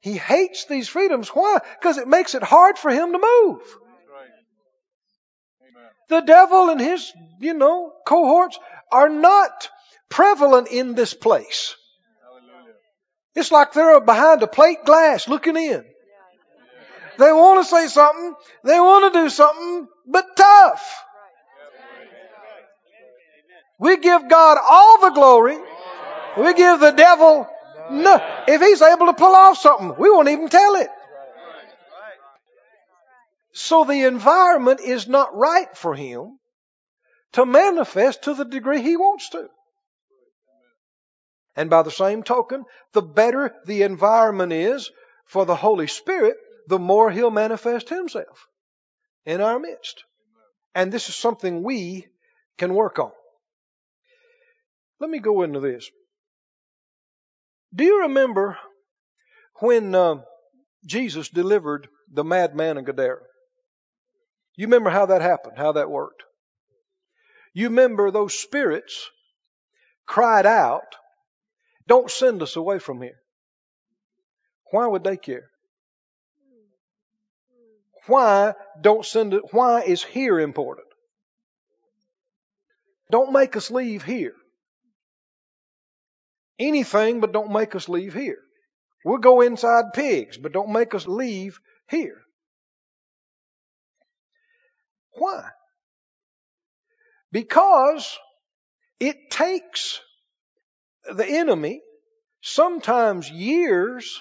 He 0.00 0.14
hates 0.16 0.64
these 0.64 0.88
freedoms. 0.88 1.28
Why? 1.28 1.58
Because 1.78 1.98
it 1.98 2.08
makes 2.08 2.34
it 2.34 2.42
hard 2.42 2.78
for 2.78 2.90
him 2.90 3.12
to 3.12 3.18
move. 3.18 3.62
The 6.08 6.20
devil 6.20 6.70
and 6.70 6.80
his, 6.80 7.12
you 7.38 7.54
know, 7.54 7.92
cohorts 8.06 8.58
are 8.90 9.08
not 9.08 9.68
prevalent 10.08 10.68
in 10.68 10.94
this 10.94 11.14
place. 11.14 11.76
It's 13.36 13.52
like 13.52 13.72
they're 13.72 14.00
behind 14.00 14.42
a 14.42 14.46
plate 14.48 14.84
glass 14.84 15.28
looking 15.28 15.56
in. 15.56 15.84
They 17.18 17.32
want 17.32 17.64
to 17.64 17.70
say 17.70 17.86
something, 17.86 18.34
they 18.64 18.80
want 18.80 19.12
to 19.12 19.20
do 19.20 19.28
something, 19.28 19.86
but 20.06 20.36
tough. 20.36 21.04
We 23.80 23.96
give 23.96 24.28
God 24.28 24.58
all 24.62 25.00
the 25.00 25.10
glory. 25.10 25.58
We 26.38 26.54
give 26.54 26.80
the 26.80 26.92
devil 26.92 27.48
no. 27.90 28.20
If 28.46 28.60
he's 28.60 28.82
able 28.82 29.06
to 29.06 29.14
pull 29.14 29.34
off 29.34 29.58
something, 29.58 29.94
we 29.98 30.10
won't 30.10 30.28
even 30.28 30.48
tell 30.48 30.76
it. 30.76 30.90
So 33.52 33.84
the 33.84 34.04
environment 34.04 34.80
is 34.80 35.08
not 35.08 35.34
right 35.34 35.76
for 35.76 35.94
him 35.94 36.38
to 37.32 37.46
manifest 37.46 38.24
to 38.24 38.34
the 38.34 38.44
degree 38.44 38.82
he 38.82 38.96
wants 38.96 39.30
to. 39.30 39.48
And 41.56 41.68
by 41.68 41.82
the 41.82 41.90
same 41.90 42.22
token, 42.22 42.64
the 42.92 43.02
better 43.02 43.54
the 43.66 43.82
environment 43.82 44.52
is 44.52 44.90
for 45.24 45.44
the 45.44 45.56
Holy 45.56 45.86
Spirit, 45.86 46.36
the 46.68 46.78
more 46.78 47.10
He'll 47.10 47.30
manifest 47.30 47.88
Himself 47.88 48.46
in 49.24 49.40
our 49.40 49.58
midst. 49.58 50.04
And 50.74 50.92
this 50.92 51.08
is 51.08 51.16
something 51.16 51.62
we 51.62 52.06
can 52.56 52.74
work 52.74 52.98
on. 52.98 53.10
Let 55.00 55.10
me 55.10 55.18
go 55.18 55.42
into 55.42 55.60
this. 55.60 55.90
Do 57.74 57.84
you 57.84 58.02
remember 58.02 58.58
when 59.60 59.94
uh, 59.94 60.16
Jesus 60.84 61.28
delivered 61.28 61.88
the 62.12 62.24
madman 62.24 62.78
in 62.78 62.84
Gadara? 62.84 63.22
You 64.56 64.66
remember 64.66 64.90
how 64.90 65.06
that 65.06 65.22
happened, 65.22 65.54
how 65.56 65.72
that 65.72 65.90
worked? 65.90 66.22
You 67.54 67.68
remember 67.68 68.10
those 68.10 68.34
spirits 68.34 69.08
cried 70.06 70.46
out 70.46 70.96
don't 71.86 72.10
send 72.10 72.42
us 72.42 72.54
away 72.56 72.78
from 72.78 73.00
here. 73.02 73.20
Why 74.70 74.86
would 74.86 75.02
they 75.02 75.16
care? 75.16 75.50
Why 78.06 78.54
don't 78.80 79.04
send 79.04 79.34
it? 79.34 79.42
Why 79.50 79.82
is 79.82 80.02
here 80.02 80.38
important? 80.38 80.86
Don't 83.10 83.32
make 83.32 83.56
us 83.56 83.70
leave 83.70 84.04
here. 84.04 84.34
Anything, 86.60 87.20
but 87.20 87.32
don't 87.32 87.52
make 87.52 87.74
us 87.74 87.88
leave 87.88 88.12
here. 88.12 88.38
We'll 89.02 89.18
go 89.18 89.40
inside 89.40 89.94
pigs, 89.94 90.36
but 90.36 90.52
don't 90.52 90.72
make 90.72 90.94
us 90.94 91.08
leave 91.08 91.58
here. 91.88 92.20
Why? 95.14 95.48
Because 97.32 98.18
it 98.98 99.30
takes 99.30 100.00
the 101.10 101.26
enemy, 101.26 101.80
sometimes 102.42 103.30
years, 103.30 104.20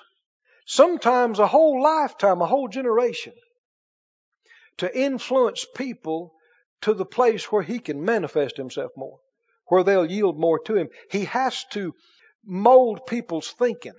sometimes 0.66 1.40
a 1.40 1.48
whole 1.48 1.84
lifetime, 1.84 2.42
a 2.42 2.46
whole 2.46 2.70
generation, 2.70 3.34
to 4.78 4.98
influence 4.98 5.66
people 5.76 6.34
to 6.82 6.94
the 6.94 7.06
place 7.06 7.52
where 7.52 7.64
he 7.64 7.80
can 7.80 8.06
manifest 8.06 8.56
himself 8.56 8.92
more, 8.96 9.20
where 9.66 9.84
they'll 9.84 10.10
yield 10.10 10.40
more 10.40 10.60
to 10.60 10.78
him. 10.78 10.88
He 11.12 11.26
has 11.26 11.66
to 11.72 11.94
mold 12.46 13.06
people's 13.08 13.50
thinking. 13.52 13.94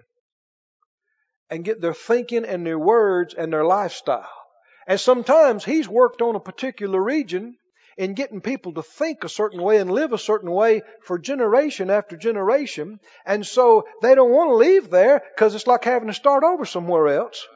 and 1.50 1.64
get 1.64 1.80
their 1.80 1.94
thinking 1.94 2.44
and 2.44 2.64
their 2.64 2.78
words 2.78 3.34
and 3.34 3.52
their 3.52 3.64
lifestyle. 3.64 4.30
And 4.86 5.00
sometimes 5.00 5.64
he's 5.64 5.88
worked 5.88 6.22
on 6.22 6.36
a 6.36 6.40
particular 6.40 7.02
region 7.02 7.56
in 7.96 8.14
getting 8.14 8.40
people 8.40 8.72
to 8.74 8.82
think 8.82 9.24
a 9.24 9.28
certain 9.28 9.60
way 9.60 9.78
and 9.78 9.90
live 9.90 10.12
a 10.12 10.18
certain 10.18 10.50
way 10.50 10.82
for 11.02 11.18
generation 11.18 11.90
after 11.90 12.16
generation. 12.16 13.00
And 13.26 13.44
so 13.44 13.84
they 14.00 14.14
don't 14.14 14.30
want 14.30 14.50
to 14.50 14.54
leave 14.54 14.90
there 14.90 15.22
because 15.34 15.54
it's 15.54 15.66
like 15.66 15.84
having 15.84 16.08
to 16.08 16.14
start 16.14 16.44
over 16.44 16.64
somewhere 16.64 17.08
else. 17.08 17.46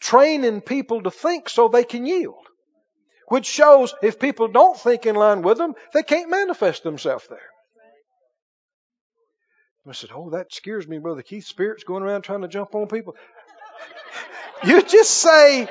Training 0.00 0.62
people 0.62 1.02
to 1.02 1.10
think 1.10 1.48
so 1.48 1.68
they 1.68 1.84
can 1.84 2.06
yield. 2.06 2.46
Which 3.28 3.46
shows 3.46 3.94
if 4.02 4.18
people 4.18 4.48
don't 4.48 4.78
think 4.78 5.06
in 5.06 5.14
line 5.14 5.42
with 5.42 5.58
them, 5.58 5.74
they 5.92 6.02
can't 6.02 6.30
manifest 6.30 6.82
themselves 6.82 7.26
there. 7.28 7.51
I 9.88 9.92
said, 9.92 10.10
Oh, 10.14 10.30
that 10.30 10.52
scares 10.52 10.86
me, 10.86 10.98
Brother 10.98 11.22
Keith. 11.22 11.44
Spirits 11.44 11.84
going 11.84 12.02
around 12.02 12.22
trying 12.22 12.42
to 12.42 12.48
jump 12.48 12.74
on 12.74 12.86
people. 12.86 13.16
you 14.64 14.82
just 14.82 15.10
say, 15.10 15.68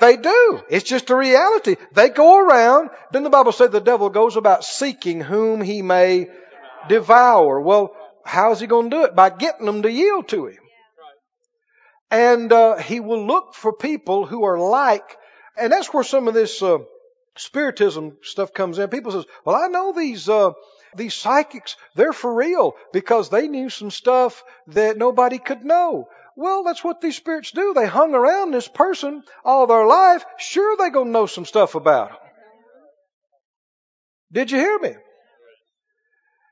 they 0.00 0.16
do. 0.16 0.60
It's 0.70 0.88
just 0.88 1.10
a 1.10 1.16
reality. 1.16 1.76
They 1.92 2.08
go 2.08 2.38
around. 2.38 2.90
Then 3.12 3.22
the 3.22 3.30
Bible 3.30 3.52
said 3.52 3.72
the 3.72 3.80
devil 3.80 4.10
goes 4.10 4.36
about 4.36 4.64
seeking 4.64 5.20
whom 5.20 5.60
he 5.60 5.82
may 5.82 6.28
devour. 6.88 7.60
Well, 7.60 7.94
how's 8.24 8.60
he 8.60 8.66
going 8.66 8.90
to 8.90 8.96
do 8.96 9.04
it? 9.04 9.14
By 9.14 9.30
getting 9.30 9.66
them 9.66 9.82
to 9.82 9.90
yield 9.90 10.28
to 10.28 10.46
him. 10.46 10.58
And 12.10 12.52
uh, 12.52 12.76
he 12.76 13.00
will 13.00 13.26
look 13.26 13.54
for 13.54 13.72
people 13.72 14.26
who 14.26 14.44
are 14.44 14.58
like, 14.58 15.16
and 15.56 15.72
that's 15.72 15.92
where 15.92 16.04
some 16.04 16.28
of 16.28 16.34
this 16.34 16.62
uh, 16.62 16.78
spiritism 17.36 18.18
stuff 18.22 18.52
comes 18.52 18.78
in. 18.78 18.88
People 18.88 19.12
says, 19.12 19.24
"Well, 19.44 19.56
I 19.56 19.66
know 19.68 19.92
these 19.92 20.28
uh, 20.28 20.52
these 20.96 21.14
psychics. 21.14 21.76
They're 21.94 22.12
for 22.12 22.32
real 22.32 22.74
because 22.92 23.28
they 23.28 23.48
knew 23.48 23.68
some 23.70 23.90
stuff 23.90 24.42
that 24.68 24.96
nobody 24.96 25.38
could 25.38 25.64
know." 25.64 26.08
Well, 26.36 26.64
that's 26.64 26.82
what 26.82 27.00
these 27.00 27.16
spirits 27.16 27.52
do. 27.52 27.74
They 27.74 27.86
hung 27.86 28.14
around 28.14 28.50
this 28.50 28.66
person 28.66 29.22
all 29.44 29.66
their 29.66 29.86
life. 29.86 30.24
Sure, 30.38 30.76
they 30.76 30.90
gonna 30.90 31.10
know 31.10 31.26
some 31.26 31.44
stuff 31.44 31.76
about 31.76 32.08
them. 32.08 32.18
Did 34.32 34.50
you 34.50 34.58
hear 34.58 34.78
me? 34.80 34.96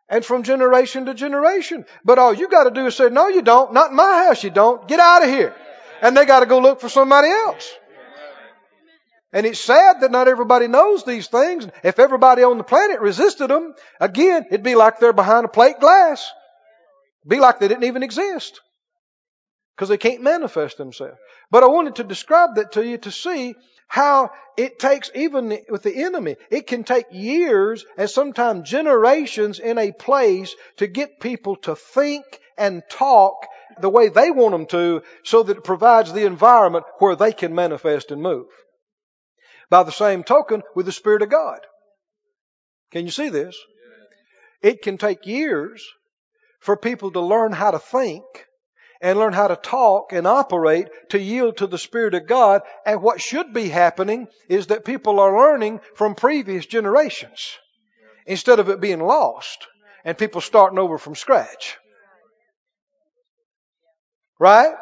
And 0.09 0.25
from 0.25 0.45
generation 0.45 1.07
to 1.07 1.15
generation. 1.15 1.85
But 2.05 2.19
all 2.19 2.33
you 2.33 2.49
got 2.49 2.65
to 2.65 2.71
do 2.71 2.87
is 2.87 2.95
say, 2.95 3.09
no, 3.09 3.29
you 3.29 3.43
don't. 3.43 3.73
Not 3.73 3.91
in 3.91 3.97
my 3.97 4.27
house, 4.27 4.45
you 4.45 4.51
don't. 4.51 4.87
Get 4.87 5.01
out 5.01 5.25
of 5.25 5.29
here. 5.29 5.55
And 6.01 6.17
they 6.17 6.27
got 6.27 6.41
to 6.41 6.47
go 6.47 6.61
look 6.61 6.81
for 6.81 6.89
somebody 6.89 7.29
else. 7.29 7.73
And 9.33 9.47
it's 9.47 9.61
sad 9.61 10.01
that 10.01 10.11
not 10.11 10.29
everybody 10.29 10.69
knows 10.69 11.05
these 11.05 11.27
things. 11.27 11.67
If 11.83 11.99
everybody 11.99 12.43
on 12.43 12.59
the 12.59 12.65
planet 12.65 13.01
resisted 13.01 13.49
them, 13.49 13.75
again, 13.99 14.47
it'd 14.51 14.63
be 14.63 14.75
like 14.75 14.99
they're 14.99 15.15
behind 15.15 15.47
a 15.47 15.49
plate 15.49 15.81
glass. 15.81 16.31
Be 17.27 17.39
like 17.39 17.59
they 17.59 17.69
didn't 17.69 17.85
even 17.85 18.03
exist 18.03 18.61
because 19.75 19.89
they 19.89 19.97
can't 19.97 20.23
manifest 20.23 20.77
themselves. 20.77 21.19
But 21.51 21.63
I 21.63 21.69
wanted 21.69 21.97
to 21.97 22.05
describe 22.05 22.57
that 22.57 22.73
to 22.73 22.85
you 22.85 22.99
to 22.99 23.11
see 23.11 23.55
how 23.89 24.31
it 24.57 24.79
takes, 24.79 25.11
even 25.15 25.59
with 25.69 25.83
the 25.83 25.97
enemy, 26.03 26.37
it 26.51 26.67
can 26.67 26.85
take 26.85 27.07
years 27.11 27.85
and 27.97 28.09
sometimes 28.09 28.69
generations 28.69 29.59
in 29.59 29.79
a 29.79 29.93
place 29.93 30.55
to 30.77 30.87
get 30.87 31.21
people 31.21 31.57
to 31.57 31.75
think 31.75 32.25
and 32.59 32.83
talk 32.91 33.47
the 33.81 33.91
way 33.91 34.09
they 34.09 34.31
want 34.31 34.53
them 34.53 34.67
to 34.67 35.03
so 35.25 35.43
that 35.43 35.59
it 35.59 35.65
provides 35.65 36.13
the 36.13 36.27
environment 36.27 36.85
where 36.99 37.17
they 37.17 37.33
can 37.33 37.55
manifest 37.55 38.11
and 38.11 38.23
move. 38.23 38.47
By 39.71 39.83
the 39.83 39.93
same 39.93 40.25
token, 40.25 40.63
with 40.75 40.87
the 40.87 40.93
Spirit 40.93 41.23
of 41.23 41.31
God. 41.31 41.61
Can 42.91 43.05
you 43.05 43.11
see 43.11 43.29
this? 43.29 43.57
It 44.61 44.83
can 44.83 44.99
take 44.99 45.27
years 45.27 45.85
for 46.61 46.77
people 46.77 47.11
to 47.13 47.21
learn 47.21 47.53
how 47.53 47.73
to 47.73 47.79
think 47.79 48.25
and 49.01 49.19
learn 49.19 49.33
how 49.33 49.49
to 49.49 49.57
talk 49.57 50.13
and 50.13 50.27
operate 50.27 50.89
to 51.11 51.19
yield 51.19 51.57
to 51.57 51.67
the 51.67 51.79
Spirit 51.79 52.15
of 52.15 52.29
God. 52.29 52.63
And 52.87 53.03
what 53.03 53.21
should 53.21 53.53
be 53.53 53.69
happening 53.69 54.29
is 54.49 54.69
that 54.69 54.85
people 54.85 55.19
are 55.19 55.37
learning 55.37 55.81
from 55.97 56.15
previous 56.15 56.65
generations 56.65 57.59
instead 58.27 58.61
of 58.61 58.69
it 58.69 58.81
being 58.81 59.01
lost 59.01 59.67
and 60.05 60.17
people 60.17 60.41
starting 60.41 60.79
over 60.79 60.99
from 60.99 61.17
scratch. 61.17 61.77
Right? 64.39 64.75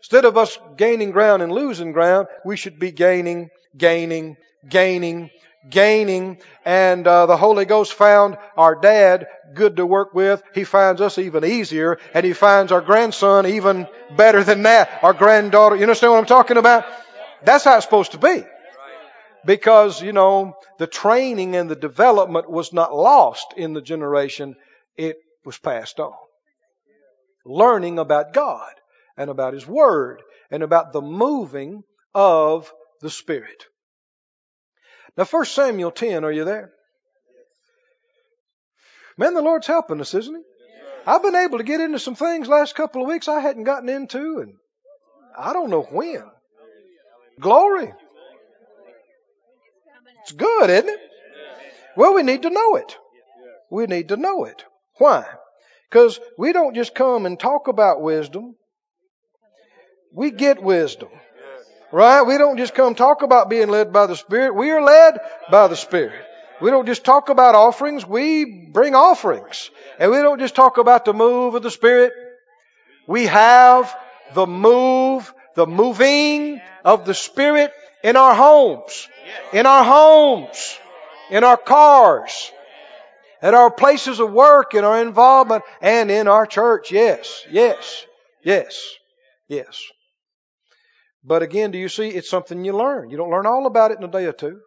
Instead 0.00 0.24
of 0.24 0.36
us 0.36 0.58
gaining 0.76 1.10
ground 1.10 1.42
and 1.42 1.52
losing 1.52 1.92
ground, 1.92 2.28
we 2.44 2.56
should 2.56 2.78
be 2.78 2.92
gaining, 2.92 3.50
gaining, 3.76 4.36
gaining, 4.68 5.30
gaining, 5.68 6.38
and 6.64 7.06
uh, 7.06 7.26
the 7.26 7.36
Holy 7.36 7.64
Ghost 7.64 7.94
found 7.94 8.36
our 8.56 8.74
dad 8.74 9.26
good 9.54 9.76
to 9.76 9.86
work 9.86 10.14
with. 10.14 10.42
He 10.54 10.64
finds 10.64 11.00
us 11.00 11.18
even 11.18 11.44
easier, 11.44 11.98
and 12.12 12.24
he 12.24 12.32
finds 12.32 12.72
our 12.72 12.80
grandson 12.80 13.46
even 13.46 13.86
better 14.16 14.44
than 14.44 14.64
that. 14.64 15.00
Our 15.02 15.12
granddaughter, 15.12 15.76
you 15.76 15.82
understand 15.82 16.12
what 16.12 16.18
I'm 16.18 16.26
talking 16.26 16.56
about? 16.56 16.84
That's 17.44 17.64
how 17.64 17.76
it's 17.76 17.84
supposed 17.84 18.12
to 18.12 18.18
be. 18.18 18.44
Because, 19.46 20.00
you 20.02 20.12
know, 20.12 20.56
the 20.78 20.86
training 20.86 21.54
and 21.54 21.70
the 21.70 21.76
development 21.76 22.50
was 22.50 22.72
not 22.72 22.94
lost 22.94 23.54
in 23.56 23.74
the 23.74 23.82
generation, 23.82 24.56
it 24.96 25.16
was 25.44 25.58
passed 25.58 26.00
on. 26.00 26.14
Learning 27.44 27.98
about 27.98 28.32
God 28.32 28.72
and 29.18 29.28
about 29.28 29.52
His 29.52 29.66
Word 29.66 30.22
and 30.50 30.62
about 30.62 30.92
the 30.92 31.02
moving 31.02 31.82
of 32.14 32.72
the 33.04 33.10
Spirit. 33.10 33.66
Now, 35.16 35.24
1 35.24 35.44
Samuel 35.44 35.90
10, 35.90 36.24
are 36.24 36.32
you 36.32 36.44
there? 36.44 36.72
Man, 39.18 39.34
the 39.34 39.42
Lord's 39.42 39.66
helping 39.66 40.00
us, 40.00 40.14
isn't 40.14 40.34
He? 40.34 40.42
I've 41.06 41.22
been 41.22 41.36
able 41.36 41.58
to 41.58 41.64
get 41.64 41.82
into 41.82 41.98
some 41.98 42.14
things 42.14 42.48
last 42.48 42.74
couple 42.74 43.02
of 43.02 43.08
weeks 43.08 43.28
I 43.28 43.40
hadn't 43.40 43.64
gotten 43.64 43.90
into, 43.90 44.38
and 44.38 44.54
I 45.38 45.52
don't 45.52 45.68
know 45.68 45.82
when. 45.82 46.24
Glory. 47.38 47.92
It's 50.22 50.32
good, 50.32 50.70
isn't 50.70 50.88
it? 50.88 51.00
Well, 51.96 52.14
we 52.14 52.22
need 52.22 52.42
to 52.42 52.50
know 52.50 52.76
it. 52.76 52.96
We 53.70 53.84
need 53.86 54.08
to 54.08 54.16
know 54.16 54.46
it. 54.46 54.64
Why? 54.96 55.26
Because 55.90 56.18
we 56.38 56.54
don't 56.54 56.74
just 56.74 56.94
come 56.94 57.26
and 57.26 57.38
talk 57.38 57.68
about 57.68 58.00
wisdom. 58.00 58.56
We 60.10 60.30
get 60.30 60.62
wisdom. 60.62 61.10
Right? 61.94 62.22
We 62.22 62.38
don't 62.38 62.56
just 62.56 62.74
come 62.74 62.96
talk 62.96 63.22
about 63.22 63.48
being 63.48 63.68
led 63.68 63.92
by 63.92 64.06
the 64.06 64.16
Spirit. 64.16 64.56
We 64.56 64.72
are 64.72 64.82
led 64.82 65.16
by 65.48 65.68
the 65.68 65.76
Spirit. 65.76 66.20
We 66.60 66.72
don't 66.72 66.86
just 66.86 67.04
talk 67.04 67.28
about 67.28 67.54
offerings, 67.54 68.04
we 68.04 68.66
bring 68.72 68.96
offerings. 68.96 69.70
And 70.00 70.10
we 70.10 70.16
don't 70.16 70.40
just 70.40 70.56
talk 70.56 70.78
about 70.78 71.04
the 71.04 71.12
move 71.12 71.54
of 71.54 71.62
the 71.62 71.70
Spirit. 71.70 72.12
We 73.06 73.26
have 73.26 73.96
the 74.34 74.44
move, 74.44 75.32
the 75.54 75.68
moving 75.68 76.60
of 76.84 77.04
the 77.04 77.14
Spirit 77.14 77.70
in 78.02 78.16
our 78.16 78.34
homes, 78.34 79.08
in 79.52 79.64
our 79.64 79.84
homes, 79.84 80.76
in 81.30 81.44
our 81.44 81.56
cars, 81.56 82.50
at 83.40 83.54
our 83.54 83.70
places 83.70 84.18
of 84.18 84.32
work, 84.32 84.74
in 84.74 84.82
our 84.82 85.00
involvement, 85.00 85.62
and 85.80 86.10
in 86.10 86.26
our 86.26 86.44
church. 86.44 86.90
Yes, 86.90 87.44
yes, 87.52 88.04
yes, 88.42 88.96
yes. 89.46 89.80
But 91.24 91.42
again, 91.42 91.70
do 91.70 91.78
you 91.78 91.88
see? 91.88 92.08
It's 92.08 92.28
something 92.28 92.64
you 92.64 92.76
learn. 92.76 93.10
You 93.10 93.16
don't 93.16 93.30
learn 93.30 93.46
all 93.46 93.66
about 93.66 93.90
it 93.90 93.98
in 93.98 94.04
a 94.04 94.08
day 94.08 94.26
or 94.26 94.32
two. 94.32 94.60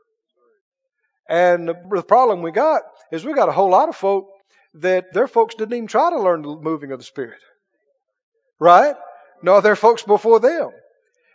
And 1.30 1.68
the 1.68 2.04
problem 2.08 2.42
we 2.42 2.52
got 2.52 2.82
is 3.12 3.24
we 3.24 3.34
got 3.34 3.50
a 3.50 3.54
whole 3.54 3.70
lot 3.70 3.90
of 3.90 3.96
folk 3.96 4.28
that 4.76 5.14
their 5.14 5.28
folks 5.28 5.56
didn't 5.56 5.76
even 5.76 5.88
try 5.88 6.10
to 6.10 6.20
learn 6.20 6.42
the 6.42 6.56
moving 6.56 6.92
of 6.92 7.00
the 7.00 7.06
Spirit. 7.06 7.40
Right? 8.60 8.96
No, 9.44 9.62
they're 9.62 9.76
folks 9.76 10.04
before 10.04 10.40
them. 10.40 10.72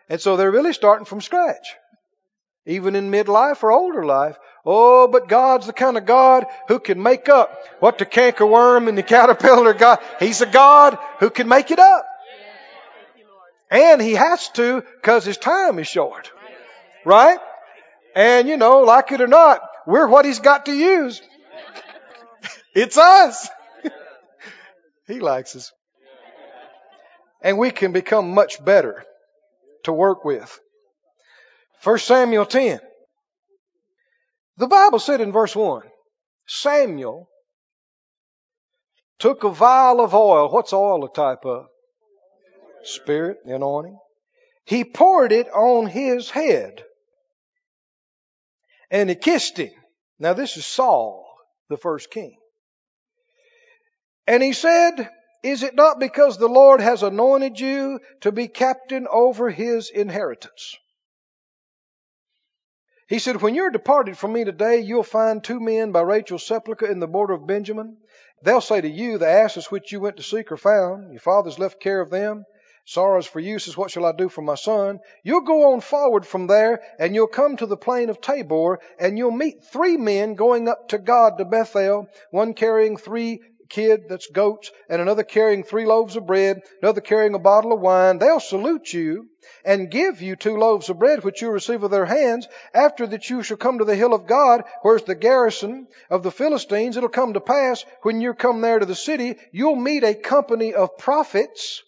And 0.08 0.20
so 0.20 0.36
they're 0.36 0.50
really 0.50 0.72
starting 0.72 1.04
from 1.04 1.20
scratch. 1.20 1.74
Even 2.66 2.96
in 2.96 3.10
midlife 3.10 3.62
or 3.62 3.72
older 3.72 4.04
life. 4.04 4.36
Oh, 4.64 5.08
but 5.08 5.28
God's 5.28 5.66
the 5.66 5.72
kind 5.72 5.96
of 5.96 6.06
God 6.06 6.46
who 6.68 6.78
can 6.78 7.02
make 7.02 7.28
up 7.28 7.56
what 7.80 7.98
the 7.98 8.06
cankerworm 8.06 8.88
and 8.88 8.96
the 8.96 9.02
caterpillar 9.02 9.74
got. 9.74 10.02
He's 10.20 10.40
a 10.40 10.46
God 10.46 10.98
who 11.18 11.30
can 11.30 11.48
make 11.48 11.70
it 11.70 11.78
up. 11.78 12.06
And 13.72 14.02
he 14.02 14.12
has 14.12 14.50
to 14.50 14.82
because 14.82 15.24
his 15.24 15.38
time 15.38 15.78
is 15.78 15.88
short. 15.88 16.30
Right? 17.06 17.38
And 18.14 18.46
you 18.46 18.58
know, 18.58 18.80
like 18.80 19.10
it 19.12 19.22
or 19.22 19.26
not, 19.26 19.62
we're 19.86 20.06
what 20.06 20.26
he's 20.26 20.40
got 20.40 20.66
to 20.66 20.74
use. 20.74 21.22
it's 22.74 22.98
us. 22.98 23.48
he 25.08 25.20
likes 25.20 25.56
us. 25.56 25.72
And 27.40 27.56
we 27.56 27.70
can 27.70 27.92
become 27.92 28.34
much 28.34 28.62
better 28.62 29.04
to 29.84 29.92
work 29.92 30.22
with. 30.22 30.60
1 31.82 31.98
Samuel 31.98 32.44
10. 32.44 32.78
The 34.58 34.66
Bible 34.66 34.98
said 34.98 35.22
in 35.22 35.32
verse 35.32 35.56
1, 35.56 35.82
Samuel 36.46 37.26
took 39.18 39.44
a 39.44 39.50
vial 39.50 40.02
of 40.02 40.14
oil. 40.14 40.50
What's 40.50 40.74
oil 40.74 41.06
a 41.06 41.12
type 41.12 41.46
of? 41.46 41.66
Spirit, 42.86 43.38
the 43.44 43.54
anointing. 43.54 43.98
He 44.64 44.84
poured 44.84 45.32
it 45.32 45.48
on 45.48 45.86
his 45.86 46.30
head. 46.30 46.84
And 48.90 49.08
he 49.08 49.16
kissed 49.16 49.58
him. 49.58 49.72
Now 50.18 50.34
this 50.34 50.56
is 50.56 50.66
Saul, 50.66 51.26
the 51.68 51.76
first 51.76 52.10
king. 52.10 52.36
And 54.26 54.42
he 54.42 54.52
said, 54.52 55.10
Is 55.42 55.62
it 55.62 55.74
not 55.74 55.98
because 55.98 56.38
the 56.38 56.48
Lord 56.48 56.80
has 56.80 57.02
anointed 57.02 57.58
you 57.58 58.00
to 58.20 58.30
be 58.30 58.48
captain 58.48 59.06
over 59.10 59.50
his 59.50 59.90
inheritance? 59.90 60.76
He 63.08 63.18
said, 63.18 63.42
When 63.42 63.54
you're 63.54 63.70
departed 63.70 64.16
from 64.16 64.32
me 64.32 64.44
today, 64.44 64.80
you'll 64.80 65.02
find 65.02 65.42
two 65.42 65.60
men 65.60 65.92
by 65.92 66.02
Rachel's 66.02 66.46
sepulchre 66.46 66.86
in 66.86 67.00
the 67.00 67.08
border 67.08 67.34
of 67.34 67.46
Benjamin. 67.46 67.96
They'll 68.42 68.60
say 68.60 68.80
to 68.80 68.88
you, 68.88 69.18
The 69.18 69.28
asses 69.28 69.70
which 69.70 69.92
you 69.92 70.00
went 70.00 70.16
to 70.18 70.22
seek 70.22 70.50
are 70.52 70.56
found. 70.56 71.12
Your 71.12 71.20
father's 71.20 71.58
left 71.58 71.80
care 71.80 72.00
of 72.00 72.10
them. 72.10 72.44
Sorrows 72.84 73.26
for 73.26 73.38
you 73.38 73.60
says, 73.60 73.76
What 73.76 73.92
shall 73.92 74.04
I 74.04 74.10
do 74.10 74.28
for 74.28 74.42
my 74.42 74.56
son? 74.56 74.98
You'll 75.22 75.42
go 75.42 75.72
on 75.72 75.80
forward 75.80 76.26
from 76.26 76.48
there, 76.48 76.82
and 76.98 77.14
you'll 77.14 77.28
come 77.28 77.56
to 77.58 77.66
the 77.66 77.76
plain 77.76 78.10
of 78.10 78.20
Tabor, 78.20 78.80
and 78.98 79.16
you'll 79.16 79.30
meet 79.30 79.62
three 79.64 79.96
men 79.96 80.34
going 80.34 80.68
up 80.68 80.88
to 80.88 80.98
God 80.98 81.38
to 81.38 81.44
Bethel, 81.44 82.08
one 82.32 82.54
carrying 82.54 82.96
three 82.96 83.40
kid 83.68 84.08
that's 84.08 84.26
goats, 84.26 84.72
and 84.88 85.00
another 85.00 85.22
carrying 85.22 85.62
three 85.62 85.86
loaves 85.86 86.16
of 86.16 86.26
bread, 86.26 86.60
another 86.82 87.00
carrying 87.00 87.34
a 87.34 87.38
bottle 87.38 87.72
of 87.72 87.78
wine. 87.78 88.18
They'll 88.18 88.40
salute 88.40 88.92
you 88.92 89.28
and 89.64 89.88
give 89.88 90.20
you 90.20 90.34
two 90.34 90.56
loaves 90.56 90.90
of 90.90 90.98
bread 90.98 91.22
which 91.22 91.40
you 91.40 91.50
receive 91.50 91.82
with 91.82 91.92
their 91.92 92.04
hands. 92.04 92.48
After 92.74 93.06
that 93.06 93.30
you 93.30 93.44
shall 93.44 93.56
come 93.56 93.78
to 93.78 93.84
the 93.84 93.94
hill 93.94 94.12
of 94.12 94.26
God, 94.26 94.64
where's 94.82 95.04
the 95.04 95.14
garrison 95.14 95.86
of 96.10 96.24
the 96.24 96.32
Philistines. 96.32 96.96
It'll 96.96 97.08
come 97.08 97.34
to 97.34 97.40
pass 97.40 97.84
when 98.02 98.20
you 98.20 98.34
come 98.34 98.60
there 98.60 98.80
to 98.80 98.86
the 98.86 98.96
city, 98.96 99.36
you'll 99.52 99.76
meet 99.76 100.02
a 100.02 100.14
company 100.14 100.74
of 100.74 100.98
prophets 100.98 101.82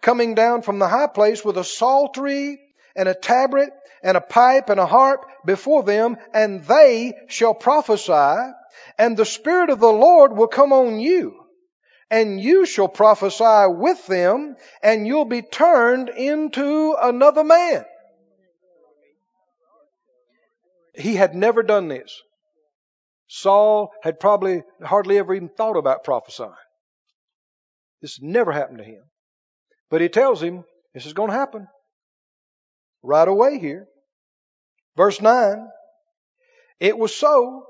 coming 0.00 0.34
down 0.34 0.62
from 0.62 0.78
the 0.78 0.88
high 0.88 1.06
place 1.08 1.44
with 1.44 1.56
a 1.56 1.64
psaltery 1.64 2.60
and 2.96 3.08
a 3.08 3.14
tabret 3.14 3.70
and 4.02 4.16
a 4.16 4.20
pipe 4.20 4.70
and 4.70 4.80
a 4.80 4.86
harp 4.86 5.26
before 5.44 5.82
them, 5.82 6.16
and 6.32 6.64
they 6.64 7.12
shall 7.28 7.54
prophesy 7.54 8.52
and 8.98 9.16
the 9.16 9.24
Spirit 9.24 9.70
of 9.70 9.80
the 9.80 9.92
Lord 9.92 10.36
will 10.36 10.46
come 10.46 10.72
on 10.72 11.00
you, 11.00 11.42
and 12.10 12.40
you 12.40 12.66
shall 12.66 12.88
prophesy 12.88 13.66
with 13.68 14.06
them, 14.06 14.56
and 14.82 15.06
you'll 15.06 15.24
be 15.24 15.42
turned 15.42 16.08
into 16.08 16.94
another 17.00 17.44
man. 17.44 17.84
He 20.94 21.14
had 21.14 21.34
never 21.34 21.62
done 21.62 21.88
this. 21.88 22.20
Saul 23.28 23.92
had 24.02 24.18
probably 24.18 24.64
hardly 24.82 25.18
ever 25.18 25.34
even 25.34 25.48
thought 25.48 25.76
about 25.76 26.04
prophesying. 26.04 26.52
This 28.02 28.20
never 28.20 28.50
happened 28.50 28.78
to 28.78 28.84
him. 28.84 29.02
But 29.90 30.00
he 30.00 30.08
tells 30.08 30.42
him 30.42 30.64
this 30.94 31.06
is 31.06 31.12
going 31.12 31.30
to 31.30 31.36
happen 31.36 31.68
right 33.02 33.26
away 33.26 33.58
here. 33.58 33.86
Verse 34.96 35.20
9 35.20 35.68
It 36.78 36.96
was 36.96 37.14
so 37.14 37.66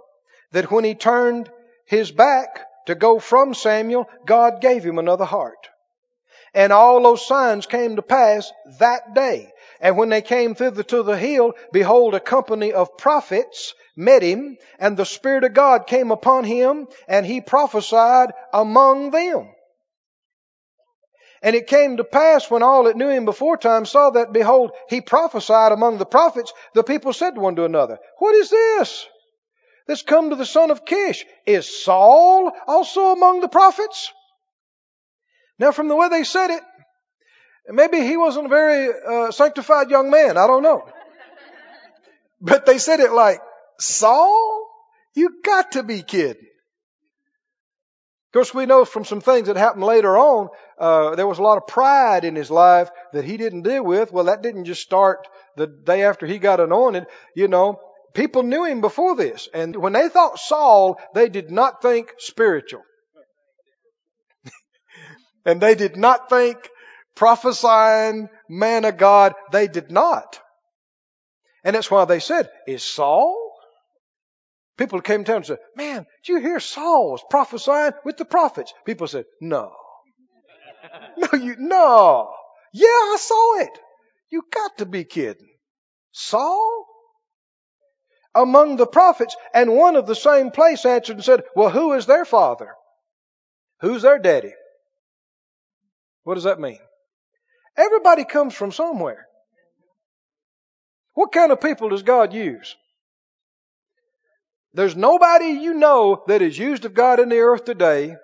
that 0.52 0.70
when 0.70 0.84
he 0.84 0.94
turned 0.94 1.50
his 1.86 2.10
back 2.10 2.66
to 2.86 2.94
go 2.94 3.18
from 3.18 3.54
Samuel, 3.54 4.08
God 4.26 4.60
gave 4.60 4.84
him 4.84 4.98
another 4.98 5.24
heart. 5.24 5.68
And 6.52 6.72
all 6.72 7.02
those 7.02 7.26
signs 7.26 7.66
came 7.66 7.96
to 7.96 8.02
pass 8.02 8.50
that 8.80 9.14
day. 9.14 9.52
And 9.80 9.96
when 9.96 10.08
they 10.08 10.22
came 10.22 10.54
thither 10.54 10.82
to 10.82 11.02
the 11.02 11.16
hill, 11.16 11.52
behold, 11.72 12.14
a 12.14 12.20
company 12.20 12.72
of 12.72 12.98
prophets 12.98 13.74
met 13.96 14.22
him, 14.22 14.58
and 14.78 14.96
the 14.96 15.06
Spirit 15.06 15.44
of 15.44 15.54
God 15.54 15.86
came 15.86 16.10
upon 16.10 16.44
him, 16.44 16.88
and 17.06 17.24
he 17.24 17.40
prophesied 17.40 18.32
among 18.52 19.10
them. 19.10 19.48
And 21.43 21.57
it 21.57 21.66
came 21.66 21.97
to 21.97 22.05
pass 22.05 22.51
when 22.51 22.62
all 22.62 22.84
that 22.84 22.97
knew 22.97 23.09
him 23.09 23.24
before 23.24 23.57
time 23.57 23.86
saw 23.86 24.11
that, 24.11 24.32
behold, 24.32 24.72
he 24.88 25.01
prophesied 25.01 25.72
among 25.72 25.99
the 25.99 26.05
prophets, 26.07 26.53
the 26.74 26.82
people 26.82 27.12
said 27.12 27.36
one 27.36 27.57
to 27.57 27.64
another, 27.64 27.99
What 28.18 28.34
is 28.34 28.51
this? 28.51 29.07
that's 29.91 30.03
come 30.03 30.30
to 30.30 30.36
the 30.36 30.47
son 30.47 30.70
of 30.70 30.84
Kish. 30.84 31.26
Is 31.47 31.82
Saul 31.82 32.53
also 32.68 33.11
among 33.11 33.41
the 33.41 33.49
prophets? 33.49 34.12
Now, 35.59 35.72
from 35.72 35.88
the 35.88 35.97
way 35.97 36.09
they 36.09 36.22
said 36.22 36.51
it, 36.51 36.62
maybe 37.68 37.99
he 37.99 38.16
wasn't 38.16 38.47
a 38.47 38.49
very 38.49 38.88
uh, 38.88 39.30
sanctified 39.32 39.91
young 39.91 40.09
man. 40.11 40.38
I 40.38 40.47
don't 40.47 40.62
know. 40.62 40.88
But 42.41 42.66
they 42.66 42.78
said 42.78 43.01
it 43.01 43.11
like, 43.11 43.41
Saul? 43.80 44.68
You 45.14 45.41
got 45.45 45.72
to 45.72 45.82
be 45.82 46.03
kidding. 46.03 46.47
Of 48.30 48.34
course, 48.34 48.54
we 48.54 48.64
know 48.64 48.84
from 48.84 49.04
some 49.04 49.20
things 49.20 49.48
that 49.48 49.56
happened 49.56 49.82
later 49.82 50.16
on, 50.16 50.50
uh, 50.78 51.16
there 51.16 51.26
was 51.26 51.40
a 51.40 51.42
lot 51.42 51.56
of 51.56 51.66
pride 51.66 52.24
in 52.24 52.36
his 52.36 52.48
life 52.48 52.88
that 53.12 53.24
he 53.24 53.36
didn't 53.36 53.62
deal 53.62 53.84
with. 53.84 54.12
Well, 54.12 54.26
that 54.26 54.40
didn't 54.40 54.66
just 54.66 54.82
start 54.82 55.26
the 55.56 55.66
day 55.66 56.04
after 56.04 56.26
he 56.26 56.38
got 56.38 56.60
anointed. 56.60 57.06
You 57.34 57.48
know, 57.48 57.80
people 58.14 58.44
knew 58.44 58.64
him 58.64 58.82
before 58.82 59.16
this. 59.16 59.48
And 59.52 59.74
when 59.74 59.94
they 59.94 60.08
thought 60.08 60.38
Saul, 60.38 61.00
they 61.12 61.28
did 61.28 61.50
not 61.50 61.82
think 61.82 62.12
spiritual. 62.18 62.82
and 65.44 65.60
they 65.60 65.74
did 65.74 65.96
not 65.96 66.30
think 66.30 66.56
prophesying 67.16 68.28
man 68.48 68.84
of 68.84 68.96
God. 68.96 69.34
They 69.50 69.66
did 69.66 69.90
not. 69.90 70.38
And 71.64 71.74
that's 71.74 71.90
why 71.90 72.04
they 72.04 72.20
said, 72.20 72.48
is 72.68 72.84
Saul? 72.84 73.49
People 74.80 75.02
came 75.02 75.26
him 75.26 75.36
and 75.36 75.46
said, 75.46 75.58
man, 75.76 76.06
did 76.24 76.32
you 76.32 76.40
hear 76.40 76.58
Saul 76.58 77.12
was 77.12 77.22
prophesying 77.28 77.92
with 78.02 78.16
the 78.16 78.24
prophets? 78.24 78.72
People 78.86 79.06
said, 79.06 79.26
no. 79.38 79.72
no, 81.18 81.38
you, 81.38 81.54
no. 81.58 82.32
Yeah, 82.72 82.86
I 82.86 83.16
saw 83.20 83.60
it. 83.60 83.78
You 84.30 84.42
got 84.50 84.78
to 84.78 84.86
be 84.86 85.04
kidding. 85.04 85.50
Saul? 86.12 86.86
among 88.34 88.76
the 88.76 88.86
prophets, 88.86 89.36
and 89.52 89.74
one 89.74 89.96
of 89.96 90.06
the 90.06 90.14
same 90.14 90.50
place 90.50 90.86
answered 90.86 91.16
and 91.16 91.24
said, 91.24 91.42
Well, 91.56 91.70
who 91.70 91.94
is 91.94 92.06
their 92.06 92.24
father? 92.24 92.74
Who's 93.80 94.02
their 94.02 94.20
daddy? 94.20 94.54
What 96.22 96.34
does 96.34 96.44
that 96.44 96.60
mean? 96.60 96.78
Everybody 97.76 98.24
comes 98.24 98.54
from 98.54 98.72
somewhere. 98.72 99.26
What 101.14 101.32
kind 101.32 101.50
of 101.50 101.60
people 101.60 101.88
does 101.88 102.04
God 102.04 102.32
use? 102.32 102.76
There's 104.72 104.94
nobody 104.94 105.46
you 105.46 105.74
know 105.74 106.22
that 106.28 106.42
is 106.42 106.56
used 106.56 106.84
of 106.84 106.94
God 106.94 107.18
in 107.18 107.28
the 107.28 107.40
earth 107.40 107.64
today 107.64 108.16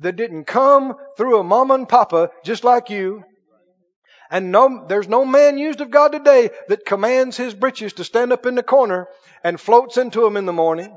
that 0.00 0.16
didn't 0.16 0.44
come 0.44 0.94
through 1.16 1.38
a 1.38 1.44
mama 1.44 1.74
and 1.74 1.88
papa 1.88 2.30
just 2.44 2.64
like 2.64 2.90
you. 2.90 3.22
And 4.30 4.50
no, 4.50 4.86
there's 4.88 5.06
no 5.06 5.24
man 5.24 5.58
used 5.58 5.80
of 5.80 5.90
God 5.90 6.10
today 6.10 6.50
that 6.68 6.84
commands 6.84 7.36
his 7.36 7.54
breeches 7.54 7.92
to 7.94 8.04
stand 8.04 8.32
up 8.32 8.46
in 8.46 8.56
the 8.56 8.62
corner 8.62 9.06
and 9.44 9.60
floats 9.60 9.96
into 9.96 10.22
them 10.22 10.36
in 10.36 10.46
the 10.46 10.52
morning. 10.52 10.96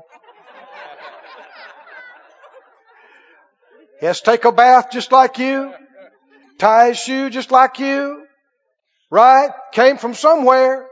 He 4.00 4.06
has 4.06 4.20
to 4.20 4.30
take 4.30 4.44
a 4.44 4.52
bath 4.52 4.90
just 4.90 5.12
like 5.12 5.38
you, 5.38 5.72
tie 6.58 6.88
his 6.88 6.98
shoe 6.98 7.30
just 7.30 7.50
like 7.50 7.78
you, 7.78 8.24
right? 9.10 9.50
Came 9.72 9.98
from 9.98 10.14
somewhere, 10.14 10.88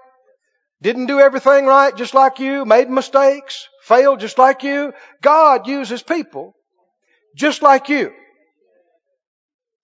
didn't 0.83 1.07
do 1.07 1.21
everything 1.21 1.67
right 1.67 1.97
just 1.97 2.15
like 2.15 2.39
you, 2.41 2.65
made 2.65 2.91
mistakes, 2.91 3.69
failed 3.87 4.21
just 4.21 4.39
like 4.39 4.63
you. 4.63 4.93
God 5.23 5.67
uses 5.67 6.03
people 6.03 6.55
just 7.35 7.63
like 7.63 7.89
you. 7.89 8.13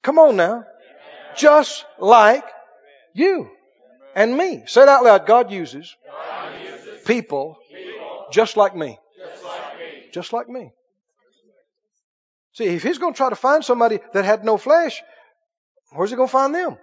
Come 0.03 0.19
on 0.19 0.37
now 0.37 0.65
just 1.37 1.85
like 1.99 2.45
you 3.15 3.49
and 4.15 4.37
me. 4.37 4.65
Say 4.67 4.83
it 4.83 4.89
out 4.89 5.05
loud. 5.05 5.27
God 5.27 5.51
uses, 5.51 5.95
people 7.07 7.57
just 8.33 8.57
like 8.57 8.77
me. 8.77 8.99
Just 9.19 9.45
like 9.45 9.79
me. 9.79 10.11
Just 10.13 10.33
like 10.33 10.49
me. 10.49 10.73
See, 12.55 12.65
if 12.65 12.83
he's 12.83 12.99
going 12.99 13.15
to 13.15 13.17
try 13.17 13.31
to 13.31 13.37
find 13.37 13.65
somebody 13.65 14.01
that 14.13 14.25
had 14.25 14.45
no 14.45 14.59
flesh, 14.59 15.03
where's 15.93 16.11
he 16.11 16.17
going 16.17 16.29
to 16.29 16.33
find 16.33 16.55
them? 16.55 16.77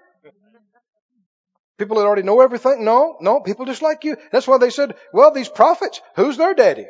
People 1.77 1.97
that 1.97 2.05
already 2.05 2.23
know 2.23 2.41
everything? 2.41 2.83
No, 2.83 3.17
no, 3.21 3.39
people 3.39 3.65
just 3.65 3.81
like 3.81 4.03
you. 4.03 4.17
That's 4.31 4.47
why 4.47 4.57
they 4.57 4.69
said, 4.69 4.95
well, 5.13 5.31
these 5.31 5.47
prophets, 5.47 6.01
who's 6.15 6.37
their 6.37 6.53
daddy? 6.53 6.87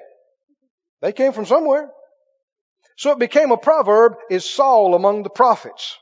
They 1.02 1.14
came 1.14 1.32
from 1.32 1.46
somewhere. 1.46 1.90
So 2.98 3.12
it 3.12 3.20
became 3.20 3.52
a 3.52 3.58
proverb, 3.58 4.18
is 4.30 4.50
Saul 4.50 4.94
among 4.94 5.24
the 5.24 5.30
prophets. 5.30 5.98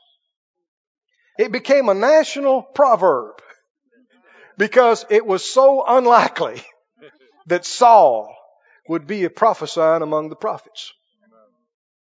It 1.38 1.52
became 1.52 1.88
a 1.88 1.94
national 1.94 2.62
proverb 2.62 3.40
because 4.56 5.06
it 5.08 5.24
was 5.24 5.44
so 5.44 5.84
unlikely 5.86 6.60
that 7.46 7.64
Saul 7.64 8.34
would 8.88 9.06
be 9.06 9.24
a 9.24 9.30
prophesying 9.30 10.02
among 10.02 10.28
the 10.28 10.36
prophets. 10.36 10.92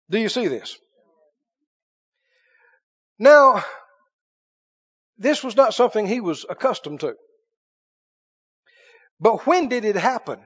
Do 0.10 0.18
you 0.18 0.30
see 0.30 0.48
this? 0.48 0.78
Now, 3.20 3.64
this 5.20 5.44
was 5.44 5.56
not 5.56 5.76
something 5.76 6.08
he 6.08 6.22
was 6.22 6.44
accustomed 6.50 7.02
to. 7.02 7.14
But 9.20 9.46
when 9.46 9.70
did 9.70 9.86
it 9.86 9.96
happen? 9.96 10.40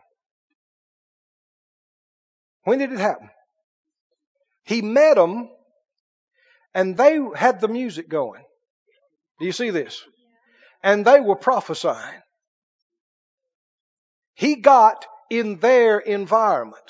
When 2.66 2.80
did 2.80 2.92
it 2.92 3.00
happen? 3.00 3.30
He 4.64 4.82
met 4.82 5.16
them 5.16 5.50
and 6.74 6.98
they 6.98 7.20
had 7.36 7.62
the 7.62 7.68
music 7.68 8.10
going. 8.10 8.44
Do 9.40 9.46
you 9.46 9.52
see 9.52 9.70
this? 9.70 10.04
And 10.84 11.06
they 11.06 11.20
were 11.20 11.36
prophesying. 11.36 12.22
He 14.34 14.56
got 14.56 15.06
in 15.30 15.60
their 15.60 16.00
environment. 16.00 16.84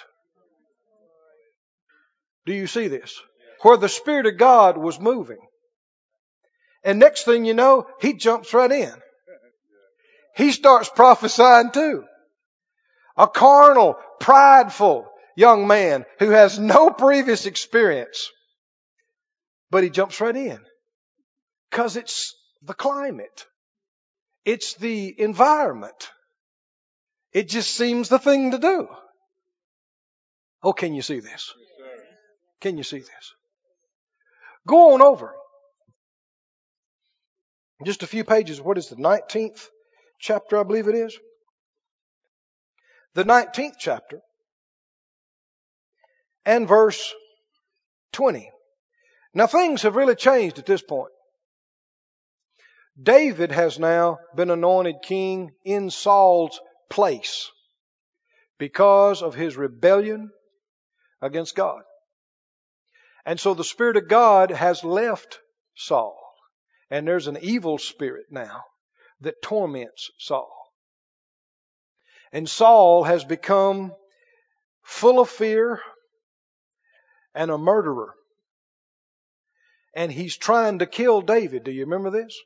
Do 2.45 2.53
you 2.53 2.67
see 2.67 2.88
this? 2.88 3.21
Where 3.61 3.78
the 3.78 3.89
Spirit 3.89 4.28
of 4.28 4.38
God 4.38 4.78
was 4.78 4.99
moving. 4.99 5.39
And 6.84 6.99
next 6.99 7.23
thing 7.23 7.45
you 7.45 7.53
know, 7.53 7.88
he 7.99 8.13
jumps 8.13 8.53
right 8.53 8.71
in. 8.71 8.93
He 10.36 10.51
starts 10.51 10.89
prophesying 10.89 11.71
too. 11.71 12.05
A 13.17 13.28
carnal, 13.28 13.95
prideful 14.19 15.09
young 15.36 15.67
man 15.67 16.05
who 16.19 16.29
has 16.29 16.57
no 16.57 16.89
previous 16.89 17.45
experience. 17.45 18.31
But 19.69 19.83
he 19.83 19.89
jumps 19.89 20.19
right 20.21 20.36
in. 20.36 20.59
Cause 21.71 21.97
it's 21.97 22.36
the 22.63 22.73
climate. 22.73 23.45
It's 24.45 24.75
the 24.75 25.13
environment. 25.19 26.09
It 27.33 27.49
just 27.49 27.75
seems 27.75 28.09
the 28.09 28.19
thing 28.19 28.51
to 28.51 28.57
do. 28.57 28.88
Oh, 30.63 30.73
can 30.73 30.93
you 30.93 31.01
see 31.01 31.19
this? 31.19 31.53
Can 32.61 32.77
you 32.77 32.83
see 32.83 32.99
this? 32.99 33.33
Go 34.67 34.93
on 34.93 35.01
over. 35.01 35.36
Just 37.83 38.03
a 38.03 38.07
few 38.07 38.23
pages. 38.23 38.61
What 38.61 38.77
is 38.77 38.88
the 38.88 38.95
19th 38.95 39.67
chapter, 40.19 40.57
I 40.57 40.63
believe 40.63 40.88
it 40.88 40.95
is? 40.95 41.17
The 43.15 43.25
19th 43.25 43.75
chapter 43.77 44.21
and 46.45 46.67
verse 46.67 47.13
20. 48.13 48.51
Now 49.33 49.47
things 49.47 49.81
have 49.81 49.95
really 49.95 50.15
changed 50.15 50.59
at 50.59 50.65
this 50.65 50.81
point. 50.81 51.11
David 53.01 53.51
has 53.51 53.77
now 53.77 54.19
been 54.35 54.49
anointed 54.49 54.95
king 55.03 55.51
in 55.65 55.89
Saul's 55.89 56.61
place 56.89 57.51
because 58.57 59.21
of 59.21 59.35
his 59.35 59.57
rebellion 59.57 60.31
against 61.21 61.55
God. 61.55 61.81
And 63.25 63.39
so 63.39 63.53
the 63.53 63.63
Spirit 63.63 63.97
of 63.97 64.07
God 64.07 64.51
has 64.51 64.83
left 64.83 65.39
Saul. 65.75 66.17
And 66.89 67.07
there's 67.07 67.27
an 67.27 67.39
evil 67.41 67.77
spirit 67.79 68.27
now 68.29 68.63
that 69.21 69.41
torments 69.41 70.11
Saul. 70.19 70.53
And 72.31 72.47
Saul 72.47 73.03
has 73.03 73.23
become 73.25 73.93
full 74.83 75.19
of 75.19 75.29
fear 75.29 75.81
and 77.36 77.51
a 77.51 77.57
murderer. 77.57 78.15
And 79.93 80.11
he's 80.11 80.36
trying 80.36 80.79
to 80.79 80.86
kill 80.86 81.21
David. 81.21 81.63
Do 81.63 81.71
you 81.71 81.81
remember 81.86 82.09
this? 82.09 82.38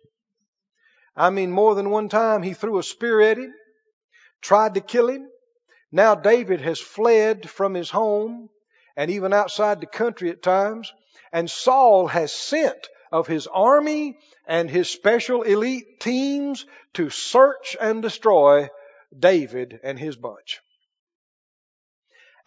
I 1.16 1.30
mean, 1.30 1.52
more 1.52 1.76
than 1.76 1.90
one 1.90 2.10
time 2.10 2.44
he 2.44 2.54
threw 2.54 2.78
a 2.78 2.84
spear 2.84 3.22
at 3.22 3.38
him, 3.38 3.54
tried 4.42 4.76
to 4.76 4.82
kill 4.82 5.10
him. 5.10 5.30
Now 5.92 6.16
David 6.16 6.62
has 6.62 6.80
fled 6.80 7.50
from 7.50 7.74
his 7.74 7.90
home 7.90 8.50
and 8.96 9.10
even 9.12 9.34
outside 9.34 9.82
the 9.82 9.88
country 9.88 10.30
at 10.30 10.44
times. 10.44 10.94
And 11.32 11.50
Saul 11.50 12.08
has 12.08 12.32
sent 12.32 12.88
of 13.12 13.28
his 13.28 13.48
army 13.48 14.18
and 14.48 14.70
his 14.70 14.90
special 14.90 15.42
elite 15.44 16.00
teams 16.00 16.66
to 16.94 17.10
search 17.10 17.76
and 17.80 18.02
destroy 18.02 18.70
David 19.18 19.80
and 19.84 19.98
his 19.98 20.16
bunch. 20.16 20.60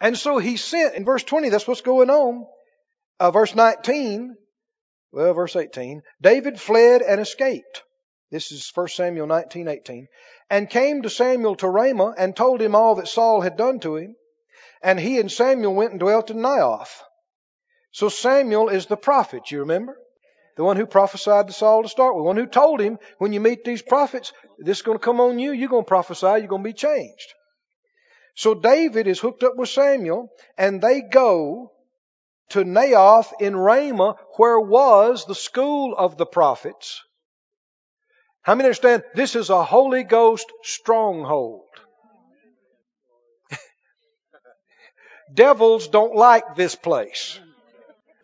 And 0.03 0.17
so 0.17 0.37
he 0.37 0.57
sent, 0.57 0.95
in 0.95 1.05
verse 1.05 1.23
20, 1.23 1.47
that's 1.47 1.65
what's 1.65 1.79
going 1.79 2.09
on. 2.09 2.45
Uh, 3.21 3.31
verse 3.31 3.55
19, 3.55 4.35
well, 5.13 5.33
verse 5.33 5.55
18, 5.55 6.01
David 6.21 6.59
fled 6.59 7.01
and 7.01 7.21
escaped. 7.21 7.83
This 8.29 8.51
is 8.51 8.69
1 8.75 8.89
Samuel 8.89 9.27
19, 9.27 9.69
18. 9.69 10.07
And 10.49 10.69
came 10.69 11.03
to 11.03 11.09
Samuel 11.09 11.55
to 11.55 11.69
Ramah 11.69 12.15
and 12.17 12.35
told 12.35 12.61
him 12.61 12.75
all 12.75 12.95
that 12.95 13.07
Saul 13.07 13.39
had 13.39 13.55
done 13.55 13.79
to 13.79 13.95
him. 13.95 14.17
And 14.83 14.99
he 14.99 15.19
and 15.21 15.31
Samuel 15.31 15.73
went 15.73 15.91
and 15.91 16.01
dwelt 16.01 16.29
in 16.29 16.37
Naioth. 16.37 17.01
So 17.93 18.09
Samuel 18.09 18.67
is 18.67 18.87
the 18.87 18.97
prophet, 18.97 19.51
you 19.51 19.59
remember? 19.59 19.97
The 20.57 20.65
one 20.65 20.75
who 20.75 20.85
prophesied 20.85 21.47
to 21.47 21.53
Saul 21.53 21.83
to 21.83 21.87
start 21.89 22.15
with. 22.15 22.23
The 22.23 22.27
one 22.27 22.35
who 22.35 22.45
told 22.45 22.81
him, 22.81 22.99
when 23.19 23.31
you 23.31 23.39
meet 23.39 23.63
these 23.63 23.81
prophets, 23.81 24.33
this 24.59 24.79
is 24.79 24.83
going 24.83 24.99
to 24.99 25.03
come 25.03 25.21
on 25.21 25.39
you, 25.39 25.53
you're 25.53 25.69
going 25.69 25.85
to 25.85 25.87
prophesy, 25.87 26.25
you're 26.25 26.47
going 26.47 26.63
to 26.63 26.69
be 26.69 26.73
changed. 26.73 27.33
So 28.35 28.55
David 28.55 29.07
is 29.07 29.19
hooked 29.19 29.43
up 29.43 29.55
with 29.55 29.69
Samuel, 29.69 30.29
and 30.57 30.81
they 30.81 31.01
go 31.01 31.71
to 32.49 32.63
Naioth 32.63 33.31
in 33.39 33.55
Ramah, 33.55 34.15
where 34.37 34.59
was 34.59 35.25
the 35.25 35.35
school 35.35 35.95
of 35.95 36.17
the 36.17 36.25
prophets. 36.25 37.03
How 38.41 38.55
many 38.55 38.67
understand 38.67 39.03
this 39.15 39.35
is 39.35 39.49
a 39.49 39.63
Holy 39.63 40.03
Ghost 40.03 40.51
stronghold? 40.63 41.63
Devils 45.33 45.87
don't 45.87 46.15
like 46.15 46.55
this 46.55 46.75
place. 46.75 47.39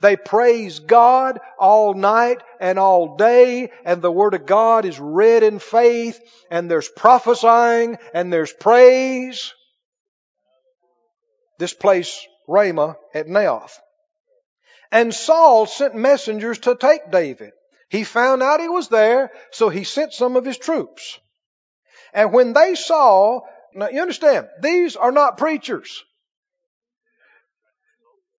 They 0.01 0.15
praise 0.15 0.79
God 0.79 1.39
all 1.57 1.93
night 1.93 2.41
and 2.59 2.79
all 2.79 3.15
day, 3.17 3.71
and 3.85 4.01
the 4.01 4.11
Word 4.11 4.33
of 4.33 4.45
God 4.45 4.85
is 4.85 4.99
read 4.99 5.43
in 5.43 5.59
faith, 5.59 6.19
and 6.49 6.69
there's 6.69 6.89
prophesying, 6.89 7.97
and 8.13 8.31
there's 8.31 8.53
praise. 8.53 9.53
This 11.59 11.73
place, 11.73 12.25
Ramah 12.47 12.97
at 13.13 13.27
Naioth. 13.27 13.77
And 14.91 15.13
Saul 15.13 15.65
sent 15.65 15.93
messengers 15.93 16.59
to 16.59 16.75
take 16.75 17.11
David. 17.11 17.51
He 17.89 18.05
found 18.05 18.41
out 18.41 18.61
he 18.61 18.69
was 18.69 18.87
there, 18.87 19.31
so 19.51 19.67
he 19.67 19.83
sent 19.83 20.13
some 20.13 20.37
of 20.37 20.45
his 20.45 20.57
troops. 20.57 21.19
And 22.13 22.31
when 22.31 22.53
they 22.53 22.75
saw, 22.75 23.41
now 23.73 23.89
you 23.89 24.01
understand, 24.01 24.47
these 24.61 24.95
are 24.95 25.11
not 25.11 25.37
preachers. 25.37 26.03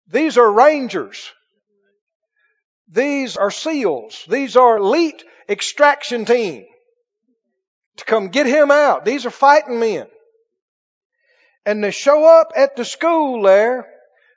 These 0.09 0.39
are 0.39 0.51
rangers. 0.51 1.31
These 2.89 3.37
are 3.37 3.51
SEALs. 3.51 4.25
These 4.29 4.57
are 4.57 4.79
elite 4.79 5.23
extraction 5.49 6.25
team 6.25 6.65
to 7.97 8.05
come 8.05 8.29
get 8.29 8.47
him 8.47 8.71
out. 8.71 9.05
These 9.05 9.27
are 9.27 9.31
fighting 9.31 9.79
men. 9.79 10.07
And 11.67 11.85
they 11.85 11.91
show 11.91 12.25
up 12.25 12.53
at 12.57 12.77
the 12.77 12.85
school 12.85 13.43
there, 13.43 13.87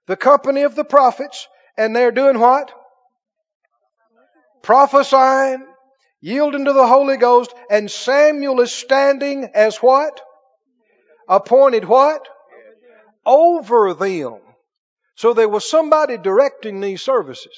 the 0.08 0.18
company 0.18 0.64
of 0.64 0.76
the 0.76 0.84
prophets, 0.84 1.48
and 1.78 1.96
they're 1.96 2.12
doing 2.12 2.40
what? 2.40 2.72
prophesying, 4.64 5.68
yielding 6.22 6.66
to 6.66 6.74
the 6.74 6.88
Holy 6.88 7.18
Ghost, 7.18 7.54
and 7.70 7.92
Samuel 7.92 8.62
is 8.62 8.72
standing 8.72 9.52
as 9.54 9.78
what? 9.78 10.20
Appointed 11.30 11.86
what? 11.86 12.28
Over 13.26 13.94
them. 13.94 14.40
So 15.16 15.34
there 15.34 15.50
was 15.50 15.70
somebody 15.70 16.18
directing 16.18 16.82
these 16.82 17.04
services, 17.04 17.54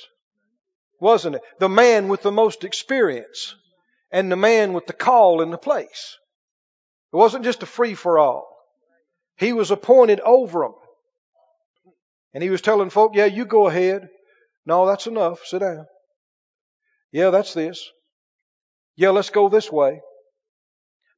wasn't 1.00 1.38
it? 1.38 1.42
The 1.60 1.70
man 1.70 2.10
with 2.10 2.22
the 2.22 2.32
most 2.32 2.66
experience 2.66 3.56
and 4.12 4.30
the 4.30 4.36
man 4.36 4.74
with 4.74 4.88
the 4.88 4.94
call 4.94 5.42
in 5.42 5.52
the 5.52 5.58
place. 5.58 6.18
It 7.14 7.16
wasn't 7.16 7.46
just 7.46 7.64
a 7.64 7.68
free 7.68 7.94
for 7.94 8.20
all. 8.20 8.55
He 9.38 9.54
was 9.54 9.72
appointed 9.72 10.20
over 10.22 10.62
them. 10.62 10.74
And 12.34 12.44
he 12.44 12.50
was 12.50 12.62
telling 12.62 12.90
folk, 12.90 13.16
yeah, 13.16 13.26
you 13.26 13.46
go 13.46 13.68
ahead. 13.68 14.10
No, 14.66 14.86
that's 14.88 15.08
enough. 15.08 15.46
Sit 15.46 15.60
down. 15.60 15.86
Yeah, 17.12 17.30
that's 17.30 17.54
this. 17.54 17.90
Yeah, 18.96 19.10
let's 19.10 19.30
go 19.30 19.50
this 19.50 19.72
way. 19.72 20.02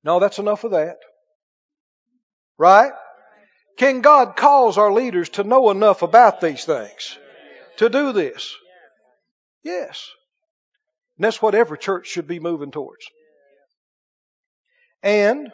No, 0.04 0.20
that's 0.20 0.40
enough 0.40 0.64
of 0.64 0.72
that. 0.72 0.98
Right? 2.58 2.92
Can 3.78 4.02
God 4.02 4.36
cause 4.36 4.78
our 4.78 4.92
leaders 4.92 5.30
to 5.30 5.44
know 5.44 5.70
enough 5.70 6.02
about 6.02 6.42
these 6.42 6.66
things 6.66 7.18
to 7.78 7.90
do 7.90 8.12
this? 8.12 8.56
Yes. 9.64 10.10
And 11.18 11.26
that's 11.26 11.42
what 11.42 11.56
every 11.56 11.78
church 11.78 12.08
should 12.08 12.28
be 12.28 12.40
moving 12.40 12.72
towards. 12.72 13.06
And 15.04 15.52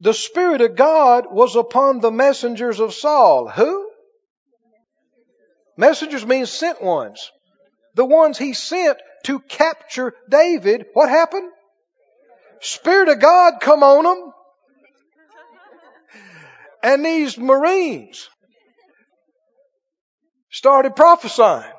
the 0.00 0.14
Spirit 0.14 0.60
of 0.60 0.76
God 0.76 1.26
was 1.30 1.56
upon 1.56 2.00
the 2.00 2.10
messengers 2.10 2.80
of 2.80 2.94
Saul. 2.94 3.48
Who? 3.48 3.90
Messengers 5.76 6.24
means 6.24 6.50
sent 6.50 6.82
ones 6.82 7.30
the 7.96 8.04
ones 8.04 8.36
he 8.36 8.52
sent 8.52 8.98
to 9.24 9.40
capture 9.40 10.14
David, 10.28 10.86
what 10.92 11.08
happened? 11.08 11.50
Spirit 12.60 13.08
of 13.08 13.18
God 13.20 13.54
come 13.60 13.82
on 13.82 14.04
them. 14.04 14.32
And 16.82 17.04
these 17.04 17.36
Marines 17.38 18.28
started 20.50 20.94
prophesying. 20.94 21.72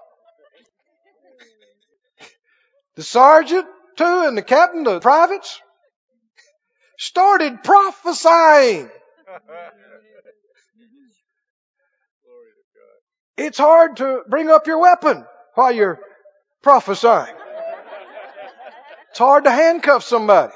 The 2.96 3.04
sergeant 3.04 3.68
too 3.96 4.24
and 4.26 4.36
the 4.36 4.42
captain, 4.42 4.84
the 4.84 5.00
privates 5.00 5.62
started 6.98 7.64
prophesying. 7.64 8.90
It's 13.38 13.58
hard 13.58 13.98
to 13.98 14.24
bring 14.28 14.50
up 14.50 14.68
your 14.68 14.80
weapon 14.80 15.26
while 15.54 15.72
you're 15.72 16.00
prophesying. 16.64 17.36
It's 19.12 19.20
hard 19.20 19.46
to 19.46 19.52
handcuff 19.52 20.04
somebody. 20.04 20.54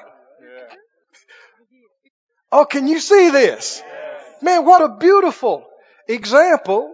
Oh, 2.51 2.65
can 2.65 2.87
you 2.87 2.99
see 2.99 3.29
this? 3.29 3.81
Man, 4.41 4.65
what 4.65 4.81
a 4.81 4.97
beautiful 4.97 5.65
example 6.07 6.93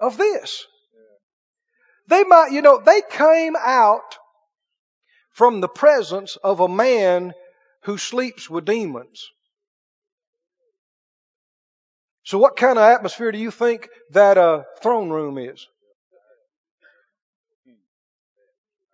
of 0.00 0.18
this. 0.18 0.66
They 2.08 2.24
might, 2.24 2.50
you 2.52 2.62
know, 2.62 2.82
they 2.84 3.00
came 3.08 3.54
out 3.56 4.18
from 5.30 5.60
the 5.60 5.68
presence 5.68 6.36
of 6.36 6.60
a 6.60 6.68
man 6.68 7.32
who 7.82 7.98
sleeps 7.98 8.48
with 8.48 8.64
demons. 8.64 9.30
So 12.24 12.38
what 12.38 12.56
kind 12.56 12.78
of 12.78 12.84
atmosphere 12.84 13.32
do 13.32 13.38
you 13.38 13.50
think 13.50 13.88
that 14.12 14.38
uh, 14.38 14.62
throne 14.80 15.10
room 15.10 15.38
is? 15.38 15.66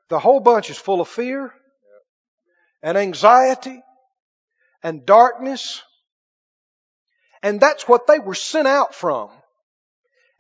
The 0.09 0.19
whole 0.19 0.41
bunch 0.41 0.71
is 0.71 0.79
full 0.79 1.03
of 1.03 1.09
fear 1.09 1.53
and 2.83 2.97
anxiety 2.97 3.83
and 4.83 5.05
darkness. 5.05 5.83
And 7.43 7.61
that's 7.61 7.87
what 7.87 8.07
they 8.07 8.19
were 8.19 8.35
sent 8.35 8.67
out 8.67 8.95
from. 8.95 9.29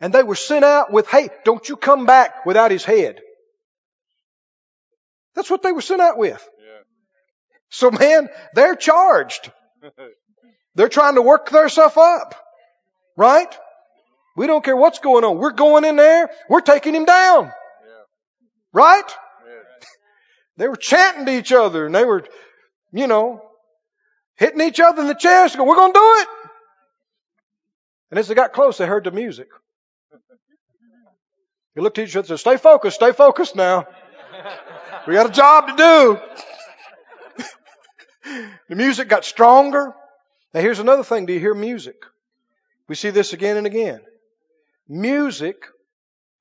And 0.00 0.12
they 0.12 0.22
were 0.22 0.36
sent 0.36 0.64
out 0.64 0.90
with, 0.90 1.08
hey, 1.08 1.28
don't 1.44 1.68
you 1.68 1.76
come 1.76 2.06
back 2.06 2.46
without 2.46 2.70
his 2.70 2.84
head. 2.84 3.20
That's 5.34 5.50
what 5.50 5.62
they 5.62 5.72
were 5.72 5.82
sent 5.82 6.00
out 6.00 6.16
with. 6.16 6.48
So 7.70 7.90
man, 7.90 8.28
they're 8.54 8.76
charged. 8.76 9.50
They're 10.74 10.88
trying 10.88 11.16
to 11.16 11.22
work 11.22 11.50
their 11.50 11.68
stuff 11.68 11.98
up. 11.98 12.34
Right? 13.16 13.52
We 14.36 14.46
don't 14.46 14.64
care 14.64 14.76
what's 14.76 15.00
going 15.00 15.24
on. 15.24 15.38
We're 15.38 15.50
going 15.50 15.84
in 15.84 15.96
there. 15.96 16.30
We're 16.48 16.60
taking 16.60 16.94
him 16.94 17.04
down. 17.04 17.46
Yeah. 17.46 17.52
Right? 18.72 19.02
Yeah. 19.06 19.86
They 20.56 20.68
were 20.68 20.76
chanting 20.76 21.26
to 21.26 21.36
each 21.36 21.52
other 21.52 21.86
and 21.86 21.94
they 21.94 22.04
were, 22.04 22.24
you 22.92 23.08
know, 23.08 23.42
hitting 24.36 24.60
each 24.60 24.78
other 24.78 25.02
in 25.02 25.08
the 25.08 25.14
chest. 25.14 25.56
Go, 25.56 25.64
we're 25.64 25.74
going 25.74 25.92
to 25.92 25.98
do 25.98 26.14
it. 26.22 26.28
And 28.12 28.18
as 28.20 28.28
they 28.28 28.36
got 28.36 28.52
close, 28.52 28.78
they 28.78 28.86
heard 28.86 29.02
the 29.02 29.10
music. 29.10 29.48
They 31.74 31.82
looked 31.82 31.98
at 31.98 32.06
each 32.06 32.14
other 32.14 32.20
and 32.20 32.28
said, 32.28 32.38
stay 32.38 32.56
focused, 32.56 32.96
stay 32.96 33.12
focused 33.12 33.56
now. 33.56 33.86
We 35.06 35.14
got 35.14 35.26
a 35.26 35.32
job 35.32 35.68
to 35.68 35.76
do. 35.76 36.20
The 38.68 38.76
music 38.76 39.08
got 39.08 39.24
stronger. 39.24 39.94
Now 40.54 40.60
here's 40.60 40.78
another 40.78 41.04
thing. 41.04 41.26
Do 41.26 41.32
you 41.32 41.40
hear 41.40 41.54
music? 41.54 41.96
We 42.88 42.94
see 42.94 43.10
this 43.10 43.32
again 43.32 43.56
and 43.56 43.66
again. 43.66 44.00
Music, 44.88 45.56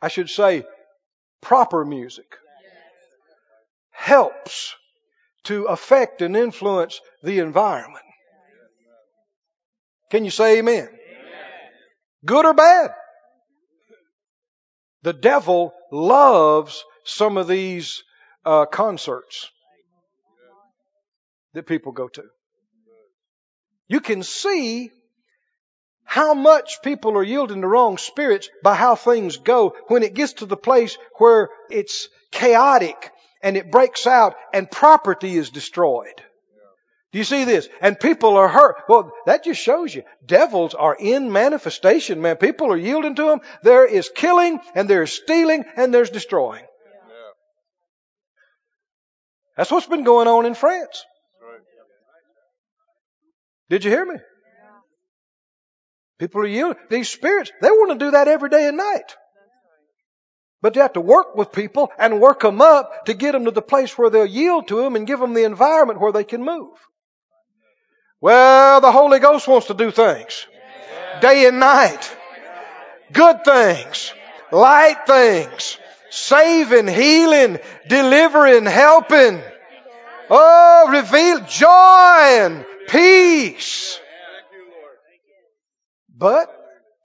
I 0.01 0.07
should 0.07 0.29
say, 0.29 0.65
proper 1.41 1.83
music, 1.83 2.37
helps 3.91 4.75
to 5.43 5.65
affect 5.65 6.21
and 6.21 6.35
influence 6.35 7.01
the 7.23 7.39
environment. 7.39 8.03
Can 10.09 10.23
you 10.23 10.31
say 10.31 10.59
amen? 10.59 10.89
Good 12.25 12.45
or 12.45 12.53
bad? 12.53 12.91
The 15.03 15.13
devil 15.13 15.73
loves 15.91 16.83
some 17.03 17.37
of 17.37 17.47
these 17.47 18.03
uh, 18.45 18.65
concerts 18.65 19.49
that 21.57 21.67
people 21.67 21.91
go 21.91 22.07
to. 22.07 22.23
You 23.87 23.99
can 23.99 24.23
see 24.23 24.91
how 26.03 26.33
much 26.33 26.81
people 26.83 27.17
are 27.17 27.23
yielding 27.23 27.61
to 27.61 27.67
wrong 27.67 27.97
spirits 27.97 28.49
by 28.63 28.75
how 28.75 28.95
things 28.95 29.37
go 29.37 29.75
when 29.87 30.03
it 30.03 30.13
gets 30.13 30.33
to 30.33 30.45
the 30.45 30.55
place 30.55 30.97
where 31.17 31.49
it's 31.69 32.07
chaotic 32.31 33.11
and 33.43 33.57
it 33.57 33.71
breaks 33.71 34.07
out 34.07 34.35
and 34.53 34.71
property 34.71 35.35
is 35.35 35.49
destroyed. 35.49 36.21
Do 37.11 37.17
you 37.17 37.23
see 37.23 37.45
this? 37.45 37.67
And 37.81 37.99
people 37.99 38.37
are 38.37 38.47
hurt. 38.47 38.83
Well, 38.87 39.11
that 39.25 39.43
just 39.43 39.61
shows 39.61 39.95
you 39.95 40.03
devils 40.25 40.73
are 40.73 40.95
in 40.97 41.31
manifestation, 41.31 42.21
man. 42.21 42.35
People 42.37 42.71
are 42.71 42.77
yielding 42.77 43.15
to 43.15 43.25
them. 43.25 43.41
There 43.63 43.85
is 43.85 44.11
killing 44.13 44.59
and 44.75 44.89
there's 44.89 45.13
stealing 45.13 45.65
and 45.75 45.93
there's 45.93 46.09
destroying. 46.09 46.63
Yeah. 46.63 47.31
That's 49.55 49.71
what's 49.71 49.87
been 49.87 50.03
going 50.03 50.27
on 50.27 50.45
in 50.45 50.53
France. 50.53 51.05
Did 53.69 53.83
you 53.83 53.91
hear 53.91 54.05
me? 54.05 54.15
People 56.19 56.41
are 56.41 56.47
yielding. 56.47 56.81
These 56.89 57.09
spirits, 57.09 57.51
they 57.61 57.69
want 57.69 57.99
to 57.99 58.05
do 58.05 58.11
that 58.11 58.27
every 58.27 58.49
day 58.49 58.67
and 58.67 58.77
night. 58.77 59.15
But 60.61 60.75
you 60.75 60.81
have 60.81 60.93
to 60.93 61.01
work 61.01 61.35
with 61.35 61.51
people 61.51 61.91
and 61.99 62.19
work 62.19 62.41
them 62.41 62.61
up 62.61 63.05
to 63.05 63.13
get 63.13 63.33
them 63.33 63.45
to 63.45 63.51
the 63.51 63.61
place 63.61 63.95
where 63.97 64.09
they'll 64.09 64.25
yield 64.25 64.67
to 64.69 64.77
them 64.77 64.95
and 64.95 65.05
give 65.05 65.19
them 65.19 65.33
the 65.33 65.43
environment 65.43 66.01
where 66.01 66.11
they 66.11 66.23
can 66.23 66.43
move. 66.43 66.73
Well, 68.19 68.81
the 68.81 68.91
Holy 68.91 69.19
Ghost 69.19 69.47
wants 69.47 69.67
to 69.67 69.75
do 69.75 69.91
things. 69.91 70.47
Day 71.21 71.47
and 71.47 71.59
night. 71.59 72.17
Good 73.11 73.43
things. 73.45 74.11
Light 74.51 75.05
things. 75.05 75.77
Saving, 76.09 76.87
healing, 76.87 77.59
delivering, 77.87 78.65
helping. 78.65 79.41
Oh, 80.29 80.89
reveal 80.89 81.41
joy 81.41 82.45
and 82.45 82.65
peace. 82.87 83.95
Thank 83.95 84.51
you, 84.53 84.71
Lord. 84.71 84.97
But 86.15 86.53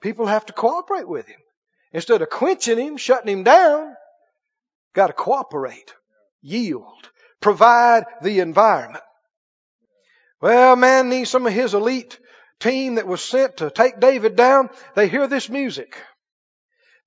people 0.01 0.25
have 0.27 0.45
to 0.47 0.53
cooperate 0.53 1.07
with 1.07 1.27
him. 1.27 1.39
Instead 1.91 2.21
of 2.21 2.29
quenching 2.29 2.79
him, 2.79 2.97
shutting 2.97 3.31
him 3.31 3.43
down, 3.43 3.95
got 4.93 5.07
to 5.07 5.13
cooperate, 5.13 5.93
yield, 6.41 7.09
provide 7.39 8.05
the 8.21 8.39
environment. 8.39 9.03
Well, 10.41 10.75
man 10.75 11.09
needs 11.09 11.29
some 11.29 11.45
of 11.47 11.53
his 11.53 11.73
elite 11.73 12.19
team 12.59 12.95
that 12.95 13.07
was 13.07 13.21
sent 13.23 13.57
to 13.57 13.69
take 13.69 13.99
David 13.99 14.35
down. 14.35 14.69
They 14.95 15.07
hear 15.07 15.27
this 15.27 15.49
music. 15.49 15.95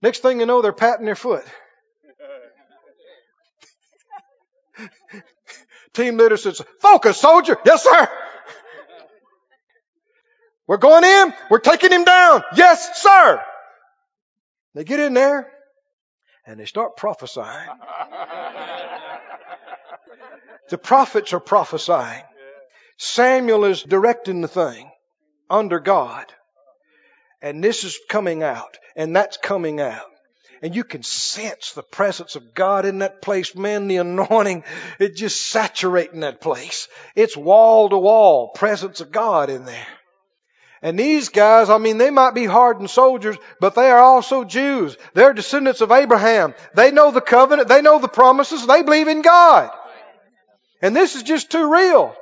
Next 0.03 0.21
thing 0.21 0.41
you 0.41 0.47
know, 0.47 0.63
they're 0.63 0.73
patting 0.73 1.07
their 1.07 1.17
foot. 1.17 1.45
Team 5.95 6.17
leader 6.19 6.37
says, 6.37 6.63
focus, 6.81 7.19
soldier. 7.19 7.57
Yes, 7.65 7.83
sir. 7.83 8.09
We're 10.67 10.79
going 10.79 11.05
in. 11.05 11.35
We're 11.51 11.61
taking 11.61 11.93
him 11.93 12.05
down. 12.05 12.43
Yes, 12.55 13.01
sir. 13.01 13.43
They 14.75 14.85
get 14.85 15.01
in 15.01 15.15
there 15.15 15.51
and 16.47 16.59
they 16.61 16.67
start 16.67 16.97
prophesying. 16.97 17.69
The 20.69 20.79
prophets 20.79 21.33
are 21.33 21.41
prophesying. 21.41 22.25
Samuel 22.97 23.65
is 23.65 23.83
directing 23.83 24.41
the 24.41 24.49
thing 24.49 24.91
under 25.49 25.79
God. 25.79 26.33
And 27.41 27.63
this 27.63 27.85
is 27.85 27.99
coming 28.09 28.43
out 28.43 28.79
and 28.97 29.15
that's 29.15 29.37
coming 29.37 29.81
out. 29.81 30.11
And 30.63 30.75
you 30.75 30.85
can 30.85 31.03
sense 31.03 31.73
the 31.73 31.83
presence 31.83 32.35
of 32.35 32.55
God 32.55 32.87
in 32.87 32.99
that 32.99 33.21
place. 33.21 33.55
Man, 33.55 33.89
the 33.89 33.99
anointing, 33.99 34.65
it 34.99 35.15
just 35.15 35.47
saturating 35.47 36.21
that 36.21 36.41
place. 36.41 36.89
It's 37.15 37.37
wall 37.37 37.91
to 37.91 37.99
wall 37.99 38.49
presence 38.49 39.01
of 39.01 39.13
God 39.13 39.51
in 39.51 39.67
there. 39.67 39.87
And 40.87 40.97
these 40.97 41.31
guys, 41.31 41.69
I 41.69 41.79
mean, 41.79 41.99
they 41.99 42.11
might 42.11 42.33
be 42.33 42.45
hardened 42.45 42.91
soldiers, 42.91 43.37
but 43.59 43.75
they 43.75 43.91
are 43.91 43.99
also 43.99 44.45
Jews. 44.45 44.97
They're 45.15 45.33
descendants 45.33 45.81
of 45.81 45.91
Abraham. 45.91 46.55
They 46.77 46.93
know 46.93 47.11
the 47.11 47.21
covenant. 47.21 47.67
They 47.67 47.83
know 47.83 47.99
the 47.99 48.07
promises. 48.07 48.65
They 48.65 48.85
believe 48.85 49.09
in 49.09 49.21
God. 49.21 49.69
And 50.81 50.95
this 50.95 51.17
is 51.17 51.25
just 51.25 51.51
too 51.51 51.73
real. 51.73 52.15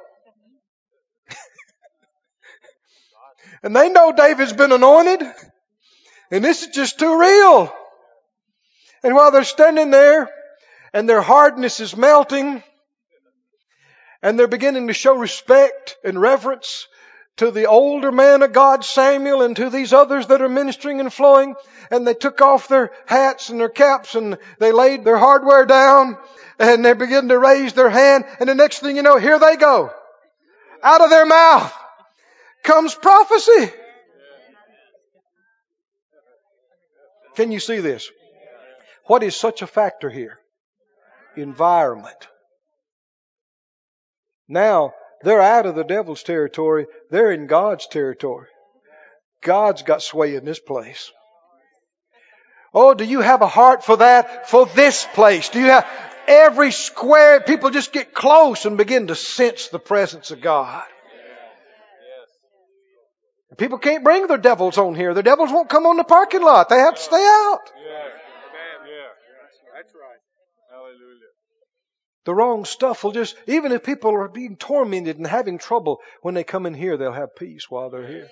and 3.63 3.77
they 3.77 3.91
know 3.91 4.13
David's 4.13 4.55
been 4.55 4.73
anointed. 4.73 5.21
And 6.31 6.43
this 6.43 6.63
is 6.63 6.69
just 6.69 6.99
too 6.99 7.21
real. 7.21 7.71
And 9.03 9.15
while 9.15 9.31
they're 9.31 9.45
standing 9.45 9.91
there 9.91 10.31
and 10.95 11.07
their 11.07 11.21
hardness 11.21 11.81
is 11.81 11.95
melting 11.95 12.63
and 14.23 14.39
they're 14.39 14.49
beginning 14.49 14.87
to 14.87 14.95
show 14.95 15.19
respect 15.19 15.99
and 16.03 16.19
reverence 16.19 16.87
to 17.37 17.51
the 17.51 17.67
older 17.67 18.13
man 18.13 18.43
of 18.43 18.53
God, 18.53 18.85
Samuel, 18.85 19.43
and 19.43 19.57
to 19.57 19.69
these 19.71 19.93
others 19.93 20.29
that 20.29 20.41
are 20.41 20.49
ministering 20.49 21.01
and 21.01 21.13
flowing, 21.13 21.55
and 21.91 22.07
they 22.07 22.15
took 22.15 22.41
off 22.41 22.69
their 22.69 22.93
hats 23.07 23.51
and 23.51 23.59
their 23.59 23.69
caps 23.69 24.15
and 24.15 24.39
they 24.59 24.73
laid 24.73 25.05
their 25.05 25.17
hardware 25.17 25.67
down 25.67 26.17
and 26.59 26.85
they 26.85 26.93
began 26.93 27.29
to 27.29 27.39
raise 27.39 27.73
their 27.73 27.91
hand 27.91 28.25
and 28.39 28.49
the 28.49 28.55
next 28.55 28.79
thing 28.79 28.97
you 28.97 29.03
know, 29.03 29.19
here 29.19 29.39
they 29.39 29.57
go. 29.57 29.93
Out 30.83 31.01
of 31.01 31.11
their 31.11 31.27
mouth 31.27 31.73
comes 32.63 32.95
prophecy. 32.95 33.73
Can 37.35 37.51
you 37.51 37.59
see 37.59 37.81
this? 37.81 38.11
What 39.07 39.23
is 39.23 39.35
such 39.35 39.63
a 39.63 39.67
factor 39.67 40.09
here? 40.09 40.39
Environment. 41.37 42.29
Now, 44.49 44.95
they're 45.25 45.43
out 45.43 45.67
of 45.67 45.75
the 45.75 45.85
devil's 45.85 46.23
territory. 46.23 46.87
They're 47.11 47.33
in 47.33 47.47
God's 47.47 47.87
territory. 47.87 48.49
God's 49.43 49.83
got 49.83 50.03
sway 50.03 50.37
in 50.37 50.45
this 50.45 50.61
place. 50.61 51.11
Oh, 52.73 52.95
do 52.95 53.05
you 53.05 53.21
have 53.21 53.43
a 53.43 53.47
heart 53.47 53.85
for 53.85 53.99
that? 53.99 54.49
For 54.51 54.67
this 54.67 55.07
place? 55.15 55.49
Do 55.51 55.61
you 55.61 55.67
have 55.67 55.87
every 56.27 56.73
square? 56.73 57.41
People 57.41 57.71
just 57.71 57.93
get 57.93 58.15
close 58.15 58.65
and 58.65 58.77
begin 58.77 59.09
to 59.09 59.15
sense 59.15 59.69
the 59.69 59.79
presence 59.79 60.31
of 60.31 60.41
God. 60.41 60.85
People 63.57 63.79
can't 63.79 64.03
bring 64.03 64.27
their 64.27 64.39
devils 64.39 64.79
on 64.79 64.97
here. 64.97 65.15
The 65.15 65.23
devils 65.23 65.53
won't 65.53 65.69
come 65.69 65.87
on 65.87 65.97
the 65.97 66.05
parking 66.05 66.43
lot. 66.43 66.69
They 66.69 66.79
have 66.79 66.97
to 66.97 67.01
stay 67.01 67.23
out. 67.23 67.61
Yeah. 67.77 68.11
That's 69.75 69.95
right. 69.95 70.19
Hallelujah. 70.71 71.34
The 72.25 72.35
wrong 72.35 72.65
stuff 72.65 73.05
will 73.05 73.13
just, 73.13 73.37
even 73.47 73.73
if 73.73 73.83
people 73.83 74.15
are 74.15 74.29
being 74.29 74.57
tormented 74.57 75.19
and 75.19 75.27
having 75.27 75.59
trouble, 75.59 76.01
when 76.23 76.35
they 76.35 76.45
come 76.45 76.65
in 76.65 76.75
here, 76.75 76.97
they'll 76.97 77.13
have 77.13 77.37
peace 77.37 77.71
while 77.71 77.91
they're 77.91 78.07
here. 78.07 78.29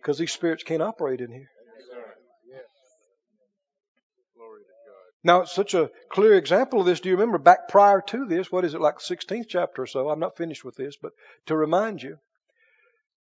Because 0.00 0.18
these 0.18 0.32
spirits 0.32 0.64
can't 0.64 0.82
operate 0.82 1.20
in 1.20 1.30
here. 1.30 1.48
Now, 5.22 5.42
it's 5.42 5.52
such 5.52 5.74
a 5.74 5.90
clear 6.10 6.34
example 6.34 6.80
of 6.80 6.86
this. 6.86 7.00
Do 7.00 7.10
you 7.10 7.16
remember 7.16 7.36
back 7.36 7.68
prior 7.68 8.00
to 8.08 8.24
this? 8.24 8.50
What 8.50 8.64
is 8.64 8.72
it, 8.72 8.80
like 8.80 8.96
the 8.96 9.14
16th 9.14 9.44
chapter 9.48 9.82
or 9.82 9.86
so? 9.86 10.08
I'm 10.08 10.18
not 10.18 10.38
finished 10.38 10.64
with 10.64 10.76
this, 10.76 10.96
but 11.00 11.12
to 11.46 11.56
remind 11.56 12.02
you, 12.02 12.16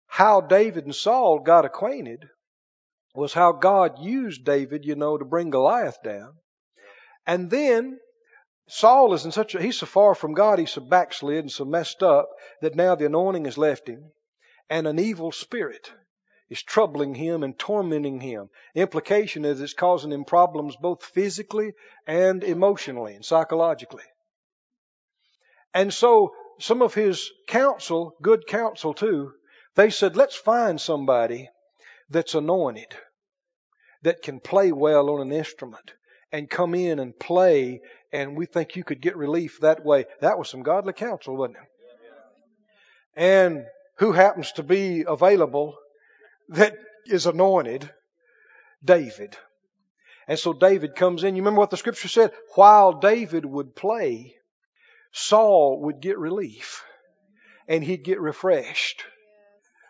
how 0.08 0.42
David 0.42 0.86
and 0.86 0.96
Saul 0.96 1.40
got 1.40 1.64
acquainted 1.64 2.26
was 3.14 3.34
how 3.34 3.52
God 3.52 4.00
used 4.00 4.44
David, 4.44 4.84
you 4.84 4.96
know, 4.96 5.18
to 5.18 5.26
bring 5.26 5.52
Goliath 5.52 6.02
down. 6.04 6.34
And 7.28 7.52
then 7.52 8.00
Saul 8.68 9.14
is 9.14 9.26
in 9.26 9.32
such 9.32 9.54
a, 9.54 9.62
he's 9.62 9.78
so 9.78 9.86
far 9.86 10.16
from 10.16 10.34
God, 10.34 10.60
he's 10.60 10.72
so 10.72 10.82
backslid 10.82 11.40
and 11.40 11.52
so 11.52 11.66
messed 11.66 12.02
up 12.02 12.30
that 12.62 12.76
now 12.76 12.96
the 12.96 13.06
anointing 13.06 13.46
has 13.46 13.58
left 13.58 13.88
him 13.88 14.12
and 14.70 14.88
an 14.88 15.00
evil 15.00 15.32
spirit 15.32 15.92
is 16.50 16.64
troubling 16.64 17.16
him 17.16 17.44
and 17.44 17.58
tormenting 17.58 18.20
him. 18.20 18.50
The 18.74 18.82
implication 18.82 19.46
is 19.46 19.62
it's 19.62 19.74
causing 19.74 20.12
him 20.12 20.26
problems 20.26 20.76
both 20.76 21.04
physically 21.04 21.74
and 22.08 22.44
emotionally 22.44 23.16
and 23.16 23.26
psychologically. 23.26 24.04
And 25.74 25.94
so 25.94 26.34
some 26.60 26.82
of 26.82 26.94
his 26.94 27.32
counsel, 27.48 28.16
good 28.22 28.48
counsel 28.48 28.94
too, 28.94 29.34
they 29.76 29.90
said, 29.90 30.16
let's 30.16 30.36
find 30.36 30.80
somebody 30.80 31.50
that's 32.10 32.36
anointed, 32.36 32.96
that 34.04 34.22
can 34.22 34.40
play 34.40 34.72
well 34.72 35.10
on 35.10 35.22
an 35.22 35.32
instrument 35.32 35.94
and 36.32 36.50
come 36.50 36.76
in 36.76 37.00
and 37.00 37.18
play 37.20 37.82
and 38.16 38.38
we 38.38 38.46
think 38.46 38.78
you 38.78 38.84
could 38.86 39.02
get 39.02 39.18
relief 39.18 39.60
that 39.60 39.86
way. 39.86 40.06
That 40.22 40.40
was 40.40 40.50
some 40.50 40.64
godly 40.64 40.94
counsel, 40.94 41.36
wasn't 41.36 41.58
it? 41.58 41.70
And 43.18 43.66
who 43.98 44.14
happens 44.14 44.54
to 44.54 44.64
be 44.64 45.04
available 45.06 45.78
that 46.50 46.78
is 47.06 47.26
anointed? 47.26 47.90
David. 48.84 49.36
And 50.28 50.40
so 50.40 50.54
David 50.54 50.96
comes 50.96 51.24
in. 51.24 51.36
You 51.36 51.42
remember 51.42 51.60
what 51.60 51.72
the 51.72 51.78
scripture 51.78 52.08
said? 52.08 52.32
While 52.56 52.94
David 52.94 53.46
would 53.46 53.76
play, 53.76 54.36
Saul 55.12 55.82
would 55.82 56.00
get 56.00 56.18
relief 56.18 56.84
and 57.68 57.84
he'd 57.84 58.04
get 58.04 58.22
refreshed. 58.22 59.04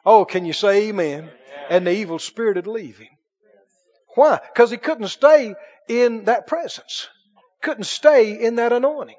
Oh, 0.03 0.25
can 0.25 0.45
you 0.45 0.53
say 0.53 0.89
amen? 0.89 1.29
And 1.69 1.85
the 1.85 1.91
evil 1.91 2.19
spirit 2.19 2.55
would 2.55 2.67
leave 2.67 2.97
him. 2.97 3.09
Why? 4.15 4.39
Because 4.53 4.71
he 4.71 4.77
couldn't 4.77 5.09
stay 5.09 5.53
in 5.87 6.25
that 6.25 6.47
presence. 6.47 7.07
Couldn't 7.65 7.85
stay 7.85 8.39
in 8.39 8.57
that 8.57 8.73
anointing. 8.73 9.15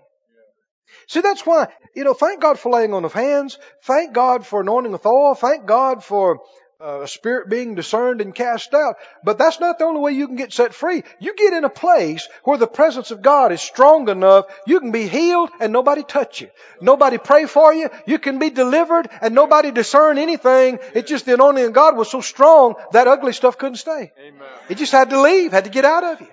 See, 1.09 1.21
that's 1.21 1.45
why, 1.45 1.67
you 1.97 2.05
know, 2.05 2.15
thank 2.15 2.41
God 2.41 2.61
for 2.61 2.71
laying 2.71 2.95
on 2.95 3.05
of 3.05 3.13
hands. 3.13 3.59
Thank 3.83 4.13
God 4.13 4.47
for 4.47 4.61
anointing 4.61 4.93
with 4.93 5.05
oil. 5.05 5.35
Thank 5.35 5.67
God 5.67 6.05
for 6.05 6.39
uh, 6.81 7.01
a 7.01 7.09
spirit 7.09 7.51
being 7.51 7.75
discerned 7.75 8.21
and 8.21 8.33
cast 8.33 8.73
out. 8.73 8.99
But 9.25 9.37
that's 9.37 9.59
not 9.59 9.81
the 9.81 9.85
only 9.85 10.01
way 10.01 10.13
you 10.13 10.29
can 10.29 10.37
get 10.37 10.53
set 10.53 10.75
free. 10.75 11.03
You 11.19 11.35
get 11.35 11.55
in 11.55 11.65
a 11.65 11.69
place 11.69 12.29
where 12.45 12.57
the 12.57 12.69
presence 12.69 13.11
of 13.11 13.21
God 13.21 13.51
is 13.51 13.61
strong 13.61 14.09
enough, 14.09 14.47
you 14.65 14.79
can 14.79 14.93
be 14.93 15.09
healed 15.09 15.51
and 15.59 15.73
nobody 15.73 16.05
touch 16.05 16.41
you. 16.41 16.51
Nobody 16.81 17.19
pray 17.19 17.47
for 17.47 17.75
you. 17.75 17.91
You 18.07 18.21
can 18.21 18.39
be 18.39 18.51
delivered 18.51 19.09
and 19.21 19.35
nobody 19.35 19.73
discern 19.73 20.19
anything. 20.19 20.79
It's 20.95 21.11
just 21.11 21.27
the 21.27 21.35
anointing 21.35 21.65
of 21.65 21.73
God 21.73 21.97
was 21.97 22.13
so 22.13 22.21
strong 22.21 22.77
that 22.93 23.09
ugly 23.09 23.33
stuff 23.33 23.59
couldn't 23.59 23.79
stay. 23.79 24.13
Amen. 24.21 24.47
It 24.69 24.79
just 24.79 24.93
had 24.93 25.11
to 25.11 25.21
leave, 25.21 25.51
had 25.51 25.65
to 25.65 25.71
get 25.71 25.85
out 25.85 26.05
of 26.05 26.21
you. 26.21 26.29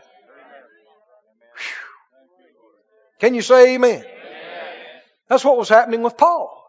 Can 3.23 3.35
you 3.35 3.41
say 3.41 3.75
amen? 3.75 4.03
That's 5.29 5.45
what 5.45 5.57
was 5.57 5.69
happening 5.69 6.01
with 6.01 6.17
Paul. 6.17 6.61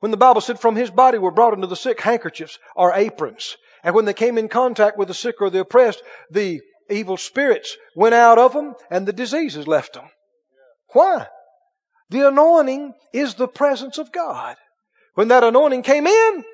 When 0.00 0.10
the 0.10 0.18
Bible 0.18 0.42
said 0.42 0.60
from 0.60 0.76
his 0.76 0.90
body 0.90 1.16
were 1.16 1.30
brought 1.30 1.54
into 1.54 1.68
the 1.68 1.74
sick 1.74 2.02
handkerchiefs 2.02 2.58
or 2.76 2.92
aprons. 2.92 3.56
And 3.82 3.94
when 3.94 4.04
they 4.04 4.12
came 4.12 4.36
in 4.36 4.50
contact 4.50 4.98
with 4.98 5.08
the 5.08 5.14
sick 5.14 5.36
or 5.40 5.48
the 5.48 5.60
oppressed, 5.60 6.02
the 6.30 6.60
evil 6.90 7.16
spirits 7.16 7.78
went 7.96 8.14
out 8.14 8.36
of 8.36 8.52
them 8.52 8.74
and 8.90 9.08
the 9.08 9.14
diseases 9.14 9.66
left 9.66 9.94
them. 9.94 10.04
Why? 10.88 11.28
The 12.10 12.28
anointing 12.28 12.92
is 13.14 13.36
the 13.36 13.48
presence 13.48 13.96
of 13.96 14.12
God. 14.12 14.56
When 15.14 15.28
that 15.28 15.44
anointing 15.44 15.82
came 15.82 16.06
in, 16.06 16.44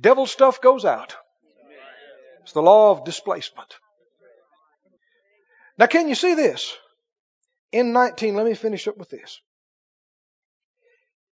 devil 0.00 0.28
stuff 0.28 0.60
goes 0.60 0.84
out. 0.84 1.16
It's 2.44 2.52
the 2.52 2.62
law 2.62 2.92
of 2.92 3.04
displacement. 3.04 3.74
Now, 5.76 5.86
can 5.86 6.08
you 6.08 6.14
see 6.14 6.34
this? 6.34 6.72
In 7.72 7.92
19, 7.92 8.34
let 8.34 8.46
me 8.46 8.54
finish 8.54 8.88
up 8.88 8.96
with 8.96 9.10
this. 9.10 9.40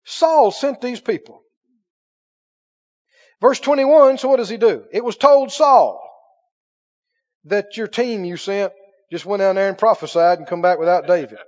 Saul 0.04 0.50
sent 0.50 0.80
these 0.80 1.00
people. 1.00 1.42
Verse 3.40 3.60
21, 3.60 4.18
so 4.18 4.28
what 4.28 4.36
does 4.36 4.48
he 4.48 4.56
do? 4.56 4.84
It 4.92 5.04
was 5.04 5.16
told 5.16 5.52
Saul 5.52 6.00
that 7.44 7.76
your 7.76 7.88
team 7.88 8.24
you 8.24 8.36
sent 8.36 8.72
just 9.10 9.26
went 9.26 9.40
down 9.40 9.56
there 9.56 9.68
and 9.68 9.78
prophesied 9.78 10.38
and 10.38 10.46
come 10.46 10.62
back 10.62 10.78
without 10.78 11.06
David. 11.06 11.38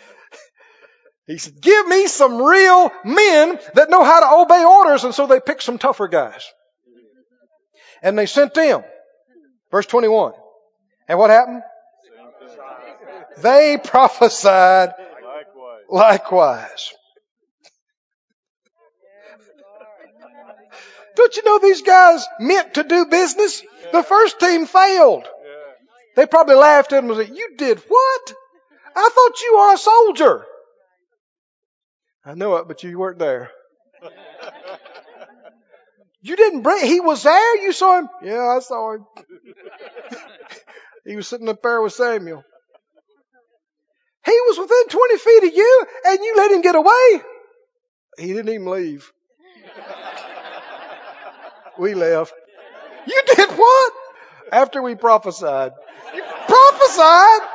he 1.26 1.38
said, 1.38 1.60
give 1.60 1.86
me 1.86 2.06
some 2.08 2.42
real 2.42 2.90
men 3.04 3.58
that 3.74 3.90
know 3.90 4.02
how 4.04 4.20
to 4.20 4.42
obey 4.42 4.64
orders. 4.64 5.04
And 5.04 5.14
so 5.14 5.26
they 5.26 5.40
picked 5.40 5.62
some 5.62 5.78
tougher 5.78 6.08
guys. 6.08 6.44
And 8.02 8.18
they 8.18 8.26
sent 8.26 8.54
them. 8.54 8.82
Verse 9.70 9.86
21. 9.86 10.32
And 11.08 11.18
what 11.18 11.30
happened? 11.30 11.62
They 13.38 13.78
prophesied 13.82 14.94
Likewise. 14.98 15.82
likewise. 15.90 16.92
Don't 21.16 21.36
you 21.36 21.44
know 21.44 21.58
these 21.58 21.82
guys 21.82 22.26
meant 22.40 22.74
to 22.74 22.84
do 22.84 23.06
business? 23.06 23.62
The 23.92 24.02
first 24.02 24.38
team 24.38 24.66
failed. 24.66 25.24
Yeah. 25.24 25.28
They 26.14 26.26
probably 26.26 26.56
laughed 26.56 26.92
at 26.92 27.02
him 27.02 27.10
and 27.10 27.26
said, 27.26 27.36
You 27.36 27.56
did 27.56 27.78
what? 27.88 28.34
I 28.94 29.10
thought 29.12 29.40
you 29.40 29.56
were 29.56 29.74
a 29.74 29.78
soldier. 29.78 30.46
I 32.24 32.34
know 32.34 32.56
it, 32.56 32.68
but 32.68 32.82
you 32.82 32.98
weren't 32.98 33.18
there. 33.18 33.50
You 36.26 36.34
didn't 36.34 36.62
bring, 36.62 36.84
he 36.84 36.98
was 36.98 37.22
there? 37.22 37.62
You 37.62 37.72
saw 37.72 38.00
him? 38.00 38.08
Yeah, 38.20 38.48
I 38.48 38.58
saw 38.58 38.94
him. 38.94 39.06
he 41.06 41.14
was 41.14 41.28
sitting 41.28 41.48
up 41.48 41.62
there 41.62 41.80
with 41.80 41.92
Samuel. 41.92 42.42
He 44.26 44.32
was 44.48 44.58
within 44.58 44.88
20 44.88 45.18
feet 45.18 45.44
of 45.44 45.54
you 45.54 45.86
and 46.06 46.18
you 46.24 46.34
let 46.36 46.50
him 46.50 46.60
get 46.60 46.74
away. 46.74 47.22
He 48.18 48.32
didn't 48.32 48.48
even 48.48 48.70
leave. 48.70 49.12
We 51.78 51.94
left. 51.94 52.34
You 53.06 53.22
did 53.36 53.50
what? 53.50 53.92
After 54.50 54.82
we 54.82 54.96
prophesied. 54.96 55.72
You 56.14 56.22
prophesied? 56.22 57.48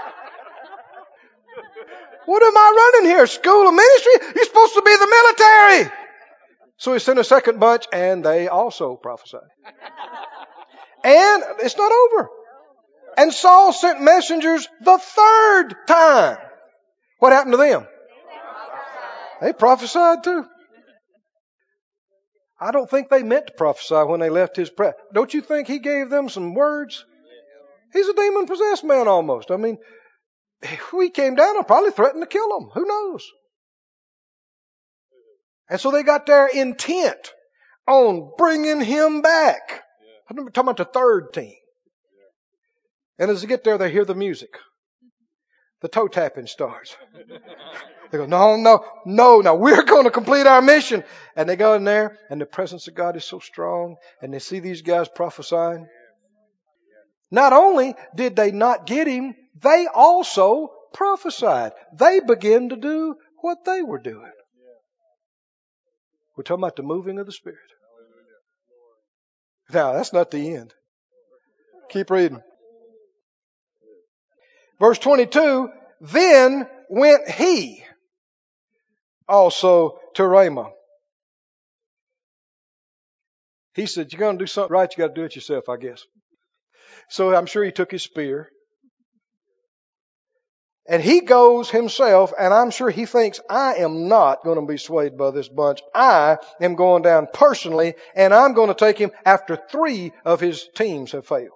What 2.25 2.43
am 2.43 2.55
I 2.55 2.93
running 2.93 3.11
here? 3.11 3.27
School 3.27 3.67
of 3.67 3.73
ministry? 3.73 4.13
You're 4.35 4.45
supposed 4.45 4.75
to 4.75 4.81
be 4.81 4.95
the 4.95 5.07
military. 5.07 5.91
So 6.77 6.93
he 6.93 6.99
sent 6.99 7.19
a 7.19 7.23
second 7.25 7.59
bunch 7.59 7.85
and 7.91 8.23
they 8.23 8.47
also 8.47 8.95
prophesied. 8.95 9.41
And 11.03 11.43
it's 11.59 11.75
not 11.75 11.91
over. 11.91 12.29
And 13.17 13.33
Saul 13.33 13.73
sent 13.73 14.01
messengers 14.01 14.67
the 14.79 14.97
third 14.97 15.75
time. 15.87 16.37
What 17.21 17.33
happened 17.33 17.53
to 17.53 17.57
them? 17.57 17.87
They 19.41 19.53
prophesied 19.53 20.23
too. 20.23 20.43
I 22.59 22.71
don't 22.71 22.89
think 22.89 23.09
they 23.09 23.21
meant 23.21 23.45
to 23.45 23.53
prophesy 23.53 23.93
when 23.93 24.19
they 24.19 24.31
left 24.31 24.57
his 24.57 24.71
pre. 24.71 24.89
Don't 25.13 25.31
you 25.31 25.41
think 25.41 25.67
he 25.67 25.77
gave 25.77 26.09
them 26.09 26.29
some 26.29 26.55
words? 26.55 27.05
He's 27.93 28.07
a 28.07 28.15
demon 28.15 28.47
possessed 28.47 28.83
man 28.83 29.07
almost. 29.07 29.51
I 29.51 29.57
mean, 29.57 29.77
if 30.63 30.91
we 30.93 31.11
came 31.11 31.35
down 31.35 31.57
and 31.57 31.67
probably 31.67 31.91
threatened 31.91 32.23
to 32.23 32.27
kill 32.27 32.57
him. 32.57 32.69
Who 32.73 32.87
knows? 32.87 33.23
And 35.69 35.79
so 35.79 35.91
they 35.91 36.01
got 36.01 36.25
their 36.25 36.47
intent 36.47 37.33
on 37.87 38.31
bringing 38.35 38.81
him 38.81 39.21
back. 39.21 39.83
I'm 40.27 40.37
talking 40.37 40.51
about 40.57 40.77
the 40.77 40.85
third 40.85 41.33
team. 41.33 41.53
And 43.19 43.29
as 43.29 43.41
they 43.41 43.47
get 43.47 43.63
there, 43.63 43.77
they 43.77 43.91
hear 43.91 44.05
the 44.05 44.15
music. 44.15 44.57
The 45.81 45.87
toe 45.87 46.07
tapping 46.07 46.47
starts. 46.47 46.95
They 48.11 48.17
go, 48.17 48.25
no, 48.25 48.57
no, 48.57 48.85
no, 49.05 49.39
no, 49.39 49.55
we're 49.55 49.83
going 49.83 50.03
to 50.03 50.11
complete 50.11 50.45
our 50.45 50.61
mission. 50.61 51.03
And 51.35 51.47
they 51.47 51.55
go 51.55 51.73
in 51.75 51.85
there 51.85 52.17
and 52.29 52.39
the 52.39 52.45
presence 52.45 52.87
of 52.87 52.93
God 52.93 53.15
is 53.15 53.25
so 53.25 53.39
strong 53.39 53.95
and 54.21 54.33
they 54.33 54.39
see 54.39 54.59
these 54.59 54.81
guys 54.81 55.07
prophesying. 55.07 55.87
Not 57.31 57.53
only 57.53 57.95
did 58.13 58.35
they 58.35 58.51
not 58.51 58.85
get 58.85 59.07
him, 59.07 59.33
they 59.61 59.87
also 59.87 60.69
prophesied. 60.93 61.71
They 61.97 62.19
began 62.19 62.69
to 62.69 62.75
do 62.75 63.15
what 63.39 63.63
they 63.65 63.81
were 63.81 63.99
doing. 63.99 64.31
We're 66.35 66.43
talking 66.43 66.63
about 66.63 66.75
the 66.75 66.83
moving 66.83 67.17
of 67.17 67.25
the 67.25 67.31
Spirit. 67.31 67.59
Now, 69.73 69.93
that's 69.93 70.11
not 70.11 70.31
the 70.31 70.55
end. 70.55 70.73
Keep 71.89 72.09
reading. 72.09 72.41
Verse 74.81 74.97
22, 74.97 75.69
then 76.01 76.67
went 76.89 77.29
he 77.29 77.83
also 79.29 79.99
to 80.15 80.25
Ramah. 80.25 80.71
He 83.75 83.85
said, 83.85 84.11
You're 84.11 84.19
going 84.19 84.39
to 84.39 84.43
do 84.43 84.47
something 84.47 84.73
right, 84.73 84.91
you 84.91 85.03
got 85.03 85.13
to 85.13 85.21
do 85.21 85.25
it 85.25 85.35
yourself, 85.35 85.69
I 85.69 85.77
guess. 85.77 86.03
So 87.11 87.33
I'm 87.33 87.45
sure 87.45 87.63
he 87.63 87.71
took 87.71 87.91
his 87.91 88.01
spear. 88.01 88.49
And 90.89 91.03
he 91.03 91.21
goes 91.21 91.69
himself, 91.69 92.33
and 92.37 92.51
I'm 92.51 92.71
sure 92.71 92.89
he 92.89 93.05
thinks, 93.05 93.39
I 93.47 93.75
am 93.75 94.07
not 94.07 94.43
going 94.43 94.59
to 94.59 94.65
be 94.65 94.77
swayed 94.77 95.15
by 95.15 95.29
this 95.29 95.47
bunch. 95.47 95.79
I 95.93 96.37
am 96.59 96.73
going 96.73 97.03
down 97.03 97.27
personally, 97.31 97.93
and 98.15 98.33
I'm 98.33 98.53
going 98.53 98.69
to 98.69 98.73
take 98.73 98.97
him 98.97 99.11
after 99.25 99.55
three 99.55 100.11
of 100.25 100.39
his 100.39 100.67
teams 100.75 101.11
have 101.11 101.27
failed. 101.27 101.51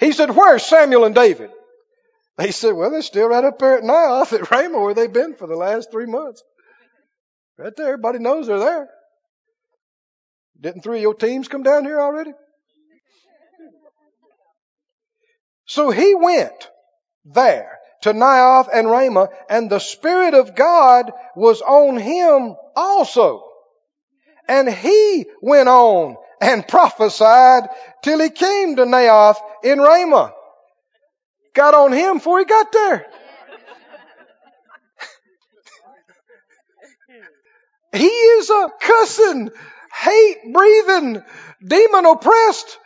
He 0.00 0.12
said, 0.12 0.34
Where's 0.34 0.64
Samuel 0.64 1.04
and 1.04 1.14
David? 1.14 1.50
They 2.38 2.52
said, 2.52 2.74
Well, 2.74 2.92
they're 2.92 3.02
still 3.02 3.28
right 3.28 3.44
up 3.44 3.58
there 3.58 3.78
at 3.78 3.82
Naioth 3.82 4.32
at 4.32 4.50
Ramah 4.50 4.80
where 4.80 4.94
they've 4.94 5.12
been 5.12 5.34
for 5.34 5.48
the 5.48 5.56
last 5.56 5.90
three 5.90 6.06
months. 6.06 6.42
Right 7.58 7.74
there, 7.76 7.88
everybody 7.88 8.20
knows 8.20 8.46
they're 8.46 8.60
there. 8.60 8.88
Didn't 10.60 10.82
three 10.82 10.98
of 10.98 11.02
your 11.02 11.14
teams 11.14 11.48
come 11.48 11.64
down 11.64 11.84
here 11.84 12.00
already? 12.00 12.32
So 15.66 15.90
he 15.90 16.14
went 16.14 16.70
there 17.24 17.78
to 18.02 18.12
Naioth 18.12 18.68
and 18.72 18.88
Ramah, 18.88 19.28
and 19.50 19.68
the 19.68 19.80
Spirit 19.80 20.34
of 20.34 20.54
God 20.54 21.10
was 21.34 21.60
on 21.60 21.96
him 21.96 22.54
also. 22.76 23.44
And 24.48 24.68
he 24.68 25.26
went 25.42 25.68
on 25.68 26.16
and 26.40 26.66
prophesied 26.66 27.68
till 28.02 28.20
he 28.20 28.30
came 28.30 28.76
to 28.76 28.84
Naioth 28.84 29.38
in 29.64 29.80
Ramah. 29.80 30.34
Got 31.58 31.74
on 31.74 31.92
him 31.92 32.18
before 32.18 32.38
he 32.38 32.44
got 32.44 32.70
there. 32.70 33.04
he 37.92 38.06
is 38.06 38.48
a 38.48 38.68
cussing, 38.80 39.50
hate 39.92 40.36
breathing, 40.52 41.20
demon 41.66 42.06
oppressed 42.06 42.78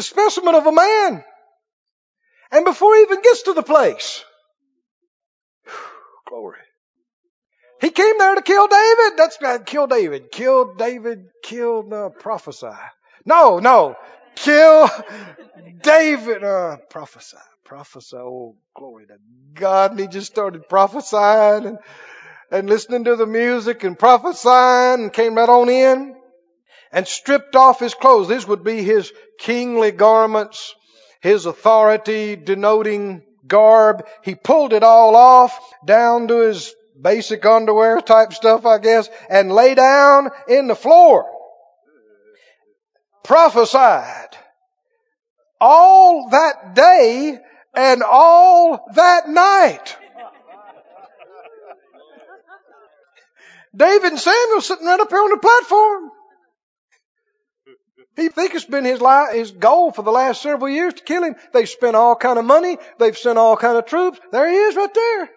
specimen 0.00 0.56
of 0.56 0.66
a 0.66 0.72
man. 0.72 1.22
And 2.50 2.64
before 2.64 2.96
he 2.96 3.02
even 3.02 3.22
gets 3.22 3.42
to 3.42 3.52
the 3.52 3.62
place, 3.62 4.24
glory. 6.28 6.58
He 7.80 7.90
came 7.90 8.18
there 8.18 8.34
to 8.34 8.42
kill 8.42 8.66
David. 8.66 9.18
That's 9.18 9.38
uh, 9.40 9.58
kill 9.64 9.86
David. 9.86 10.32
Kill 10.32 10.74
David. 10.74 11.26
Kill 11.44 11.94
uh, 11.94 12.08
prophesy. 12.08 12.74
No, 13.24 13.60
no. 13.60 13.94
Kill 14.34 14.90
David. 15.84 16.42
Uh, 16.42 16.78
prophesy. 16.90 17.36
Prophesy. 17.70 18.16
Oh, 18.16 18.56
glory 18.74 19.06
to 19.06 19.14
God. 19.54 19.92
And 19.92 20.00
he 20.00 20.08
just 20.08 20.26
started 20.26 20.68
prophesying 20.68 21.66
and, 21.66 21.78
and 22.50 22.68
listening 22.68 23.04
to 23.04 23.14
the 23.14 23.26
music 23.26 23.84
and 23.84 23.96
prophesying 23.96 25.04
and 25.04 25.12
came 25.12 25.36
right 25.36 25.48
on 25.48 25.68
in 25.68 26.16
and 26.90 27.06
stripped 27.06 27.54
off 27.54 27.78
his 27.78 27.94
clothes. 27.94 28.26
These 28.26 28.48
would 28.48 28.64
be 28.64 28.82
his 28.82 29.12
kingly 29.38 29.92
garments 29.92 30.74
his 31.20 31.46
authority 31.46 32.34
denoting 32.34 33.22
garb. 33.46 34.04
He 34.24 34.34
pulled 34.34 34.72
it 34.72 34.82
all 34.82 35.14
off 35.14 35.56
down 35.86 36.26
to 36.26 36.38
his 36.38 36.74
basic 37.00 37.46
underwear 37.46 38.00
type 38.00 38.32
stuff, 38.32 38.66
I 38.66 38.78
guess, 38.78 39.08
and 39.28 39.52
lay 39.52 39.76
down 39.76 40.30
in 40.48 40.66
the 40.66 40.74
floor. 40.74 41.30
Prophesied 43.22 44.36
all 45.60 46.30
that 46.30 46.74
day 46.74 47.38
and 47.74 48.02
all 48.02 48.86
that 48.94 49.28
night. 49.28 49.96
David 53.74 54.12
and 54.12 54.20
Samuel 54.20 54.60
sitting 54.60 54.86
right 54.86 54.98
up 54.98 55.10
here 55.10 55.18
on 55.18 55.30
the 55.30 55.36
platform. 55.36 56.10
He 58.16 58.28
think 58.28 58.54
it's 58.54 58.64
been 58.64 58.84
his 58.84 59.00
life, 59.00 59.32
his 59.32 59.52
goal 59.52 59.92
for 59.92 60.02
the 60.02 60.10
last 60.10 60.42
several 60.42 60.68
years 60.68 60.94
to 60.94 61.02
kill 61.04 61.22
him. 61.22 61.36
They've 61.52 61.68
spent 61.68 61.96
all 61.96 62.16
kind 62.16 62.38
of 62.38 62.44
money. 62.44 62.76
They've 62.98 63.16
sent 63.16 63.38
all 63.38 63.56
kind 63.56 63.78
of 63.78 63.86
troops. 63.86 64.18
There 64.32 64.48
he 64.48 64.56
is 64.56 64.76
right 64.76 64.92
there. 64.92 65.30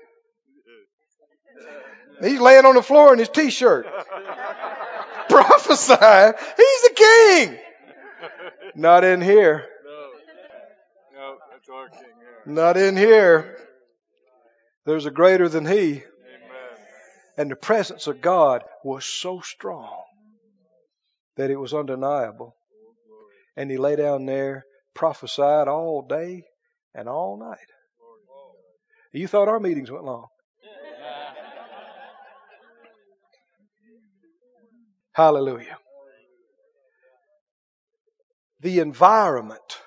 He's 2.22 2.40
laying 2.40 2.66
on 2.66 2.76
the 2.76 2.82
floor 2.82 3.14
in 3.14 3.20
his 3.20 3.30
t-shirt. 3.30 3.86
Prophesying. 5.30 6.34
He's 6.58 6.82
the 6.82 6.94
king. 6.96 7.58
Not 8.76 9.04
in 9.04 9.22
here. 9.22 9.66
No. 9.86 11.20
No, 11.20 11.38
that's 11.52 11.70
our 11.70 11.90
king. 11.90 12.02
Yeah. 12.22 12.33
Not 12.46 12.78
in 12.78 12.98
here. 12.98 13.58
There's 14.86 15.06
a 15.06 15.12
greater 15.12 15.48
than 15.48 15.66
he. 15.66 15.92
Amen. 15.92 16.04
And 17.38 17.50
the 17.50 17.56
presence 17.56 18.08
of 18.08 18.22
God 18.22 18.64
was 18.84 19.06
so 19.06 19.40
strong 19.42 20.04
that 21.38 21.50
it 21.50 21.56
was 21.56 21.74
undeniable. 21.74 22.56
And 23.56 23.72
he 23.72 23.78
lay 23.78 23.96
down 23.96 24.26
there, 24.26 24.66
prophesied 24.94 25.68
all 25.68 26.06
day 26.08 26.44
and 26.94 27.08
all 27.08 27.38
night. 27.38 27.58
You 29.14 29.28
thought 29.28 29.48
our 29.48 29.60
meetings 29.60 29.92
went 29.92 30.06
long. 30.06 30.28
Hallelujah. 35.14 35.78
The 38.60 38.80
environment 38.80 39.78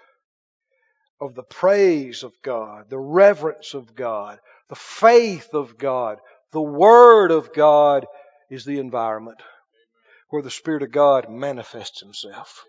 of 1.21 1.35
the 1.35 1.43
praise 1.43 2.23
of 2.23 2.33
God, 2.43 2.91
the 2.91 2.99
reverence 2.99 3.75
of 3.75 3.95
God, 3.95 4.39
the 4.69 4.77
faith 4.77 5.55
of 5.55 5.79
God, 5.79 6.19
the 6.53 6.61
Word 6.61 7.31
of 7.31 7.53
God 7.53 8.07
is 8.51 8.65
the 8.65 8.79
environment 8.79 9.41
where 10.29 10.43
the 10.43 10.51
Spirit 10.51 10.83
of 10.83 10.91
God 10.91 11.31
manifests 11.31 12.01
Himself. 12.01 12.65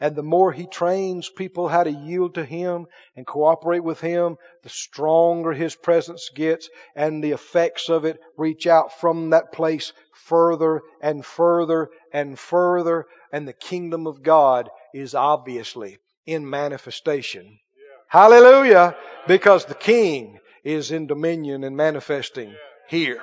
And 0.00 0.14
the 0.14 0.22
more 0.22 0.52
He 0.52 0.66
trains 0.66 1.28
people 1.28 1.68
how 1.68 1.84
to 1.84 1.90
yield 1.90 2.34
to 2.34 2.44
Him 2.44 2.86
and 3.16 3.26
cooperate 3.26 3.84
with 3.84 4.00
Him, 4.00 4.36
the 4.62 4.68
stronger 4.68 5.52
His 5.52 5.74
presence 5.74 6.30
gets 6.34 6.68
and 6.94 7.22
the 7.22 7.32
effects 7.32 7.88
of 7.88 8.04
it 8.04 8.18
reach 8.36 8.66
out 8.66 8.98
from 9.00 9.30
that 9.30 9.52
place 9.52 9.92
further 10.14 10.82
and 11.00 11.24
further 11.24 11.90
and 12.12 12.38
further. 12.38 13.06
And 13.32 13.46
the 13.46 13.52
kingdom 13.52 14.06
of 14.06 14.22
God 14.22 14.70
is 14.94 15.14
obviously 15.14 15.98
in 16.26 16.48
manifestation. 16.48 17.58
Hallelujah! 18.08 18.96
Because 19.26 19.66
the 19.66 19.74
King 19.74 20.38
is 20.64 20.90
in 20.90 21.06
dominion 21.06 21.62
and 21.62 21.76
manifesting 21.76 22.54
here. 22.88 23.20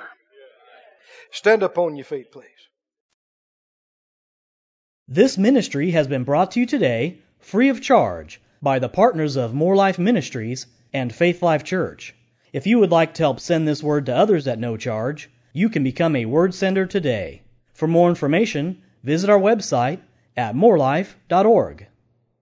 Stand 1.32 1.64
up 1.64 1.76
on 1.76 1.96
your 1.96 2.04
feet, 2.04 2.30
please. 2.30 2.46
This 5.08 5.36
ministry 5.36 5.90
has 5.90 6.06
been 6.06 6.22
brought 6.22 6.52
to 6.52 6.60
you 6.60 6.66
today 6.66 7.18
free 7.40 7.68
of 7.68 7.82
charge 7.82 8.40
by 8.62 8.78
the 8.78 8.88
partners 8.88 9.36
of 9.36 9.54
Moore 9.54 9.74
Life 9.74 9.98
Ministries 9.98 10.66
and 10.92 11.12
Faith 11.12 11.42
Life 11.42 11.64
Church. 11.64 12.14
If 12.52 12.66
you 12.68 12.78
would 12.78 12.92
like 12.92 13.14
to 13.14 13.22
help 13.24 13.40
send 13.40 13.66
this 13.66 13.82
word 13.82 14.06
to 14.06 14.14
others 14.14 14.46
at 14.46 14.58
no 14.58 14.76
charge, 14.76 15.28
you 15.52 15.68
can 15.68 15.82
become 15.82 16.14
a 16.14 16.26
word 16.26 16.54
sender 16.54 16.86
today. 16.86 17.42
For 17.72 17.88
more 17.88 18.08
information, 18.08 18.82
visit 19.02 19.30
our 19.30 19.38
website 19.38 20.00
at 20.36 20.54
moorelife.org. 20.54 21.88